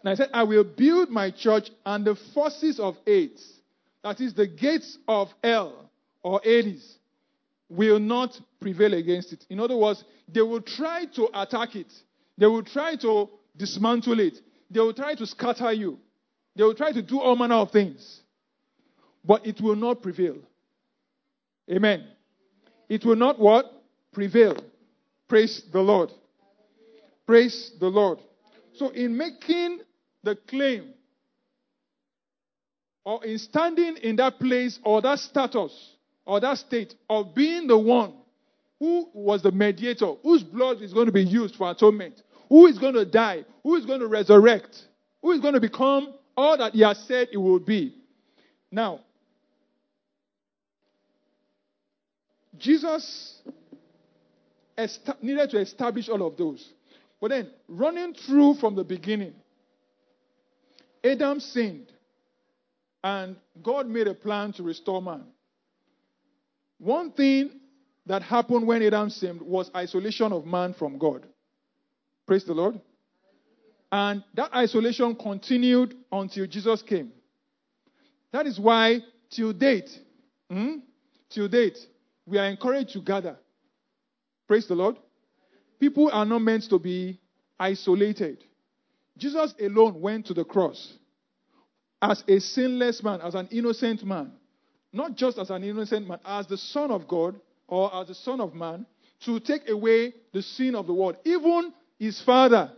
And 0.00 0.10
I 0.10 0.14
said, 0.14 0.30
I 0.32 0.44
will 0.44 0.64
build 0.64 1.10
my 1.10 1.30
church, 1.30 1.70
and 1.84 2.04
the 2.04 2.16
forces 2.34 2.80
of 2.80 2.96
Hades, 3.04 3.60
that 4.02 4.20
is, 4.20 4.34
the 4.34 4.46
gates 4.46 4.98
of 5.06 5.28
hell 5.44 5.90
or 6.22 6.40
Hades, 6.42 6.98
will 7.68 7.98
not 7.98 8.38
prevail 8.60 8.94
against 8.94 9.32
it. 9.32 9.44
In 9.50 9.60
other 9.60 9.76
words, 9.76 10.02
they 10.28 10.40
will 10.40 10.62
try 10.62 11.04
to 11.16 11.28
attack 11.34 11.76
it, 11.76 11.92
they 12.38 12.46
will 12.46 12.62
try 12.62 12.96
to 12.96 13.28
dismantle 13.56 14.20
it, 14.20 14.38
they 14.70 14.80
will 14.80 14.94
try 14.94 15.14
to 15.14 15.26
scatter 15.26 15.72
you, 15.72 15.98
they 16.56 16.64
will 16.64 16.74
try 16.74 16.92
to 16.92 17.02
do 17.02 17.20
all 17.20 17.36
manner 17.36 17.56
of 17.56 17.70
things, 17.70 18.20
but 19.24 19.46
it 19.46 19.60
will 19.60 19.76
not 19.76 20.02
prevail. 20.02 20.36
Amen. 21.70 22.06
It 22.88 23.04
will 23.04 23.16
not 23.16 23.38
what? 23.38 23.66
Prevail. 24.12 24.56
Praise 25.28 25.62
the 25.72 25.80
Lord. 25.80 26.10
Praise 27.26 27.70
the 27.78 27.86
Lord. 27.86 28.18
So, 28.74 28.88
in 28.88 29.16
making 29.16 29.80
the 30.22 30.36
claim, 30.36 30.92
or 33.04 33.24
in 33.24 33.38
standing 33.38 33.96
in 33.98 34.16
that 34.16 34.38
place, 34.38 34.78
or 34.84 35.00
that 35.02 35.18
status, 35.18 35.96
or 36.26 36.40
that 36.40 36.58
state 36.58 36.94
of 37.08 37.34
being 37.34 37.66
the 37.66 37.78
one 37.78 38.14
who 38.78 39.08
was 39.12 39.42
the 39.42 39.52
mediator, 39.52 40.14
whose 40.22 40.42
blood 40.42 40.80
is 40.82 40.92
going 40.92 41.06
to 41.06 41.12
be 41.12 41.24
used 41.24 41.56
for 41.56 41.70
atonement, 41.70 42.22
who 42.48 42.66
is 42.66 42.78
going 42.78 42.94
to 42.94 43.04
die, 43.04 43.44
who 43.62 43.76
is 43.76 43.86
going 43.86 44.00
to 44.00 44.06
resurrect, 44.06 44.88
who 45.22 45.32
is 45.32 45.40
going 45.40 45.54
to 45.54 45.60
become 45.60 46.14
all 46.36 46.56
that 46.56 46.72
he 46.72 46.80
has 46.80 46.98
said 47.06 47.28
it 47.32 47.36
will 47.36 47.58
be. 47.58 47.94
Now, 48.70 49.00
Jesus 52.56 53.42
needed 55.20 55.50
to 55.50 55.58
establish 55.58 56.08
all 56.08 56.26
of 56.26 56.36
those. 56.36 56.72
But 57.20 57.30
then, 57.30 57.50
running 57.68 58.14
through 58.14 58.54
from 58.54 58.76
the 58.76 58.84
beginning, 58.84 59.34
Adam 61.04 61.40
sinned, 61.40 61.92
and 63.02 63.36
God 63.62 63.88
made 63.88 64.06
a 64.06 64.14
plan 64.14 64.52
to 64.54 64.62
restore 64.62 65.00
man. 65.00 65.24
One 66.78 67.12
thing 67.12 67.50
that 68.06 68.22
happened 68.22 68.66
when 68.66 68.82
Adam 68.82 69.10
sinned 69.10 69.40
was 69.42 69.70
isolation 69.74 70.32
of 70.32 70.46
man 70.46 70.74
from 70.74 70.98
God. 70.98 71.26
Praise 72.26 72.44
the 72.44 72.54
Lord. 72.54 72.80
And 73.92 74.22
that 74.34 74.54
isolation 74.54 75.16
continued 75.16 75.94
until 76.12 76.46
Jesus 76.46 76.82
came. 76.82 77.12
That 78.32 78.46
is 78.46 78.58
why, 78.58 79.00
till 79.30 79.52
date, 79.52 79.90
hmm, 80.48 80.76
till 81.28 81.48
date, 81.48 81.78
we 82.26 82.38
are 82.38 82.46
encouraged 82.46 82.92
to 82.92 83.00
gather. 83.00 83.36
Praise 84.46 84.66
the 84.66 84.74
Lord. 84.74 84.96
People 85.80 86.10
are 86.12 86.24
not 86.24 86.40
meant 86.40 86.68
to 86.70 86.78
be 86.78 87.18
isolated. 87.58 88.44
Jesus 89.20 89.54
alone 89.60 90.00
went 90.00 90.26
to 90.26 90.34
the 90.34 90.44
cross 90.44 90.94
as 92.02 92.24
a 92.26 92.40
sinless 92.40 93.02
man, 93.02 93.20
as 93.20 93.34
an 93.34 93.48
innocent 93.50 94.04
man. 94.04 94.32
Not 94.92 95.14
just 95.14 95.38
as 95.38 95.50
an 95.50 95.62
innocent 95.62 96.08
man, 96.08 96.18
as 96.24 96.46
the 96.46 96.56
Son 96.56 96.90
of 96.90 97.06
God 97.06 97.38
or 97.68 97.94
as 97.94 98.08
the 98.08 98.14
Son 98.14 98.40
of 98.40 98.54
Man 98.54 98.86
to 99.24 99.38
take 99.38 99.68
away 99.68 100.14
the 100.32 100.42
sin 100.42 100.74
of 100.74 100.86
the 100.86 100.94
world. 100.94 101.16
Even 101.24 101.72
his 101.98 102.20
Father, 102.22 102.72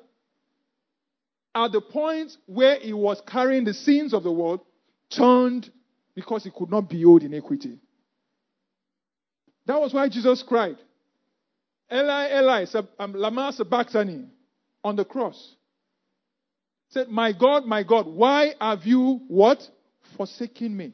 at 1.55 1.72
the 1.72 1.80
point 1.80 2.36
where 2.47 2.78
he 2.80 2.93
was 2.93 3.22
carrying 3.26 3.64
the 3.64 3.74
sins 3.74 4.12
of 4.12 4.24
the 4.24 4.32
world, 4.32 4.61
turned 5.09 5.70
because 6.14 6.45
he 6.45 6.51
could 6.51 6.70
not 6.70 6.88
behold 6.88 7.22
iniquity. 7.22 7.78
That 9.66 9.80
was 9.80 9.95
why 9.95 10.09
Jesus 10.09 10.43
cried, 10.43 10.76
Eli, 11.93 12.40
Eli, 12.40 12.64
um, 12.99 13.12
lama 13.14 13.53
sabachthani, 13.53 14.26
on 14.82 14.97
the 14.97 15.05
cross. 15.05 15.55
Said, 16.93 17.09
My 17.09 17.32
God, 17.32 17.64
my 17.64 17.82
God, 17.82 18.07
why 18.07 18.55
have 18.61 18.84
you 18.84 19.20
what? 19.28 19.62
Forsaken 20.16 20.76
me. 20.76 20.93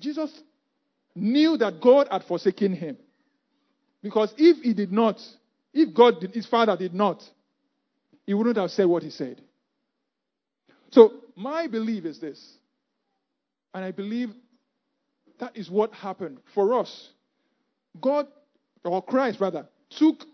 Jesus 0.00 0.30
knew 1.14 1.56
that 1.56 1.80
God 1.80 2.06
had 2.10 2.22
forsaken 2.24 2.72
him. 2.72 2.96
Because 4.00 4.32
if 4.38 4.62
he 4.62 4.74
did 4.74 4.92
not, 4.92 5.20
if 5.74 5.92
God, 5.94 6.20
did, 6.20 6.32
his 6.32 6.46
father 6.46 6.76
did 6.76 6.94
not, 6.94 7.22
he 8.24 8.32
wouldn't 8.32 8.56
have 8.56 8.70
said 8.70 8.86
what 8.86 9.02
he 9.02 9.10
said. 9.10 9.42
So, 10.92 11.12
my 11.34 11.66
belief 11.66 12.04
is 12.04 12.20
this, 12.20 12.40
and 13.74 13.84
I 13.84 13.90
believe 13.90 14.30
that 15.40 15.56
is 15.56 15.68
what 15.68 15.92
happened 15.94 16.38
for 16.54 16.78
us. 16.78 17.08
God, 18.00 18.26
or 18.84 19.02
Christ 19.02 19.40
rather, 19.40 19.66
took 19.90 20.24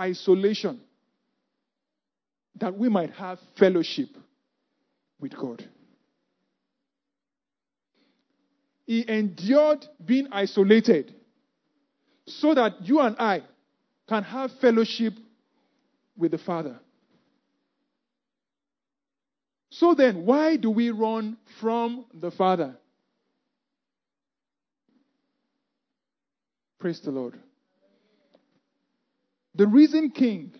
isolation 0.00 0.80
that 2.56 2.76
we 2.76 2.88
might 2.88 3.10
have 3.12 3.38
fellowship 3.58 4.08
with 5.20 5.36
God. 5.36 5.64
he 8.92 9.08
endured 9.08 9.86
being 10.04 10.28
isolated 10.32 11.14
so 12.26 12.54
that 12.54 12.86
you 12.86 13.00
and 13.00 13.16
I 13.18 13.42
can 14.08 14.22
have 14.22 14.50
fellowship 14.60 15.14
with 16.16 16.32
the 16.32 16.38
Father. 16.38 16.78
So 19.70 19.94
then, 19.94 20.26
why 20.26 20.56
do 20.56 20.70
we 20.70 20.90
run 20.90 21.38
from 21.58 22.04
the 22.12 22.30
Father? 22.30 22.76
Praise 26.78 27.00
the 27.00 27.10
Lord. 27.10 27.38
The 29.54 29.66
reason 29.66 30.10
King, 30.10 30.52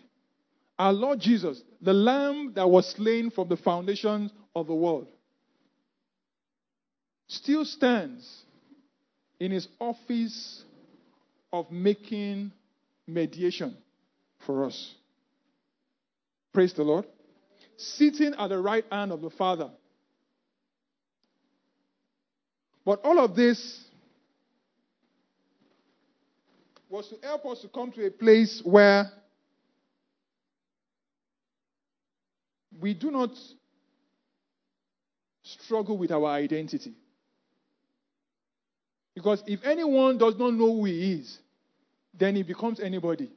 our 0.83 0.93
Lord 0.93 1.21
Jesus, 1.21 1.63
the 1.81 1.93
Lamb 1.93 2.55
that 2.57 2.69
was 2.69 2.91
slain 2.91 3.31
from 3.31 3.49
the 3.49 3.57
foundations 3.57 4.33
of 4.53 4.67
the 4.67 4.75
world, 4.75 5.07
still 7.29 7.65
stands 7.65 8.43
in 9.39 9.53
his 9.53 9.69
office 9.79 10.65
of 11.53 11.71
making 11.71 12.51
mediation 13.07 13.77
for 14.45 14.65
us. 14.65 14.97
Praise 16.53 16.73
the 16.73 16.83
Lord. 16.83 17.05
Sitting 17.77 18.35
at 18.37 18.49
the 18.49 18.59
right 18.59 18.85
hand 18.91 19.13
of 19.13 19.21
the 19.21 19.31
Father. 19.31 19.71
But 22.85 23.03
all 23.05 23.21
of 23.21 23.37
this 23.37 23.85
was 26.91 27.09
to 27.11 27.17
help 27.23 27.47
us 27.47 27.61
to 27.61 27.69
come 27.69 27.93
to 27.93 28.05
a 28.05 28.11
place 28.11 28.61
where 28.65 29.09
we 32.83 32.95
do 32.95 33.13
not 33.13 33.31
struggle 35.45 35.97
with 35.97 36.11
our 36.11 36.27
identity. 36.27 36.93
Because 39.15 39.43
if 39.47 39.65
anyone 39.65 40.19
does 40.19 40.37
not 40.37 40.53
know 40.53 40.67
who 40.67 40.85
he 40.87 41.13
is, 41.13 41.39
then 42.13 42.35
he 42.35 42.43
becomes 42.43 42.81
anybody. 42.81 43.31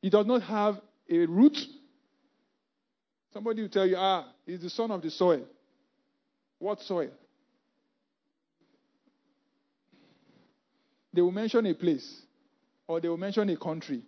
He 0.00 0.08
does 0.08 0.24
not 0.24 0.42
have 0.42 0.80
a 1.10 1.18
root. 1.26 1.58
Somebody 3.34 3.62
will 3.62 3.68
tell 3.68 3.86
you, 3.86 3.96
ah, 3.98 4.26
he's 4.46 4.62
the 4.62 4.70
son 4.70 4.90
of 4.90 5.02
the 5.02 5.10
soil. 5.10 5.44
What 6.58 6.80
soil? 6.80 7.10
They 11.12 11.20
will 11.20 11.32
mention 11.32 11.66
a 11.66 11.74
place 11.74 12.22
or 12.86 13.00
they 13.00 13.08
will 13.08 13.16
mention 13.18 13.50
a 13.50 13.56
country. 13.56 14.02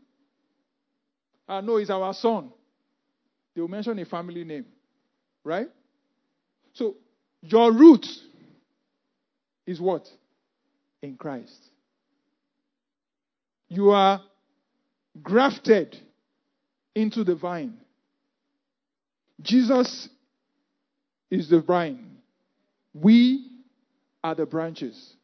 Ah, 1.46 1.60
no, 1.60 1.76
it's 1.76 1.90
our 1.90 2.14
son. 2.14 2.50
They 3.54 3.60
will 3.60 3.68
mention 3.68 3.98
a 3.98 4.04
family 4.04 4.44
name. 4.44 4.66
Right? 5.44 5.68
So, 6.72 6.96
your 7.42 7.72
root 7.72 8.06
is 9.66 9.80
what? 9.80 10.08
In 11.02 11.16
Christ. 11.16 11.70
You 13.68 13.90
are 13.90 14.20
grafted 15.22 15.98
into 16.94 17.24
the 17.24 17.34
vine. 17.34 17.78
Jesus 19.40 20.08
is 21.30 21.48
the 21.48 21.60
vine. 21.60 22.18
We 22.94 23.48
are 24.22 24.34
the 24.34 24.46
branches. 24.46 25.14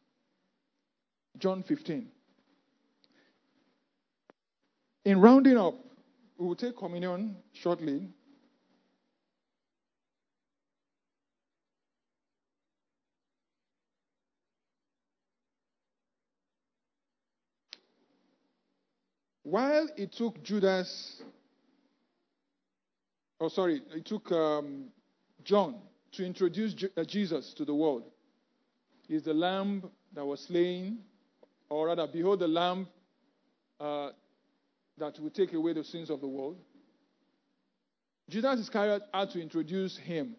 John 1.37 1.63
15. 1.63 2.07
In 5.05 5.21
rounding 5.21 5.57
up, 5.57 5.75
we 6.37 6.45
will 6.45 6.55
take 6.55 6.77
communion 6.77 7.37
shortly. 7.53 8.09
While 19.49 19.87
it 19.97 20.11
took 20.11 20.43
Judas, 20.43 21.23
oh, 23.41 23.47
sorry, 23.47 23.81
it 23.95 24.05
took 24.05 24.31
um, 24.31 24.89
John 25.43 25.77
to 26.11 26.23
introduce 26.23 26.75
uh, 26.95 27.03
Jesus 27.03 27.55
to 27.55 27.65
the 27.65 27.73
world. 27.73 28.03
He's 29.07 29.23
the 29.23 29.33
lamb 29.33 29.89
that 30.13 30.23
was 30.23 30.41
slain, 30.41 30.99
or 31.67 31.87
rather, 31.87 32.05
behold 32.05 32.41
the 32.41 32.47
lamb 32.47 32.89
uh, 33.79 34.09
that 34.99 35.19
will 35.19 35.31
take 35.31 35.53
away 35.53 35.73
the 35.73 35.83
sins 35.83 36.11
of 36.11 36.21
the 36.21 36.27
world. 36.27 36.57
Judas 38.29 38.59
Iscariot 38.59 39.01
had 39.11 39.31
to 39.31 39.41
introduce 39.41 39.97
him 39.97 40.35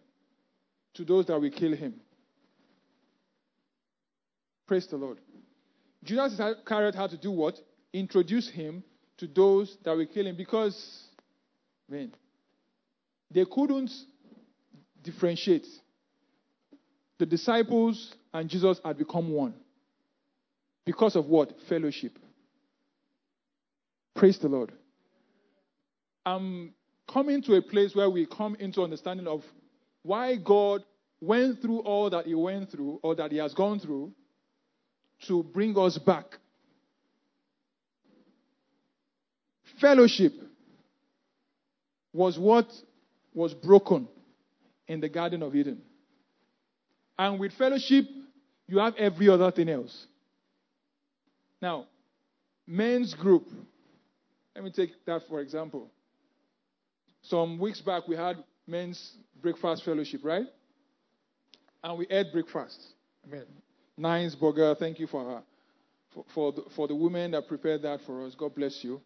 to 0.93 1.03
those 1.03 1.25
that 1.25 1.37
will 1.37 1.51
kill 1.51 1.75
him. 1.75 1.95
Praise 4.67 4.87
the 4.87 4.95
Lord. 4.95 5.17
Judas 6.01 6.39
Iscariot 6.39 6.95
had 6.95 7.09
to 7.09 7.17
do 7.17 7.31
what? 7.31 7.59
Introduce 7.91 8.49
him 8.49 8.85
to 9.21 9.27
those 9.27 9.77
that 9.83 9.95
were 9.95 10.05
killing 10.05 10.35
because, 10.35 11.03
man, 11.87 12.11
they 13.29 13.45
couldn't 13.45 13.91
differentiate. 15.03 15.67
The 17.19 17.27
disciples 17.27 18.15
and 18.33 18.49
Jesus 18.49 18.81
had 18.83 18.97
become 18.97 19.31
one. 19.31 19.53
Because 20.85 21.15
of 21.15 21.27
what? 21.27 21.53
Fellowship. 21.69 22.17
Praise 24.15 24.39
the 24.39 24.47
Lord. 24.47 24.71
I'm 26.25 26.73
coming 27.11 27.43
to 27.43 27.53
a 27.53 27.61
place 27.61 27.95
where 27.95 28.09
we 28.09 28.25
come 28.25 28.55
into 28.55 28.81
understanding 28.81 29.27
of 29.27 29.43
why 30.01 30.35
God 30.35 30.83
went 31.21 31.61
through 31.61 31.81
all 31.81 32.09
that 32.09 32.25
He 32.25 32.33
went 32.33 32.71
through 32.71 32.99
or 33.03 33.13
that 33.13 33.31
He 33.31 33.37
has 33.37 33.53
gone 33.53 33.79
through 33.79 34.13
to 35.27 35.43
bring 35.43 35.77
us 35.77 35.99
back. 35.99 36.39
Fellowship 39.81 40.33
was 42.13 42.37
what 42.37 42.67
was 43.33 43.53
broken 43.53 44.07
in 44.87 45.01
the 45.01 45.09
Garden 45.09 45.41
of 45.41 45.55
Eden. 45.55 45.81
And 47.17 47.39
with 47.39 47.53
fellowship, 47.53 48.05
you 48.67 48.77
have 48.79 48.95
every 48.95 49.27
other 49.27 49.51
thing 49.51 49.69
else. 49.69 50.05
Now, 51.61 51.87
men's 52.67 53.13
group. 53.13 53.47
Let 54.55 54.63
me 54.63 54.71
take 54.71 54.91
that 55.05 55.23
for 55.27 55.41
example. 55.41 55.89
Some 57.23 57.59
weeks 57.59 57.81
back, 57.81 58.07
we 58.07 58.15
had 58.15 58.37
men's 58.67 59.13
breakfast 59.41 59.83
fellowship, 59.83 60.21
right? 60.23 60.45
And 61.83 61.97
we 61.97 62.07
ate 62.07 62.31
breakfast. 62.31 62.79
I 63.23 63.31
mean, 63.31 63.43
nice 63.97 64.35
burger. 64.35 64.75
Thank 64.75 64.99
you 64.99 65.07
for 65.07 65.23
her, 65.23 65.43
for, 66.13 66.25
for, 66.33 66.51
the, 66.51 66.63
for 66.75 66.87
the 66.87 66.95
women 66.95 67.31
that 67.31 67.47
prepared 67.47 67.83
that 67.83 68.01
for 68.05 68.25
us. 68.25 68.35
God 68.35 68.55
bless 68.55 68.83
you. 68.83 69.01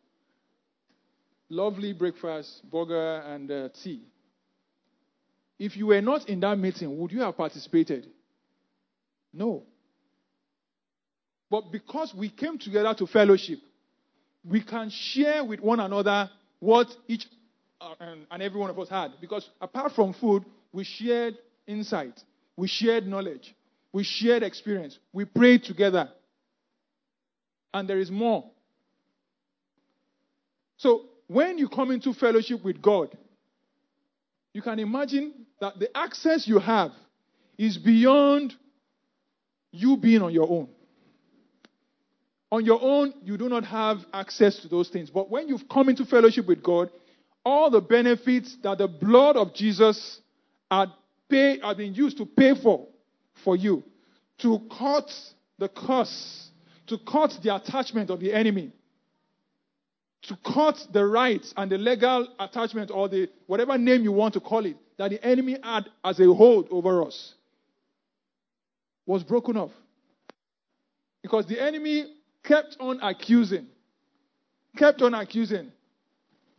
Lovely 1.50 1.94
breakfast, 1.94 2.62
burger, 2.70 3.18
and 3.28 3.52
uh, 3.52 3.70
tea. 3.84 4.04
If 5.60 5.78
you 5.78 5.88
were 5.88 6.02
not 6.02 6.28
in 6.28 6.40
that 6.42 6.58
meeting, 6.58 6.98
would 6.98 7.12
you 7.12 7.22
have 7.22 7.38
participated? 7.38 8.08
No. 9.32 9.64
But 11.50 11.72
because 11.72 12.14
we 12.14 12.30
came 12.30 12.58
together 12.58 12.94
to 12.96 13.08
fellowship, 13.08 13.60
we 14.44 14.62
can 14.62 14.90
share 14.90 15.44
with 15.44 15.60
one 15.60 15.80
another 15.80 16.30
what 16.60 16.88
each 17.08 17.26
uh, 17.80 17.94
and, 18.00 18.26
and 18.32 18.42
every 18.42 18.60
one 18.60 18.70
of 18.70 18.80
us 18.80 18.90
had. 18.90 19.12
Because 19.22 19.48
apart 19.62 19.92
from 19.94 20.14
food, 20.14 20.44
we 20.72 20.84
shared 20.84 21.38
insight, 21.68 22.20
we 22.58 22.68
shared 22.68 23.06
knowledge, 23.06 23.56
we 23.94 24.04
shared 24.04 24.44
experience, 24.44 24.98
we 25.14 25.26
prayed 25.26 25.64
together. 25.64 26.10
And 27.74 27.88
there 27.88 28.00
is 28.00 28.10
more. 28.10 28.50
So 30.78 31.06
when 31.28 31.58
you 31.58 31.68
come 31.68 31.92
into 31.92 32.14
fellowship 32.14 32.64
with 32.64 32.82
God, 32.82 33.16
you 34.54 34.62
can 34.62 34.80
imagine 34.80 35.34
that 35.60 35.80
the 35.80 35.96
access 35.96 36.48
you 36.48 36.60
have 36.60 36.92
is 37.58 37.78
beyond 37.78 38.54
you 39.72 39.98
being 39.98 40.22
on 40.22 40.34
your 40.34 40.50
own. 40.50 40.70
On 42.52 42.64
your 42.64 42.80
own, 42.82 43.14
you 43.24 43.38
do 43.38 43.50
not 43.50 43.66
have 43.66 44.06
access 44.14 44.60
to 44.60 44.68
those 44.68 44.90
things. 44.90 45.10
But 45.10 45.30
when 45.30 45.48
you've 45.48 45.68
come 45.68 45.90
into 45.90 46.06
fellowship 46.06 46.48
with 46.48 46.64
God, 46.64 46.90
all 47.44 47.70
the 47.70 47.82
benefits 47.82 48.56
that 48.64 48.78
the 48.78 48.88
blood 48.88 49.36
of 49.36 49.54
Jesus 49.54 50.22
had, 50.70 50.90
pay, 51.30 51.60
had 51.60 51.78
been 51.78 51.94
used 51.94 52.18
to 52.18 52.26
pay 52.26 52.54
for, 52.56 52.88
for 53.44 53.56
you, 53.56 53.84
to 54.40 54.62
cut 54.78 55.12
the 55.58 55.68
curse, 55.68 56.50
to 56.88 56.98
cut 57.00 57.38
the 57.44 57.54
attachment 57.56 58.10
of 58.10 58.20
the 58.20 58.34
enemy, 58.34 58.72
to 60.28 60.38
cut 60.46 60.78
the 60.92 61.06
rights 61.06 61.54
and 61.58 61.72
the 61.72 61.78
legal 61.78 62.28
attachment 62.40 62.92
or 62.92 63.08
the 63.10 63.30
whatever 63.48 63.78
name 63.78 64.04
you 64.04 64.12
want 64.12 64.34
to 64.34 64.40
call 64.40 64.66
it 64.66 64.76
that 64.98 65.12
the 65.12 65.24
enemy 65.26 65.58
had 65.62 65.90
as 66.04 66.20
a 66.20 66.34
hold 66.34 66.68
over 66.72 67.04
us 67.04 67.34
was 69.06 69.24
broken 69.24 69.58
off. 69.58 69.72
Because 71.22 71.46
the 71.48 71.62
enemy 71.62 72.06
kept 72.44 72.78
on 72.80 73.00
accusing, 73.02 73.68
kept 74.78 75.02
on 75.02 75.14
accusing, 75.14 75.72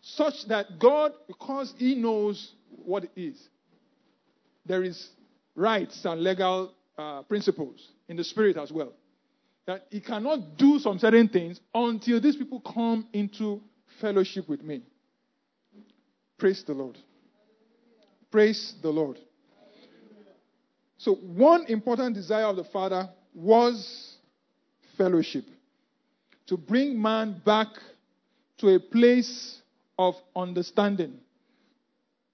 such 0.01 0.47
that 0.49 0.79
God, 0.79 1.13
because 1.27 1.75
He 1.79 1.95
knows 1.95 2.53
what 2.85 3.05
it 3.05 3.11
is, 3.17 3.49
there 4.65 4.83
is 4.83 5.09
rights 5.55 6.05
and 6.05 6.23
legal 6.23 6.73
uh, 6.99 7.23
principles 7.23 7.89
in 8.09 8.17
the 8.17 8.25
spirit 8.25 8.57
as 8.57 8.71
well. 8.71 8.93
That 9.67 9.87
he 9.91 10.01
cannot 10.01 10.57
do 10.57 10.79
some 10.79 10.99
certain 10.99 11.29
things 11.29 11.61
until 11.75 12.21
these 12.21 12.37
people 12.37 12.61
come 12.61 13.09
into 13.13 13.61
fellowship 14.01 14.49
with 14.49 14.63
me. 14.63 14.83
Praise 16.39 16.63
the 16.65 16.73
Lord. 16.73 16.97
Praise 18.31 18.75
the 18.83 18.91
Lord. 18.91 19.19
So, 20.99 21.15
one 21.15 21.67
important 21.69 22.15
desire 22.15 22.45
of 22.45 22.57
the 22.57 22.65
Father 22.65 23.09
was 23.35 24.17
fellowship. 24.97 25.45
To 26.47 26.57
bring 26.57 27.01
man 27.01 27.41
back 27.45 27.69
to 28.59 28.75
a 28.75 28.81
place 28.81 29.61
of 29.99 30.15
understanding 30.35 31.19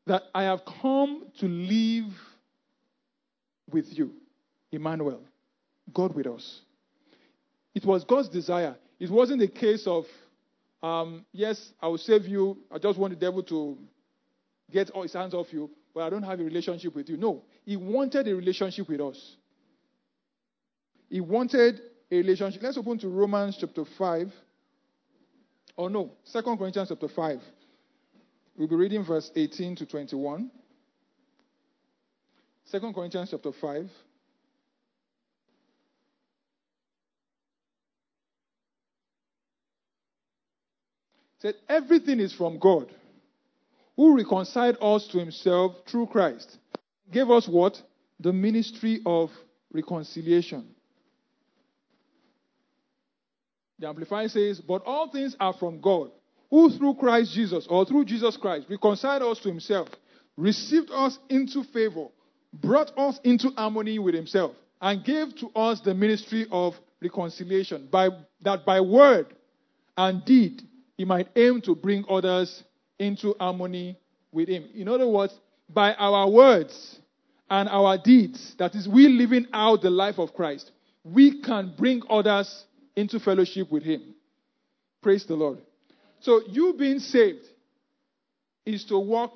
that 0.06 0.22
I 0.34 0.44
have 0.44 0.60
come 0.80 1.26
to 1.38 1.46
live 1.46 2.12
with 3.70 3.86
you, 3.90 4.12
Emmanuel, 4.70 5.20
God 5.92 6.14
with 6.14 6.26
us. 6.26 6.60
It 7.74 7.84
was 7.84 8.04
God's 8.04 8.28
desire. 8.28 8.76
It 8.98 9.10
wasn't 9.10 9.42
a 9.42 9.48
case 9.48 9.86
of, 9.86 10.04
um, 10.82 11.24
yes, 11.32 11.72
I 11.80 11.88
will 11.88 11.98
save 11.98 12.26
you. 12.26 12.58
I 12.70 12.78
just 12.78 12.98
want 12.98 13.14
the 13.14 13.20
devil 13.20 13.42
to 13.44 13.78
get 14.70 14.90
all 14.90 15.02
his 15.02 15.12
hands 15.12 15.34
off 15.34 15.52
you, 15.52 15.70
but 15.94 16.02
I 16.02 16.10
don't 16.10 16.22
have 16.22 16.40
a 16.40 16.44
relationship 16.44 16.94
with 16.94 17.08
you. 17.08 17.16
No, 17.16 17.42
he 17.64 17.76
wanted 17.76 18.28
a 18.28 18.34
relationship 18.34 18.88
with 18.88 19.00
us. 19.00 19.36
He 21.08 21.20
wanted 21.20 21.80
a 22.10 22.16
relationship. 22.16 22.62
Let's 22.62 22.78
open 22.78 22.98
to 22.98 23.08
Romans 23.08 23.56
chapter 23.60 23.84
5. 23.98 24.32
Or 25.76 25.90
no, 25.90 26.12
Second 26.24 26.58
Corinthians 26.58 26.88
chapter 26.90 27.08
5. 27.08 27.40
We'll 28.56 28.68
be 28.68 28.76
reading 28.76 29.04
verse 29.04 29.30
18 29.34 29.76
to 29.76 29.86
21. 29.86 30.50
Second 32.66 32.94
Corinthians 32.94 33.30
chapter 33.30 33.52
5. 33.52 33.90
Said 41.43 41.57
everything 41.68 42.20
is 42.20 42.32
from 42.32 42.61
God, 42.61 42.86
who 43.97 44.16
reconciled 44.16 44.76
us 44.80 45.09
to 45.09 45.18
himself 45.18 45.74
through 45.88 46.07
Christ. 46.07 46.57
Gave 47.11 47.30
us 47.30 47.49
what? 47.49 47.82
The 48.20 48.32
ministry 48.32 49.01
of 49.05 49.28
reconciliation. 49.72 50.64
The 53.80 53.88
Amplified 53.88 54.30
says, 54.30 54.61
But 54.61 54.84
all 54.86 55.11
things 55.11 55.34
are 55.40 55.53
from 55.53 55.80
God, 55.80 56.12
who 56.49 56.70
through 56.70 56.95
Christ 56.95 57.32
Jesus, 57.32 57.66
or 57.68 57.84
through 57.84 58.05
Jesus 58.05 58.36
Christ, 58.36 58.66
reconciled 58.70 59.24
us 59.24 59.40
to 59.40 59.49
himself, 59.49 59.88
received 60.36 60.90
us 60.93 61.18
into 61.28 61.64
favor, 61.64 62.07
brought 62.53 62.97
us 62.97 63.18
into 63.24 63.51
harmony 63.57 63.99
with 63.99 64.14
himself, 64.14 64.53
and 64.80 65.05
gave 65.05 65.34
to 65.38 65.51
us 65.57 65.80
the 65.80 65.93
ministry 65.93 66.47
of 66.53 66.74
reconciliation, 67.01 67.88
by, 67.90 68.11
that 68.43 68.64
by 68.64 68.80
word 68.80 69.34
and 69.97 70.24
deed 70.24 70.62
he 70.97 71.05
might 71.05 71.28
aim 71.36 71.61
to 71.62 71.74
bring 71.74 72.05
others 72.09 72.62
into 72.99 73.34
harmony 73.38 73.99
with 74.30 74.49
him. 74.49 74.68
In 74.74 74.88
other 74.88 75.07
words, 75.07 75.34
by 75.68 75.95
our 75.95 76.28
words 76.28 77.01
and 77.51 77.68
our 77.68 77.99
deeds, 77.99 78.55
that 78.59 78.74
is, 78.74 78.88
we 78.88 79.09
living 79.09 79.47
out 79.53 79.82
the 79.82 79.90
life 79.90 80.18
of 80.18 80.34
Christ, 80.34 80.70
we 81.05 81.43
can 81.43 81.74
bring 81.76 82.03
others 82.09 82.64
into 82.97 83.18
fellowship 83.18 83.70
with 83.70 83.82
him. 83.82 84.14
Praise 85.03 85.24
the 85.26 85.34
Lord. 85.34 85.59
So, 86.20 86.43
you 86.49 86.74
being 86.78 87.01
saved 87.01 87.45
is 88.64 88.84
to 88.84 88.99
work 88.99 89.32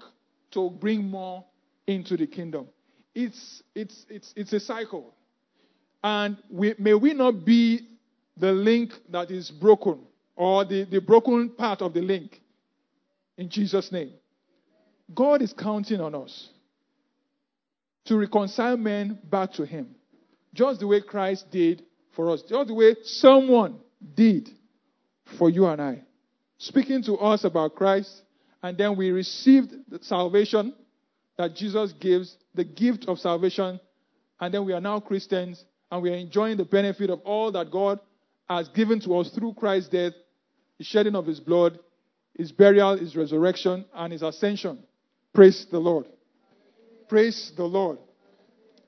to 0.53 0.71
bring 0.71 1.05
more 1.05 1.45
into 1.87 2.17
the 2.17 2.27
kingdom. 2.27 2.69
It's, 3.15 3.63
it's, 3.75 4.07
it's, 4.09 4.33
it's 4.37 4.53
a 4.53 4.61
cycle. 4.61 5.13
And 6.05 6.37
we, 6.49 6.75
may 6.79 6.95
we 6.95 7.15
not 7.15 7.45
be 7.45 7.89
the 8.37 8.53
link 8.53 8.93
that 9.11 9.31
is 9.31 9.51
broken 9.51 10.06
or 10.37 10.65
the, 10.65 10.85
the 10.85 11.01
broken 11.01 11.51
part 11.51 11.83
of 11.83 11.95
the 11.95 12.01
link 12.01 12.41
in 13.37 13.49
Jesus' 13.49 13.91
name. 13.91 14.13
God 15.15 15.43
is 15.43 15.53
counting 15.53 16.01
on 16.01 16.15
us 16.15 16.49
to 18.05 18.17
reconcile 18.17 18.77
men 18.77 19.19
back 19.25 19.53
to 19.55 19.65
Him, 19.65 19.95
just 20.55 20.81
the 20.81 20.87
way 20.87 21.01
Christ 21.01 21.51
did 21.51 21.83
for 22.15 22.31
us, 22.31 22.43
just 22.43 22.69
the 22.69 22.75
way 22.75 22.97
someone 23.03 23.81
did 24.15 24.49
for 25.39 25.51
you 25.51 25.67
and 25.67 25.81
I. 25.81 26.03
Speaking 26.59 27.03
to 27.05 27.17
us 27.17 27.45
about 27.45 27.75
Christ, 27.75 28.23
and 28.63 28.77
then 28.77 28.97
we 28.97 29.11
received 29.11 29.73
the 29.89 29.99
salvation 30.03 30.75
that 31.37 31.55
Jesus 31.55 31.93
gives, 31.93 32.37
the 32.55 32.65
gift 32.65 33.07
of 33.09 33.19
salvation, 33.19 33.79
and 34.41 34.55
then 34.55 34.65
we 34.65 34.73
are 34.73 34.81
now 34.81 35.01
Christians, 35.01 35.65
and 35.91 36.03
we 36.03 36.11
are 36.11 36.17
enjoying 36.17 36.57
the 36.57 36.65
benefit 36.65 37.11
of 37.11 37.21
all 37.21 37.53
that 37.53 37.71
God 37.71 38.01
has 38.49 38.69
given 38.69 39.01
to 39.01 39.19
us 39.19 39.31
through 39.31 39.55
Christ's 39.55 39.91
death, 39.91 40.13
the 40.79 40.85
shedding 40.85 41.15
of 41.15 41.27
His 41.27 41.41
blood, 41.41 41.79
His 42.37 42.53
burial, 42.53 42.97
His 42.97 43.17
resurrection, 43.17 43.85
and 43.95 44.13
His 44.13 44.23
ascension. 44.23 44.79
Praise 45.33 45.67
the 45.71 45.79
Lord. 45.79 46.07
Praise 47.09 47.53
the 47.57 47.65
Lord. 47.65 47.99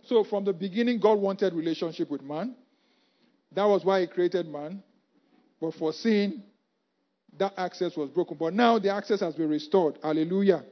So, 0.05 0.25
from 0.25 0.45
the 0.45 0.53
beginning, 0.53 1.01
God 1.01 1.19
wanted 1.19 1.53
relationship 1.53 2.11
with 2.11 2.23
man. 2.23 2.55
That 3.53 3.65
was 3.65 3.85
why 3.85 4.01
He 4.01 4.07
created 4.07 4.49
man. 4.49 4.83
But 5.61 5.75
for 5.75 5.93
sin, 5.93 6.43
that 7.39 7.55
access 7.57 7.97
was 7.97 8.11
broken. 8.11 8.37
But 8.39 8.55
now 8.55 8.79
the 8.79 8.95
access 8.95 9.21
has 9.21 9.35
been 9.35 9.49
restored. 9.49 9.99
Hallelujah. 10.03 10.65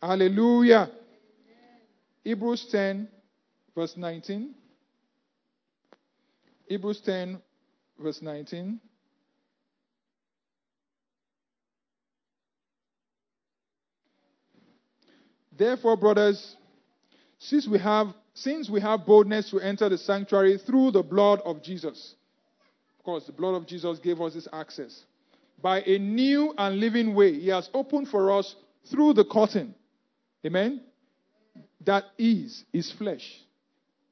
Hallelujah. 0.00 0.90
Hebrews 2.24 2.68
10, 2.70 3.08
verse 3.74 3.96
19. 3.96 4.54
Hebrews 6.66 7.00
10, 7.04 7.40
verse 7.98 8.22
19. 8.22 8.80
Therefore, 15.56 15.96
brothers, 15.96 16.56
since 17.38 17.66
we 17.68 17.78
have 17.78 18.14
since 18.34 18.70
we 18.70 18.80
have 18.80 19.04
boldness 19.04 19.50
to 19.50 19.60
enter 19.60 19.88
the 19.88 19.98
sanctuary 19.98 20.58
through 20.58 20.92
the 20.92 21.02
blood 21.02 21.40
of 21.44 21.62
Jesus. 21.62 22.14
Of 22.98 23.04
course, 23.04 23.24
the 23.26 23.32
blood 23.32 23.54
of 23.54 23.66
Jesus 23.66 23.98
gave 23.98 24.20
us 24.20 24.34
this 24.34 24.48
access. 24.52 25.04
By 25.60 25.82
a 25.82 25.98
new 25.98 26.54
and 26.56 26.80
living 26.80 27.14
way, 27.14 27.38
He 27.38 27.48
has 27.48 27.68
opened 27.74 28.08
for 28.08 28.32
us 28.32 28.54
through 28.90 29.14
the 29.14 29.24
curtain. 29.24 29.74
Amen? 30.46 30.80
That 31.84 32.04
is 32.16 32.64
His 32.72 32.90
flesh. 32.92 33.38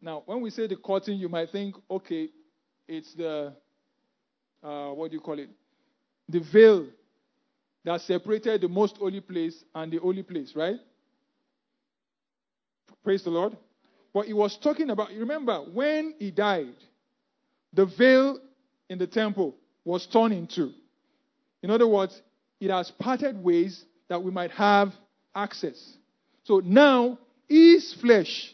Now, 0.02 0.22
when 0.26 0.40
we 0.40 0.50
say 0.50 0.66
the 0.66 0.76
curtain, 0.76 1.18
you 1.18 1.28
might 1.28 1.50
think, 1.50 1.76
okay, 1.90 2.28
it's 2.88 3.14
the, 3.14 3.54
uh, 4.62 4.88
what 4.90 5.10
do 5.10 5.16
you 5.16 5.20
call 5.20 5.38
it? 5.38 5.50
The 6.28 6.40
veil 6.40 6.86
that 7.84 8.00
separated 8.02 8.60
the 8.60 8.68
most 8.68 8.96
holy 8.96 9.20
place 9.20 9.64
and 9.74 9.92
the 9.92 9.98
holy 9.98 10.22
place, 10.22 10.52
right? 10.54 10.76
Praise 13.02 13.22
the 13.22 13.30
Lord. 13.30 13.56
But 14.12 14.26
he 14.26 14.32
was 14.32 14.56
talking 14.56 14.90
about, 14.90 15.10
remember, 15.10 15.58
when 15.58 16.14
he 16.18 16.30
died, 16.30 16.74
the 17.72 17.86
veil 17.86 18.38
in 18.88 18.98
the 18.98 19.06
temple 19.06 19.54
was 19.84 20.06
torn 20.06 20.32
in 20.32 20.46
two. 20.46 20.72
In 21.62 21.70
other 21.70 21.86
words, 21.86 22.20
it 22.60 22.70
has 22.70 22.90
parted 22.90 23.42
ways 23.42 23.84
that 24.08 24.22
we 24.22 24.30
might 24.30 24.50
have 24.50 24.92
access. 25.34 25.96
So 26.44 26.60
now, 26.64 27.18
his 27.48 27.94
flesh 27.94 28.52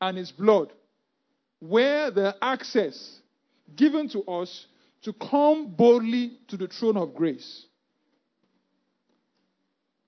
and 0.00 0.18
his 0.18 0.30
blood 0.30 0.72
were 1.60 2.10
the 2.10 2.36
access 2.42 3.20
given 3.74 4.08
to 4.10 4.22
us 4.24 4.66
to 5.02 5.12
come 5.12 5.74
boldly 5.74 6.38
to 6.48 6.56
the 6.56 6.68
throne 6.68 6.96
of 6.96 7.14
grace. 7.14 7.66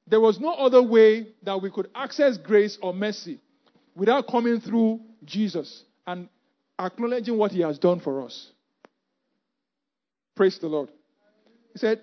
There 0.06 0.20
was 0.20 0.39
no 0.39 0.52
other 0.52 0.82
way 0.82 1.28
that 1.43 1.60
we 1.60 1.70
could 1.70 1.89
access 1.94 2.36
grace 2.36 2.78
or 2.82 2.93
mercy 2.93 3.40
without 3.94 4.28
coming 4.28 4.60
through 4.60 5.01
Jesus 5.24 5.85
and 6.06 6.28
acknowledging 6.78 7.39
what 7.39 7.52
he 7.52 7.60
has 7.60 7.78
done 7.78 8.01
for 8.01 8.22
us. 8.22 8.51
Praise 10.35 10.59
the 10.59 10.66
Lord. 10.66 10.90
He 11.72 11.78
said, 11.78 12.01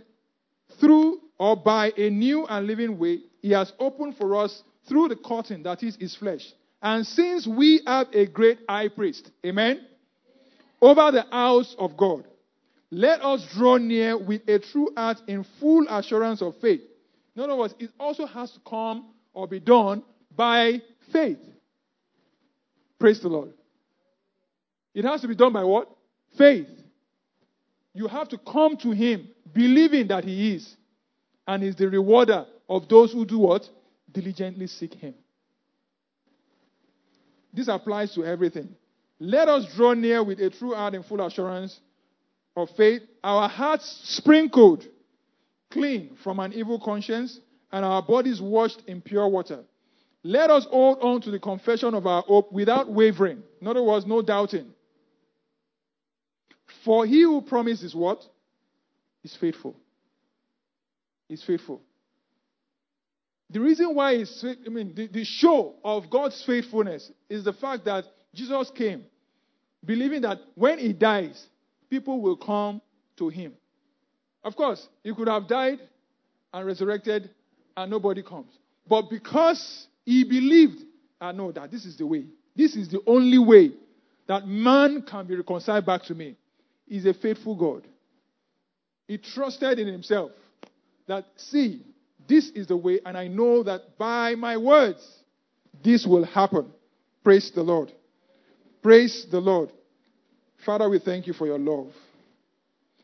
through 0.80 1.20
or 1.38 1.56
by 1.58 1.92
a 1.98 2.10
new 2.10 2.46
and 2.46 2.66
living 2.68 2.98
way, 2.98 3.20
he 3.42 3.52
has 3.52 3.74
opened 3.80 4.18
for 4.18 4.36
us 4.36 4.64
through 4.88 5.10
the 5.10 5.16
curtain 5.16 5.64
that 5.64 5.84
is 5.84 5.96
his 5.96 6.16
flesh. 6.16 6.54
And 6.82 7.06
since 7.06 7.46
we 7.46 7.82
have 7.86 8.08
a 8.14 8.26
great 8.26 8.60
high 8.68 8.88
priest, 8.88 9.30
amen, 9.46 9.86
over 10.82 11.12
the 11.12 11.26
house 11.32 11.76
of 11.78 11.96
God, 11.96 12.26
let 12.90 13.24
us 13.24 13.46
draw 13.54 13.78
near 13.78 14.18
with 14.18 14.42
a 14.48 14.60
true 14.60 14.90
heart 14.98 15.22
in 15.28 15.46
full 15.60 15.86
assurance 15.88 16.42
of 16.42 16.56
faith. 16.60 16.82
In 17.36 17.42
other 17.42 17.56
words, 17.56 17.74
it 17.80 17.90
also 18.00 18.26
has 18.26 18.52
to 18.52 18.60
come 18.68 19.14
or 19.34 19.48
be 19.48 19.60
done 19.60 20.04
by 20.36 20.82
faith. 21.12 21.40
Praise 23.00 23.20
the 23.22 23.30
Lord. 23.30 23.54
It 24.94 25.06
has 25.06 25.22
to 25.22 25.28
be 25.28 25.36
done 25.36 25.54
by 25.54 25.64
what? 25.64 25.90
Faith. 26.38 26.68
You 27.94 28.08
have 28.08 28.30
to 28.30 28.38
come 28.38 28.78
to 28.78 28.92
Him 28.92 29.30
believing 29.54 30.08
that 30.08 30.24
He 30.24 30.56
is 30.56 30.76
and 31.48 31.64
is 31.64 31.76
the 31.76 31.90
rewarder 31.90 32.46
of 32.70 32.88
those 32.88 33.12
who 33.12 33.26
do 33.26 33.40
what? 33.40 33.68
Diligently 34.12 34.68
seek 34.68 34.94
Him. 34.94 35.14
this 37.54 37.68
applies 37.68 38.14
to 38.16 38.26
everything. 38.26 38.76
Let 39.20 39.48
us 39.48 39.72
draw 39.76 39.94
near 39.94 40.24
with 40.24 40.40
a 40.40 40.50
true 40.50 40.74
heart 40.74 40.96
and 40.96 41.06
full 41.06 41.26
assurance 41.26 41.80
of 42.56 42.70
faith, 42.76 43.02
our 43.24 43.48
hearts 43.48 44.02
sprinkled 44.04 44.86
clean 45.72 46.18
from 46.24 46.40
an 46.40 46.54
evil 46.54 46.80
conscience, 46.80 47.40
and 47.72 47.86
our 47.86 48.02
bodies 48.02 48.42
washed 48.42 48.82
in 48.88 49.02
pure 49.02 49.28
water. 49.28 49.64
Let 50.24 50.50
us 50.50 50.66
hold 50.70 51.00
on 51.02 51.22
to 51.22 51.32
the 51.32 51.40
confession 51.40 51.94
of 51.94 52.06
our 52.06 52.22
hope 52.22 52.52
without 52.52 52.92
wavering. 52.92 53.42
In 53.60 53.68
other 53.68 53.82
words, 53.82 54.06
no 54.06 54.22
doubting. 54.22 54.68
For 56.86 57.06
he 57.06 57.22
who 57.22 57.42
promises 57.42 57.96
what? 57.96 58.24
Is 59.24 59.36
faithful. 59.36 59.76
Is 61.30 61.44
faithful. 61.44 61.82
The 63.50 63.60
reason 63.60 63.94
why 63.96 64.14
it's, 64.14 64.44
I 64.44 64.70
mean, 64.70 64.94
the, 64.96 65.08
the 65.08 65.24
show 65.24 65.76
of 65.84 66.10
God's 66.10 66.42
faithfulness 66.46 67.12
is 67.30 67.44
the 67.44 67.54
fact 67.54 67.86
that 67.86 68.06
Jesus 68.34 68.72
came 68.72 69.06
believing 69.84 70.22
that 70.22 70.40
when 70.56 70.80
he 70.80 70.94
dies, 70.94 71.48
people 71.90 72.22
will 72.22 72.38
come 72.38 72.82
to 73.18 73.30
him. 73.30 73.54
Of 74.44 74.56
course, 74.56 74.88
he 75.04 75.14
could 75.14 75.28
have 75.28 75.48
died 75.48 75.80
and 76.54 76.66
resurrected 76.66 77.30
and 77.78 77.92
nobody 77.92 78.24
comes. 78.24 78.52
But 78.88 79.10
because 79.10 79.88
he 80.06 80.24
believed, 80.24 80.84
I 81.20 81.32
know 81.32 81.52
that 81.52 81.72
this 81.72 81.86
is 81.86 81.98
the 81.98 82.06
way. 82.06 82.26
This 82.56 82.76
is 82.76 82.90
the 82.90 83.02
only 83.06 83.38
way 83.38 83.72
that 84.28 84.48
man 84.48 85.04
can 85.04 85.26
be 85.26 85.36
reconciled 85.36 85.86
back 85.86 86.04
to 86.04 86.16
me. 86.16 86.36
He's 86.88 87.06
a 87.06 87.14
faithful 87.14 87.56
God. 87.56 87.88
He 89.08 89.18
trusted 89.18 89.80
in 89.80 89.88
himself 89.88 90.32
that, 91.08 91.26
see, 91.36 91.86
this 92.28 92.50
is 92.50 92.68
the 92.68 92.78
way, 92.78 93.00
and 93.06 93.18
I 93.18 93.28
know 93.28 93.64
that 93.64 93.98
by 93.98 94.36
my 94.36 94.58
words, 94.58 95.06
this 95.84 96.06
will 96.06 96.24
happen. 96.24 96.72
Praise 97.24 97.52
the 97.52 97.64
Lord. 97.64 97.92
Praise 98.82 99.26
the 99.30 99.40
Lord. 99.40 99.70
Father, 100.66 100.90
we 100.90 101.00
thank 101.00 101.28
you 101.28 101.34
for 101.34 101.46
your 101.46 101.60
love. 101.60 101.92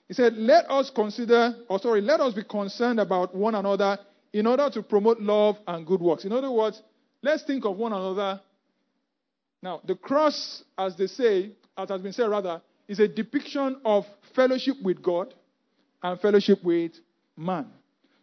He 0.07 0.13
said, 0.13 0.35
Let 0.37 0.69
us 0.69 0.89
consider, 0.89 1.55
or 1.69 1.79
sorry, 1.79 2.01
let 2.01 2.19
us 2.19 2.33
be 2.33 2.43
concerned 2.43 2.99
about 2.99 3.35
one 3.35 3.55
another 3.55 3.99
in 4.33 4.45
order 4.45 4.69
to 4.69 4.83
promote 4.83 5.19
love 5.19 5.57
and 5.67 5.85
good 5.85 6.01
works. 6.01 6.25
In 6.25 6.31
other 6.31 6.51
words, 6.51 6.81
let's 7.21 7.43
think 7.43 7.65
of 7.65 7.77
one 7.77 7.93
another. 7.93 8.41
Now, 9.61 9.81
the 9.85 9.95
cross, 9.95 10.63
as 10.77 10.95
they 10.95 11.07
say, 11.07 11.51
as 11.77 11.89
has 11.89 12.01
been 12.01 12.13
said 12.13 12.29
rather, 12.29 12.61
is 12.87 12.99
a 12.99 13.07
depiction 13.07 13.77
of 13.83 14.05
fellowship 14.35 14.75
with 14.83 15.01
God 15.01 15.33
and 16.03 16.19
fellowship 16.19 16.63
with 16.63 16.93
man. 17.35 17.67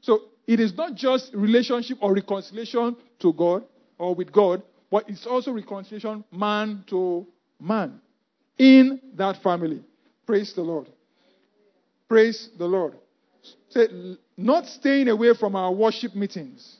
So 0.00 0.22
it 0.46 0.60
is 0.60 0.74
not 0.74 0.94
just 0.94 1.32
relationship 1.34 1.98
or 2.00 2.14
reconciliation 2.14 2.96
to 3.20 3.32
God 3.32 3.64
or 3.98 4.14
with 4.14 4.32
God, 4.32 4.62
but 4.90 5.08
it's 5.08 5.26
also 5.26 5.52
reconciliation 5.52 6.24
man 6.30 6.84
to 6.88 7.26
man 7.60 8.00
in 8.58 9.00
that 9.14 9.42
family. 9.42 9.82
Praise 10.26 10.52
the 10.54 10.62
Lord. 10.62 10.88
Praise 12.14 12.48
the 12.56 12.66
Lord. 12.66 12.94
Not 14.36 14.66
staying 14.66 15.08
away 15.08 15.34
from 15.34 15.56
our 15.56 15.72
worship 15.72 16.14
meetings. 16.14 16.76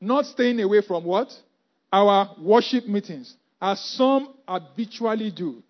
Not 0.00 0.26
staying 0.26 0.60
away 0.60 0.82
from 0.82 1.02
what? 1.02 1.32
Our 1.92 2.30
worship 2.40 2.86
meetings, 2.86 3.34
as 3.60 3.80
some 3.80 4.34
habitually 4.46 5.32
do. 5.32 5.64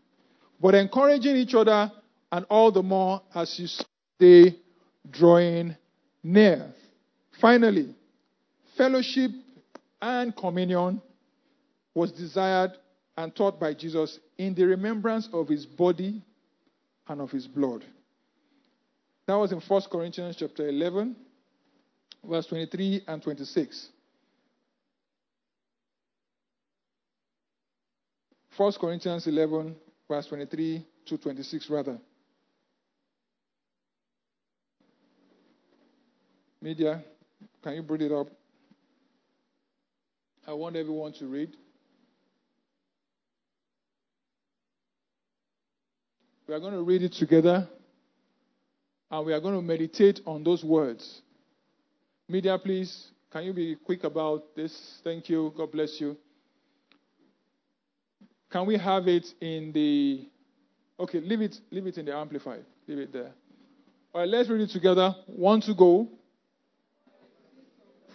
But 0.61 0.75
encouraging 0.75 1.37
each 1.37 1.55
other, 1.55 1.91
and 2.31 2.45
all 2.51 2.71
the 2.71 2.83
more 2.83 3.23
as 3.35 3.59
you 3.59 3.67
stay 3.67 4.59
drawing 5.11 5.75
near. 6.23 6.75
Finally, 7.41 7.95
fellowship 8.77 9.31
and 10.03 10.37
communion 10.37 11.01
was 11.95 12.13
desired 12.13 12.73
and 13.17 13.35
taught 13.35 13.59
by 13.59 13.73
Jesus 13.73 14.19
in 14.37 14.55
the 14.55 14.65
remembrance 14.65 15.31
of 15.33 15.49
his 15.49 15.65
body 15.65 16.23
and 17.11 17.21
of 17.21 17.31
his 17.33 17.49
blood. 17.49 17.85
That 19.27 19.35
was 19.35 19.51
in 19.51 19.61
1 19.61 19.83
Corinthians 19.91 20.37
chapter 20.39 20.69
11, 20.69 21.17
verse 22.25 22.47
23 22.47 23.03
and 23.09 23.21
26. 23.21 23.89
1 28.57 28.73
Corinthians 28.81 29.27
11, 29.27 29.75
verse 30.09 30.27
23 30.27 30.87
to 31.07 31.19
26, 31.19 31.71
rather. 31.71 31.99
Media, 36.63 37.03
can 37.63 37.75
you 37.75 37.83
bring 37.83 38.03
it 38.03 38.13
up? 38.13 38.29
I 40.47 40.53
want 40.53 40.77
everyone 40.77 41.13
to 41.15 41.27
read. 41.27 41.57
We 46.51 46.57
are 46.57 46.59
going 46.59 46.73
to 46.73 46.83
read 46.83 47.05
it 47.05 47.13
together 47.13 47.69
and 49.09 49.25
we 49.25 49.33
are 49.33 49.39
going 49.39 49.55
to 49.55 49.63
meditate 49.63 50.19
on 50.27 50.43
those 50.43 50.65
words. 50.65 51.23
Media, 52.29 52.59
please, 52.59 53.07
can 53.31 53.45
you 53.45 53.53
be 53.53 53.77
quick 53.77 54.03
about 54.03 54.57
this? 54.57 54.99
Thank 55.05 55.29
you. 55.29 55.55
God 55.57 55.71
bless 55.71 56.01
you. 56.01 56.17
Can 58.51 58.67
we 58.67 58.77
have 58.79 59.07
it 59.07 59.29
in 59.41 59.71
the 59.71 60.27
Okay, 60.99 61.21
leave 61.21 61.41
it 61.41 61.55
leave 61.71 61.87
it 61.87 61.99
in 61.99 62.07
the 62.07 62.17
amplified. 62.17 62.65
Leave 62.89 62.99
it 62.99 63.13
there. 63.13 63.31
All 64.13 64.23
right, 64.23 64.29
let's 64.29 64.49
read 64.49 64.63
it 64.63 64.71
together. 64.71 65.15
One 65.27 65.61
to 65.61 65.73
go 65.73 66.09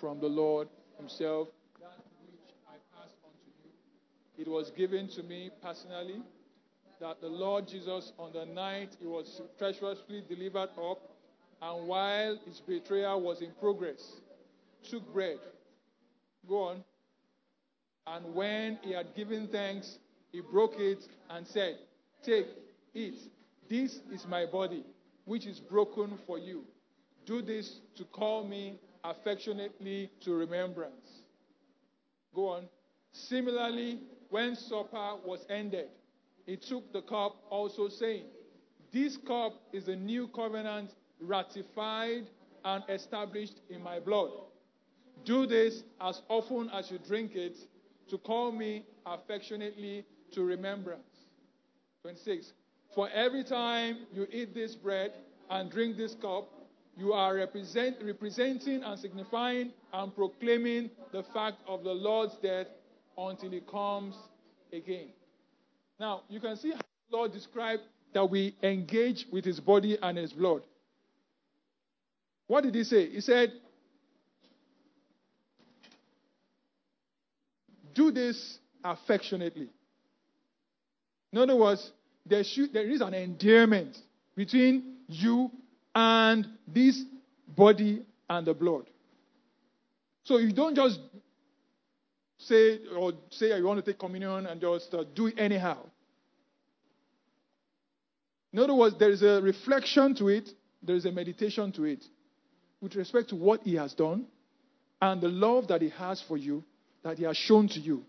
from 0.02 0.20
the 0.20 0.28
Lord 0.28 0.68
Himself. 0.98 1.48
That 1.80 1.94
which 2.20 2.52
I 2.68 2.74
passed 3.00 3.16
on 3.24 3.32
to 3.32 3.48
you. 3.64 4.46
It 4.46 4.52
was 4.52 4.72
given 4.72 5.08
to 5.16 5.24
me 5.24 5.52
personally 5.64 6.22
that 7.06 7.22
the 7.22 7.28
Lord 7.28 7.68
Jesus, 7.68 8.14
on 8.18 8.34
the 8.34 8.48
night 8.48 8.98
he 9.00 9.06
was 9.06 9.40
treacherously 9.60 10.24
delivered 10.28 10.70
up, 10.82 10.98
and 11.62 11.88
while 11.88 12.36
his 12.48 12.60
betrayal 12.62 13.22
was 13.22 13.42
in 13.42 13.52
progress, 13.60 14.02
took 14.90 15.14
bread. 15.14 15.38
Go 16.50 16.64
on. 16.64 16.84
And 18.08 18.34
when 18.34 18.80
he 18.82 18.94
had 18.94 19.14
given 19.16 19.48
thanks, 19.48 20.00
he 20.32 20.42
broke 20.42 20.80
it 20.80 21.08
and 21.30 21.46
said, 21.46 21.78
Take, 22.24 22.48
eat. 22.96 23.20
This 23.70 24.00
is 24.12 24.26
my 24.28 24.48
body, 24.48 24.84
which 25.26 25.46
is 25.46 25.60
broken 25.60 26.18
for 26.26 26.40
you. 26.40 26.64
Do 27.28 27.44
this 27.44 27.82
to 27.98 28.04
call 28.06 28.48
me 28.48 28.80
affectionately 29.04 30.10
to 30.22 30.34
remembrance. 30.34 31.22
Go 32.34 32.50
on. 32.50 32.64
Similarly, 33.12 34.00
when 34.32 34.56
supper 34.56 35.18
was 35.24 35.46
ended, 35.52 35.90
he 36.46 36.58
took 36.58 36.92
the 36.94 37.02
cup 37.02 37.36
also 37.50 37.90
saying, 37.90 38.26
This 38.92 39.18
cup 39.18 39.54
is 39.74 39.88
a 39.88 39.96
new 39.96 40.28
covenant 40.28 40.92
ratified 41.20 42.28
and 42.64 42.84
established 42.90 43.62
in 43.70 43.82
my 43.82 44.00
blood. 44.00 44.32
Do 45.24 45.46
this 45.46 45.84
as 46.02 46.22
often 46.30 46.70
as 46.72 46.92
you 46.92 47.00
drink 47.00 47.36
it 47.36 47.58
to 48.10 48.18
call 48.18 48.52
me 48.52 48.86
affectionately 49.06 50.06
to 50.32 50.44
remembrance. 50.44 51.26
26. 52.04 52.54
For 52.94 53.10
every 53.10 53.44
time 53.44 54.06
you 54.14 54.28
eat 54.32 54.54
this 54.54 54.76
bread 54.76 55.14
and 55.50 55.72
drink 55.72 55.98
this 55.98 56.16
cup, 56.16 56.48
you 56.98 57.12
are 57.12 57.36
represent, 57.36 57.98
representing 58.02 58.84
and 58.84 58.98
signifying 58.98 59.72
and 59.92 60.16
proclaiming 60.16 60.90
the 61.12 61.24
fact 61.24 61.58
of 61.68 61.84
the 61.84 61.92
Lord's 61.92 62.36
death 62.38 62.68
until 63.18 63.50
he 63.50 63.62
comes 63.62 64.16
again. 64.72 65.10
Now, 66.00 66.24
you 66.30 66.40
can 66.40 66.56
see 66.58 66.72
how 66.72 66.78
the 67.10 67.18
Lord 67.18 67.32
described 67.32 67.84
that 68.14 68.30
we 68.30 68.56
engage 68.64 69.26
with 69.32 69.46
his 69.46 69.60
body 69.60 69.98
and 70.02 70.18
his 70.18 70.34
blood. 70.34 70.62
What 72.48 72.64
did 72.64 72.76
he 72.76 72.84
say? 72.84 73.10
He 73.10 73.22
said, 73.22 73.52
Do 77.94 78.12
this 78.12 78.60
affectionately. 78.84 79.70
In 81.32 81.40
other 81.40 81.56
words, 81.56 81.92
there, 82.26 82.44
should, 82.44 82.74
there 82.74 82.90
is 82.90 83.02
an 83.02 83.14
endearment 83.14 83.98
between 84.36 84.98
you 85.08 85.50
and 85.94 86.46
this 86.68 87.04
body 87.48 88.04
and 88.30 88.46
the 88.46 88.54
blood. 88.54 88.86
So 90.24 90.38
you 90.38 90.52
don't 90.52 90.76
just 90.76 91.00
say 92.48 92.80
or 92.96 93.14
say 93.32 93.58
you 93.58 93.66
want 93.66 93.84
to 93.84 93.92
take 93.92 94.00
communion 94.00 94.46
and 94.46 94.62
just 94.62 94.94
uh, 94.94 95.04
do 95.14 95.28
it 95.28 95.36
anyhow. 95.38 95.78
In 98.54 98.60
other 98.60 98.74
words, 98.74 98.96
there 98.98 99.12
is 99.12 99.22
a 99.22 99.42
reflection 99.42 100.16
to 100.16 100.30
it, 100.30 100.50
there 100.82 100.96
is 100.96 101.06
a 101.06 101.12
meditation 101.12 101.72
to 101.74 101.84
it 101.84 102.04
with 102.82 102.96
respect 102.96 103.30
to 103.30 103.36
what 103.36 103.64
He 103.64 103.76
has 103.76 103.94
done 103.94 104.26
and 105.02 105.22
the 105.22 105.28
love 105.28 105.68
that 105.68 105.82
He 105.82 105.90
has 105.90 106.22
for 106.22 106.38
you, 106.38 106.64
that 107.04 107.18
He 107.18 107.26
has 107.26 107.36
shown 107.36 107.68
to 107.70 107.80
you. 107.80 108.04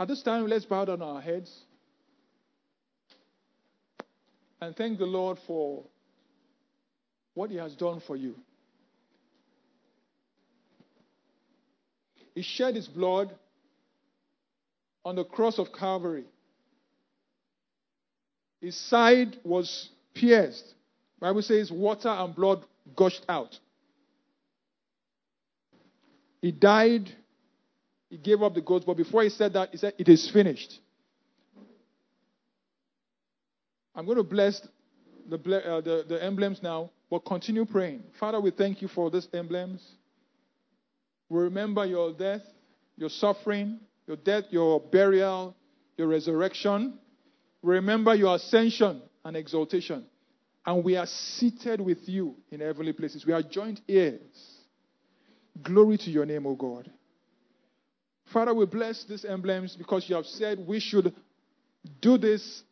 At 0.00 0.08
this 0.08 0.22
time, 0.22 0.46
let's 0.48 0.64
bow 0.64 0.84
down 0.84 1.00
our 1.00 1.20
heads 1.20 1.54
and 4.60 4.74
thank 4.74 4.98
the 4.98 5.06
Lord 5.06 5.38
for 5.46 5.84
what 7.34 7.50
He 7.50 7.56
has 7.56 7.74
done 7.76 8.00
for 8.06 8.16
you. 8.16 8.34
He 12.34 12.42
shed 12.42 12.74
his 12.74 12.88
blood 12.88 13.34
on 15.04 15.16
the 15.16 15.24
cross 15.24 15.58
of 15.58 15.72
Calvary. 15.72 16.24
His 18.60 18.76
side 18.76 19.38
was 19.44 19.90
pierced. 20.14 20.74
Bible 21.20 21.42
says 21.42 21.70
water 21.70 22.08
and 22.08 22.34
blood 22.34 22.64
gushed 22.96 23.24
out. 23.28 23.58
He 26.40 26.52
died. 26.52 27.10
He 28.10 28.18
gave 28.18 28.42
up 28.42 28.54
the 28.54 28.60
ghost, 28.60 28.84
but 28.86 28.96
before 28.96 29.22
he 29.22 29.28
said 29.30 29.52
that, 29.54 29.70
he 29.70 29.76
said, 29.76 29.94
It 29.98 30.08
is 30.08 30.30
finished. 30.30 30.80
I'm 33.94 34.06
going 34.06 34.16
to 34.16 34.24
bless 34.24 34.60
the, 35.28 35.36
uh, 35.36 35.80
the, 35.80 36.04
the 36.08 36.22
emblems 36.22 36.62
now, 36.62 36.90
but 37.10 37.20
continue 37.20 37.64
praying. 37.64 38.02
Father, 38.18 38.40
we 38.40 38.50
thank 38.50 38.82
you 38.82 38.88
for 38.88 39.10
these 39.10 39.28
emblems. 39.32 39.82
We 41.32 41.40
remember 41.40 41.86
your 41.86 42.12
death, 42.12 42.42
your 42.94 43.08
suffering, 43.08 43.80
your 44.06 44.18
death, 44.18 44.44
your 44.50 44.78
burial, 44.78 45.56
your 45.96 46.08
resurrection. 46.08 46.98
We 47.62 47.76
remember 47.76 48.14
your 48.14 48.34
ascension 48.34 49.00
and 49.24 49.34
exaltation. 49.34 50.04
And 50.66 50.84
we 50.84 50.94
are 50.96 51.06
seated 51.06 51.80
with 51.80 52.06
you 52.06 52.36
in 52.50 52.60
heavenly 52.60 52.92
places. 52.92 53.24
We 53.24 53.32
are 53.32 53.42
joint 53.42 53.80
heirs. 53.88 54.58
Glory 55.62 55.96
to 55.96 56.10
your 56.10 56.26
name, 56.26 56.46
O 56.46 56.54
God. 56.54 56.90
Father, 58.30 58.52
we 58.52 58.66
bless 58.66 59.04
these 59.04 59.24
emblems 59.24 59.74
because 59.74 60.10
you 60.10 60.16
have 60.16 60.26
said 60.26 60.58
we 60.58 60.80
should 60.80 61.14
do 62.02 62.18
this, 62.18 62.62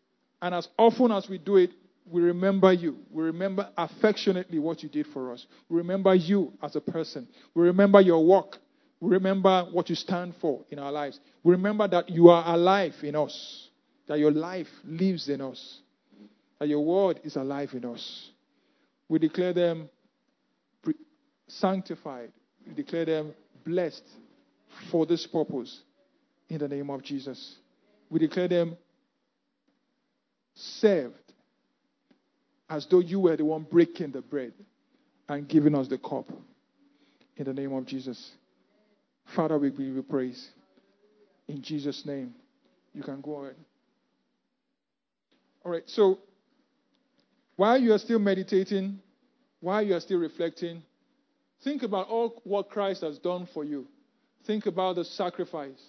and 0.42 0.54
as 0.54 0.68
often 0.78 1.12
as 1.12 1.26
we 1.30 1.38
do 1.38 1.56
it, 1.56 1.70
we 2.10 2.22
remember 2.22 2.72
you. 2.72 2.98
We 3.10 3.24
remember 3.24 3.68
affectionately 3.76 4.58
what 4.58 4.82
you 4.82 4.88
did 4.88 5.06
for 5.08 5.32
us. 5.32 5.46
We 5.68 5.78
remember 5.78 6.14
you 6.14 6.52
as 6.62 6.76
a 6.76 6.80
person. 6.80 7.28
We 7.54 7.64
remember 7.64 8.00
your 8.00 8.24
work. 8.24 8.58
We 9.00 9.10
remember 9.10 9.66
what 9.70 9.88
you 9.88 9.94
stand 9.94 10.34
for 10.40 10.64
in 10.70 10.78
our 10.78 10.92
lives. 10.92 11.20
We 11.42 11.52
remember 11.52 11.88
that 11.88 12.10
you 12.10 12.28
are 12.28 12.54
alive 12.54 12.94
in 13.02 13.16
us, 13.16 13.68
that 14.08 14.18
your 14.18 14.32
life 14.32 14.68
lives 14.84 15.28
in 15.28 15.40
us, 15.40 15.80
that 16.58 16.68
your 16.68 16.84
word 16.84 17.20
is 17.24 17.36
alive 17.36 17.70
in 17.72 17.84
us. 17.84 18.30
We 19.08 19.18
declare 19.18 19.52
them 19.52 19.88
sanctified. 21.48 22.32
We 22.66 22.74
declare 22.74 23.04
them 23.04 23.34
blessed 23.64 24.04
for 24.90 25.06
this 25.06 25.26
purpose 25.26 25.80
in 26.48 26.58
the 26.58 26.68
name 26.68 26.90
of 26.90 27.02
Jesus. 27.02 27.56
We 28.08 28.18
declare 28.20 28.48
them 28.48 28.76
served 30.54 31.29
as 32.70 32.86
though 32.86 33.00
you 33.00 33.18
were 33.18 33.36
the 33.36 33.44
one 33.44 33.66
breaking 33.68 34.12
the 34.12 34.22
bread 34.22 34.52
and 35.28 35.48
giving 35.48 35.74
us 35.74 35.88
the 35.88 35.98
cup. 35.98 36.30
In 37.36 37.44
the 37.44 37.52
name 37.52 37.72
of 37.72 37.84
Jesus. 37.84 38.30
Father, 39.34 39.58
we 39.58 39.70
give 39.70 39.80
you 39.80 40.04
praise. 40.08 40.50
In 41.48 41.60
Jesus' 41.60 42.06
name. 42.06 42.32
You 42.94 43.02
can 43.02 43.20
go 43.20 43.42
ahead. 43.42 43.56
All 45.64 45.72
right, 45.72 45.82
so 45.86 46.18
while 47.56 47.78
you 47.78 47.92
are 47.92 47.98
still 47.98 48.18
meditating, 48.18 49.00
while 49.60 49.82
you 49.82 49.94
are 49.94 50.00
still 50.00 50.18
reflecting, 50.18 50.82
think 51.62 51.82
about 51.82 52.08
all 52.08 52.40
what 52.44 52.70
Christ 52.70 53.02
has 53.02 53.18
done 53.18 53.48
for 53.52 53.64
you. 53.64 53.86
Think 54.46 54.66
about 54.66 54.96
the 54.96 55.04
sacrifice. 55.04 55.80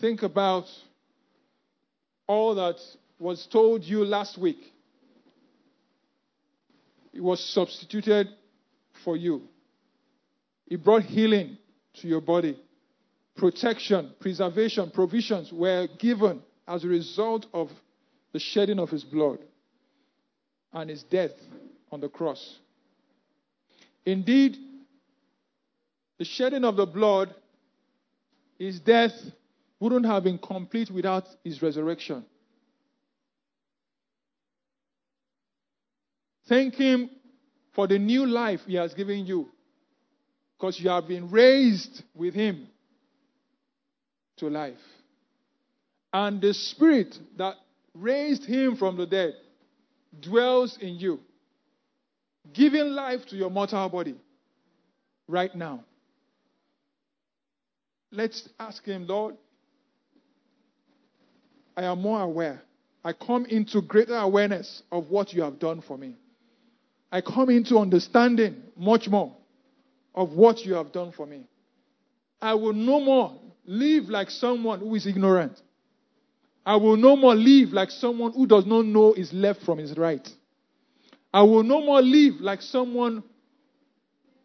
Think 0.00 0.22
about 0.22 0.64
all 2.26 2.54
that 2.56 2.76
was 3.18 3.46
told 3.46 3.84
you 3.84 4.04
last 4.04 4.36
week 4.36 4.72
it 7.16 7.22
was 7.22 7.42
substituted 7.42 8.28
for 9.02 9.16
you. 9.16 9.48
It 10.68 10.84
brought 10.84 11.02
healing 11.02 11.56
to 11.94 12.08
your 12.08 12.20
body. 12.20 12.58
Protection, 13.36 14.12
preservation, 14.20 14.90
provisions 14.90 15.50
were 15.50 15.88
given 15.98 16.42
as 16.68 16.84
a 16.84 16.88
result 16.88 17.46
of 17.54 17.70
the 18.32 18.38
shedding 18.38 18.78
of 18.78 18.90
his 18.90 19.02
blood 19.02 19.38
and 20.74 20.90
his 20.90 21.02
death 21.04 21.32
on 21.90 22.00
the 22.00 22.08
cross. 22.08 22.58
Indeed, 24.04 24.58
the 26.18 26.24
shedding 26.24 26.64
of 26.64 26.76
the 26.76 26.86
blood, 26.86 27.34
his 28.58 28.78
death, 28.80 29.12
wouldn't 29.80 30.04
have 30.04 30.24
been 30.24 30.38
complete 30.38 30.90
without 30.90 31.24
his 31.44 31.62
resurrection. 31.62 32.24
Thank 36.48 36.74
Him 36.74 37.10
for 37.74 37.86
the 37.86 37.98
new 37.98 38.26
life 38.26 38.60
He 38.66 38.74
has 38.76 38.94
given 38.94 39.26
you. 39.26 39.48
Because 40.56 40.80
you 40.80 40.88
have 40.88 41.06
been 41.06 41.30
raised 41.30 42.02
with 42.14 42.34
Him 42.34 42.68
to 44.38 44.48
life. 44.48 44.78
And 46.12 46.40
the 46.40 46.54
Spirit 46.54 47.18
that 47.36 47.56
raised 47.94 48.44
Him 48.44 48.76
from 48.76 48.96
the 48.96 49.06
dead 49.06 49.34
dwells 50.20 50.78
in 50.80 50.96
you, 50.96 51.20
giving 52.54 52.86
life 52.86 53.26
to 53.26 53.36
your 53.36 53.50
mortal 53.50 53.88
body 53.88 54.14
right 55.28 55.54
now. 55.54 55.84
Let's 58.10 58.48
ask 58.58 58.82
Him, 58.84 59.06
Lord, 59.06 59.36
I 61.76 61.84
am 61.84 62.00
more 62.00 62.22
aware. 62.22 62.62
I 63.04 63.12
come 63.12 63.44
into 63.44 63.82
greater 63.82 64.16
awareness 64.16 64.82
of 64.90 65.10
what 65.10 65.34
you 65.34 65.42
have 65.42 65.58
done 65.58 65.82
for 65.82 65.98
me. 65.98 66.16
I 67.16 67.22
come 67.22 67.48
into 67.48 67.78
understanding 67.78 68.56
much 68.76 69.08
more 69.08 69.34
of 70.14 70.32
what 70.32 70.66
you 70.66 70.74
have 70.74 70.92
done 70.92 71.12
for 71.12 71.24
me. 71.24 71.46
I 72.42 72.52
will 72.52 72.74
no 72.74 73.00
more 73.00 73.40
live 73.64 74.10
like 74.10 74.28
someone 74.28 74.80
who 74.80 74.94
is 74.94 75.06
ignorant. 75.06 75.58
I 76.66 76.76
will 76.76 76.98
no 76.98 77.16
more 77.16 77.34
live 77.34 77.70
like 77.70 77.90
someone 77.90 78.34
who 78.34 78.46
does 78.46 78.66
not 78.66 78.84
know 78.84 79.14
his 79.14 79.32
left 79.32 79.62
from 79.62 79.78
his 79.78 79.96
right. 79.96 80.28
I 81.32 81.40
will 81.40 81.62
no 81.62 81.80
more 81.80 82.02
live 82.02 82.34
like 82.38 82.60
someone 82.60 83.22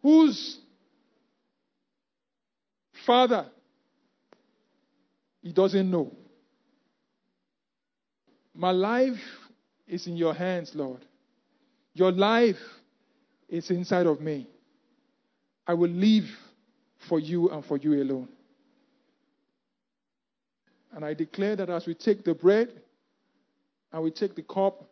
whose 0.00 0.58
father 3.04 3.50
he 5.42 5.52
doesn't 5.52 5.90
know. 5.90 6.10
My 8.54 8.70
life 8.70 9.20
is 9.86 10.06
in 10.06 10.16
your 10.16 10.32
hands, 10.32 10.72
Lord. 10.74 11.04
Your 11.94 12.12
life 12.12 12.56
is 13.48 13.70
inside 13.70 14.06
of 14.06 14.20
me. 14.20 14.48
I 15.66 15.74
will 15.74 15.90
live 15.90 16.24
for 17.08 17.20
you 17.20 17.50
and 17.50 17.64
for 17.64 17.76
you 17.76 18.02
alone. 18.02 18.28
And 20.94 21.04
I 21.04 21.14
declare 21.14 21.56
that 21.56 21.70
as 21.70 21.86
we 21.86 21.94
take 21.94 22.24
the 22.24 22.34
bread 22.34 22.68
and 23.92 24.02
we 24.02 24.10
take 24.10 24.34
the 24.34 24.42
cup, 24.42 24.88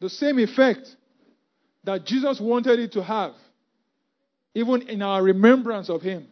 the 0.00 0.10
same 0.10 0.38
effect 0.38 0.94
that 1.84 2.04
Jesus 2.04 2.40
wanted 2.40 2.78
it 2.78 2.92
to 2.92 3.02
have, 3.02 3.32
even 4.54 4.82
in 4.88 5.02
our 5.02 5.22
remembrance 5.22 5.88
of 5.88 6.02
Him, 6.02 6.26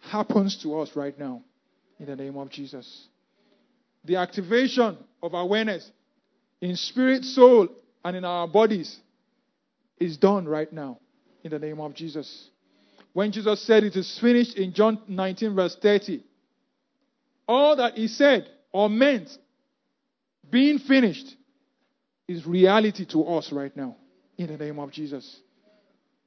happens 0.00 0.56
to 0.62 0.78
us 0.80 0.94
right 0.96 1.18
now 1.18 1.42
in 1.98 2.06
the 2.06 2.16
name 2.16 2.36
of 2.36 2.50
Jesus. 2.50 3.06
The 4.04 4.16
activation 4.16 4.96
of 5.22 5.34
awareness 5.34 5.90
in 6.60 6.76
spirit, 6.76 7.24
soul, 7.24 7.68
and 8.04 8.16
in 8.16 8.24
our 8.24 8.48
bodies 8.48 8.98
is 9.98 10.16
done 10.16 10.46
right 10.46 10.72
now 10.72 10.98
in 11.44 11.50
the 11.50 11.58
name 11.58 11.80
of 11.80 11.94
Jesus. 11.94 12.48
When 13.12 13.32
Jesus 13.32 13.60
said 13.62 13.84
it 13.84 13.96
is 13.96 14.18
finished 14.20 14.56
in 14.56 14.72
John 14.72 15.00
19, 15.08 15.54
verse 15.54 15.76
30, 15.80 16.22
all 17.46 17.76
that 17.76 17.94
he 17.94 18.08
said 18.08 18.48
or 18.72 18.88
meant 18.88 19.30
being 20.50 20.78
finished 20.78 21.34
is 22.26 22.46
reality 22.46 23.06
to 23.06 23.24
us 23.24 23.50
right 23.52 23.74
now 23.76 23.96
in 24.36 24.48
the 24.48 24.56
name 24.56 24.78
of 24.78 24.90
Jesus. 24.90 25.40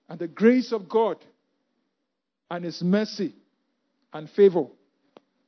And 0.09 0.19
the 0.19 0.27
grace 0.27 0.71
of 0.71 0.89
God 0.89 1.17
and 2.49 2.65
his 2.65 2.81
mercy 2.81 3.33
and 4.11 4.29
favor 4.29 4.65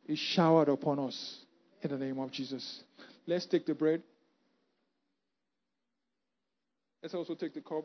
is 0.07 0.19
showered 0.19 0.69
upon 0.69 0.99
us 0.99 1.39
in 1.81 1.89
the 1.89 1.97
name 1.97 2.19
of 2.19 2.31
Jesus. 2.31 2.83
Let's 3.25 3.45
take 3.45 3.65
the 3.65 3.73
bread. 3.73 4.03
Let's 7.03 7.13
also 7.15 7.35
take 7.35 7.53
the 7.53 7.59
cup. 7.59 7.83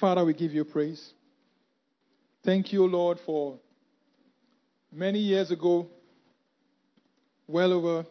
Father, 0.00 0.24
we 0.24 0.32
give 0.32 0.52
you 0.52 0.64
praise. 0.64 1.12
Thank 2.42 2.72
you, 2.72 2.86
Lord, 2.86 3.18
for 3.26 3.58
many 4.90 5.18
years 5.18 5.50
ago, 5.50 5.88
well 7.46 7.74
over 7.74 8.06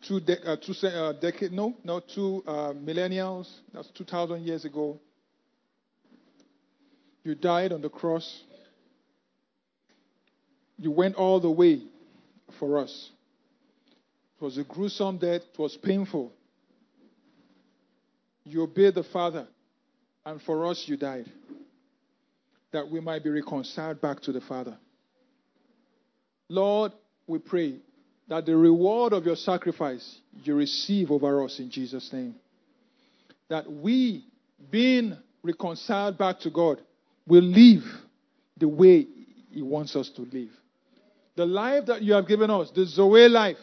two, 0.00 0.20
de- 0.20 0.42
uh, 0.50 0.56
two 0.56 0.72
uh, 0.88 1.12
decades, 1.12 1.52
no, 1.52 1.74
no, 1.84 2.00
two 2.00 2.42
uh, 2.46 2.72
millennials, 2.72 3.50
that's 3.74 3.88
2,000 3.90 4.42
years 4.46 4.64
ago. 4.64 4.98
You 7.22 7.34
died 7.34 7.72
on 7.72 7.82
the 7.82 7.90
cross. 7.90 8.44
You 10.78 10.90
went 10.90 11.16
all 11.16 11.38
the 11.38 11.50
way 11.50 11.82
for 12.58 12.78
us. 12.78 13.10
It 14.40 14.44
was 14.44 14.58
a 14.58 14.64
gruesome 14.64 15.18
death, 15.18 15.42
it 15.52 15.58
was 15.58 15.76
painful. 15.76 16.32
You 18.44 18.62
obeyed 18.62 18.94
the 18.94 19.04
Father, 19.04 19.46
and 20.24 20.40
for 20.42 20.66
us 20.66 20.84
you 20.86 20.96
died, 20.96 21.30
that 22.72 22.88
we 22.88 23.00
might 23.00 23.22
be 23.22 23.30
reconciled 23.30 24.00
back 24.00 24.20
to 24.22 24.32
the 24.32 24.40
Father. 24.40 24.76
Lord, 26.48 26.92
we 27.26 27.38
pray 27.38 27.76
that 28.28 28.46
the 28.46 28.56
reward 28.56 29.12
of 29.12 29.26
your 29.26 29.36
sacrifice 29.36 30.18
you 30.42 30.54
receive 30.54 31.10
over 31.10 31.44
us 31.44 31.58
in 31.58 31.70
Jesus' 31.70 32.12
name. 32.12 32.34
That 33.48 33.70
we, 33.70 34.24
being 34.70 35.16
reconciled 35.42 36.16
back 36.16 36.40
to 36.40 36.50
God, 36.50 36.80
will 37.26 37.42
live 37.42 37.84
the 38.56 38.68
way 38.68 39.06
He 39.50 39.62
wants 39.62 39.96
us 39.96 40.10
to 40.16 40.22
live. 40.22 40.50
The 41.40 41.46
life 41.46 41.86
that 41.86 42.02
you 42.02 42.12
have 42.12 42.28
given 42.28 42.50
us, 42.50 42.70
the 42.70 42.84
Zoe 42.84 43.26
life, 43.26 43.56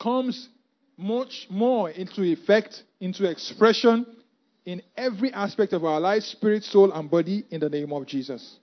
comes 0.00 0.48
much 0.96 1.46
more 1.50 1.90
into 1.90 2.22
effect, 2.22 2.82
into 2.98 3.28
expression 3.28 4.06
in 4.64 4.80
every 4.96 5.30
aspect 5.34 5.74
of 5.74 5.84
our 5.84 6.00
life 6.00 6.22
spirit, 6.22 6.64
soul, 6.64 6.90
and 6.92 7.10
body 7.10 7.44
in 7.50 7.60
the 7.60 7.68
name 7.68 7.92
of 7.92 8.06
Jesus. 8.06 8.56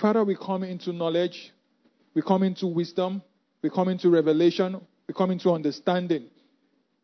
Father, 0.00 0.24
we 0.24 0.34
come 0.34 0.64
into 0.64 0.92
knowledge, 0.92 1.52
we 2.14 2.22
come 2.22 2.42
into 2.42 2.66
wisdom, 2.66 3.22
we 3.62 3.70
come 3.70 3.88
into 3.88 4.10
revelation, 4.10 4.80
we 5.06 5.14
come 5.14 5.30
into 5.30 5.52
understanding 5.52 6.24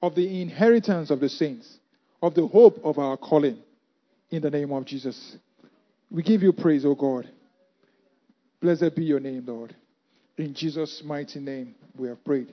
of 0.02 0.16
the 0.16 0.42
inheritance 0.42 1.12
of 1.12 1.20
the 1.20 1.28
saints, 1.28 1.78
of 2.20 2.34
the 2.34 2.48
hope 2.48 2.80
of 2.82 2.98
our 2.98 3.16
calling 3.16 3.58
in 4.28 4.42
the 4.42 4.50
name 4.50 4.72
of 4.72 4.84
Jesus. 4.86 5.36
We 6.10 6.24
give 6.24 6.42
you 6.42 6.52
praise, 6.52 6.84
O 6.84 6.96
God. 6.96 7.30
Blessed 8.60 8.94
be 8.94 9.04
your 9.04 9.20
name, 9.20 9.44
Lord. 9.46 9.74
In 10.38 10.54
Jesus' 10.54 11.02
mighty 11.04 11.40
name, 11.40 11.74
we 11.96 12.08
have 12.08 12.22
prayed. 12.24 12.52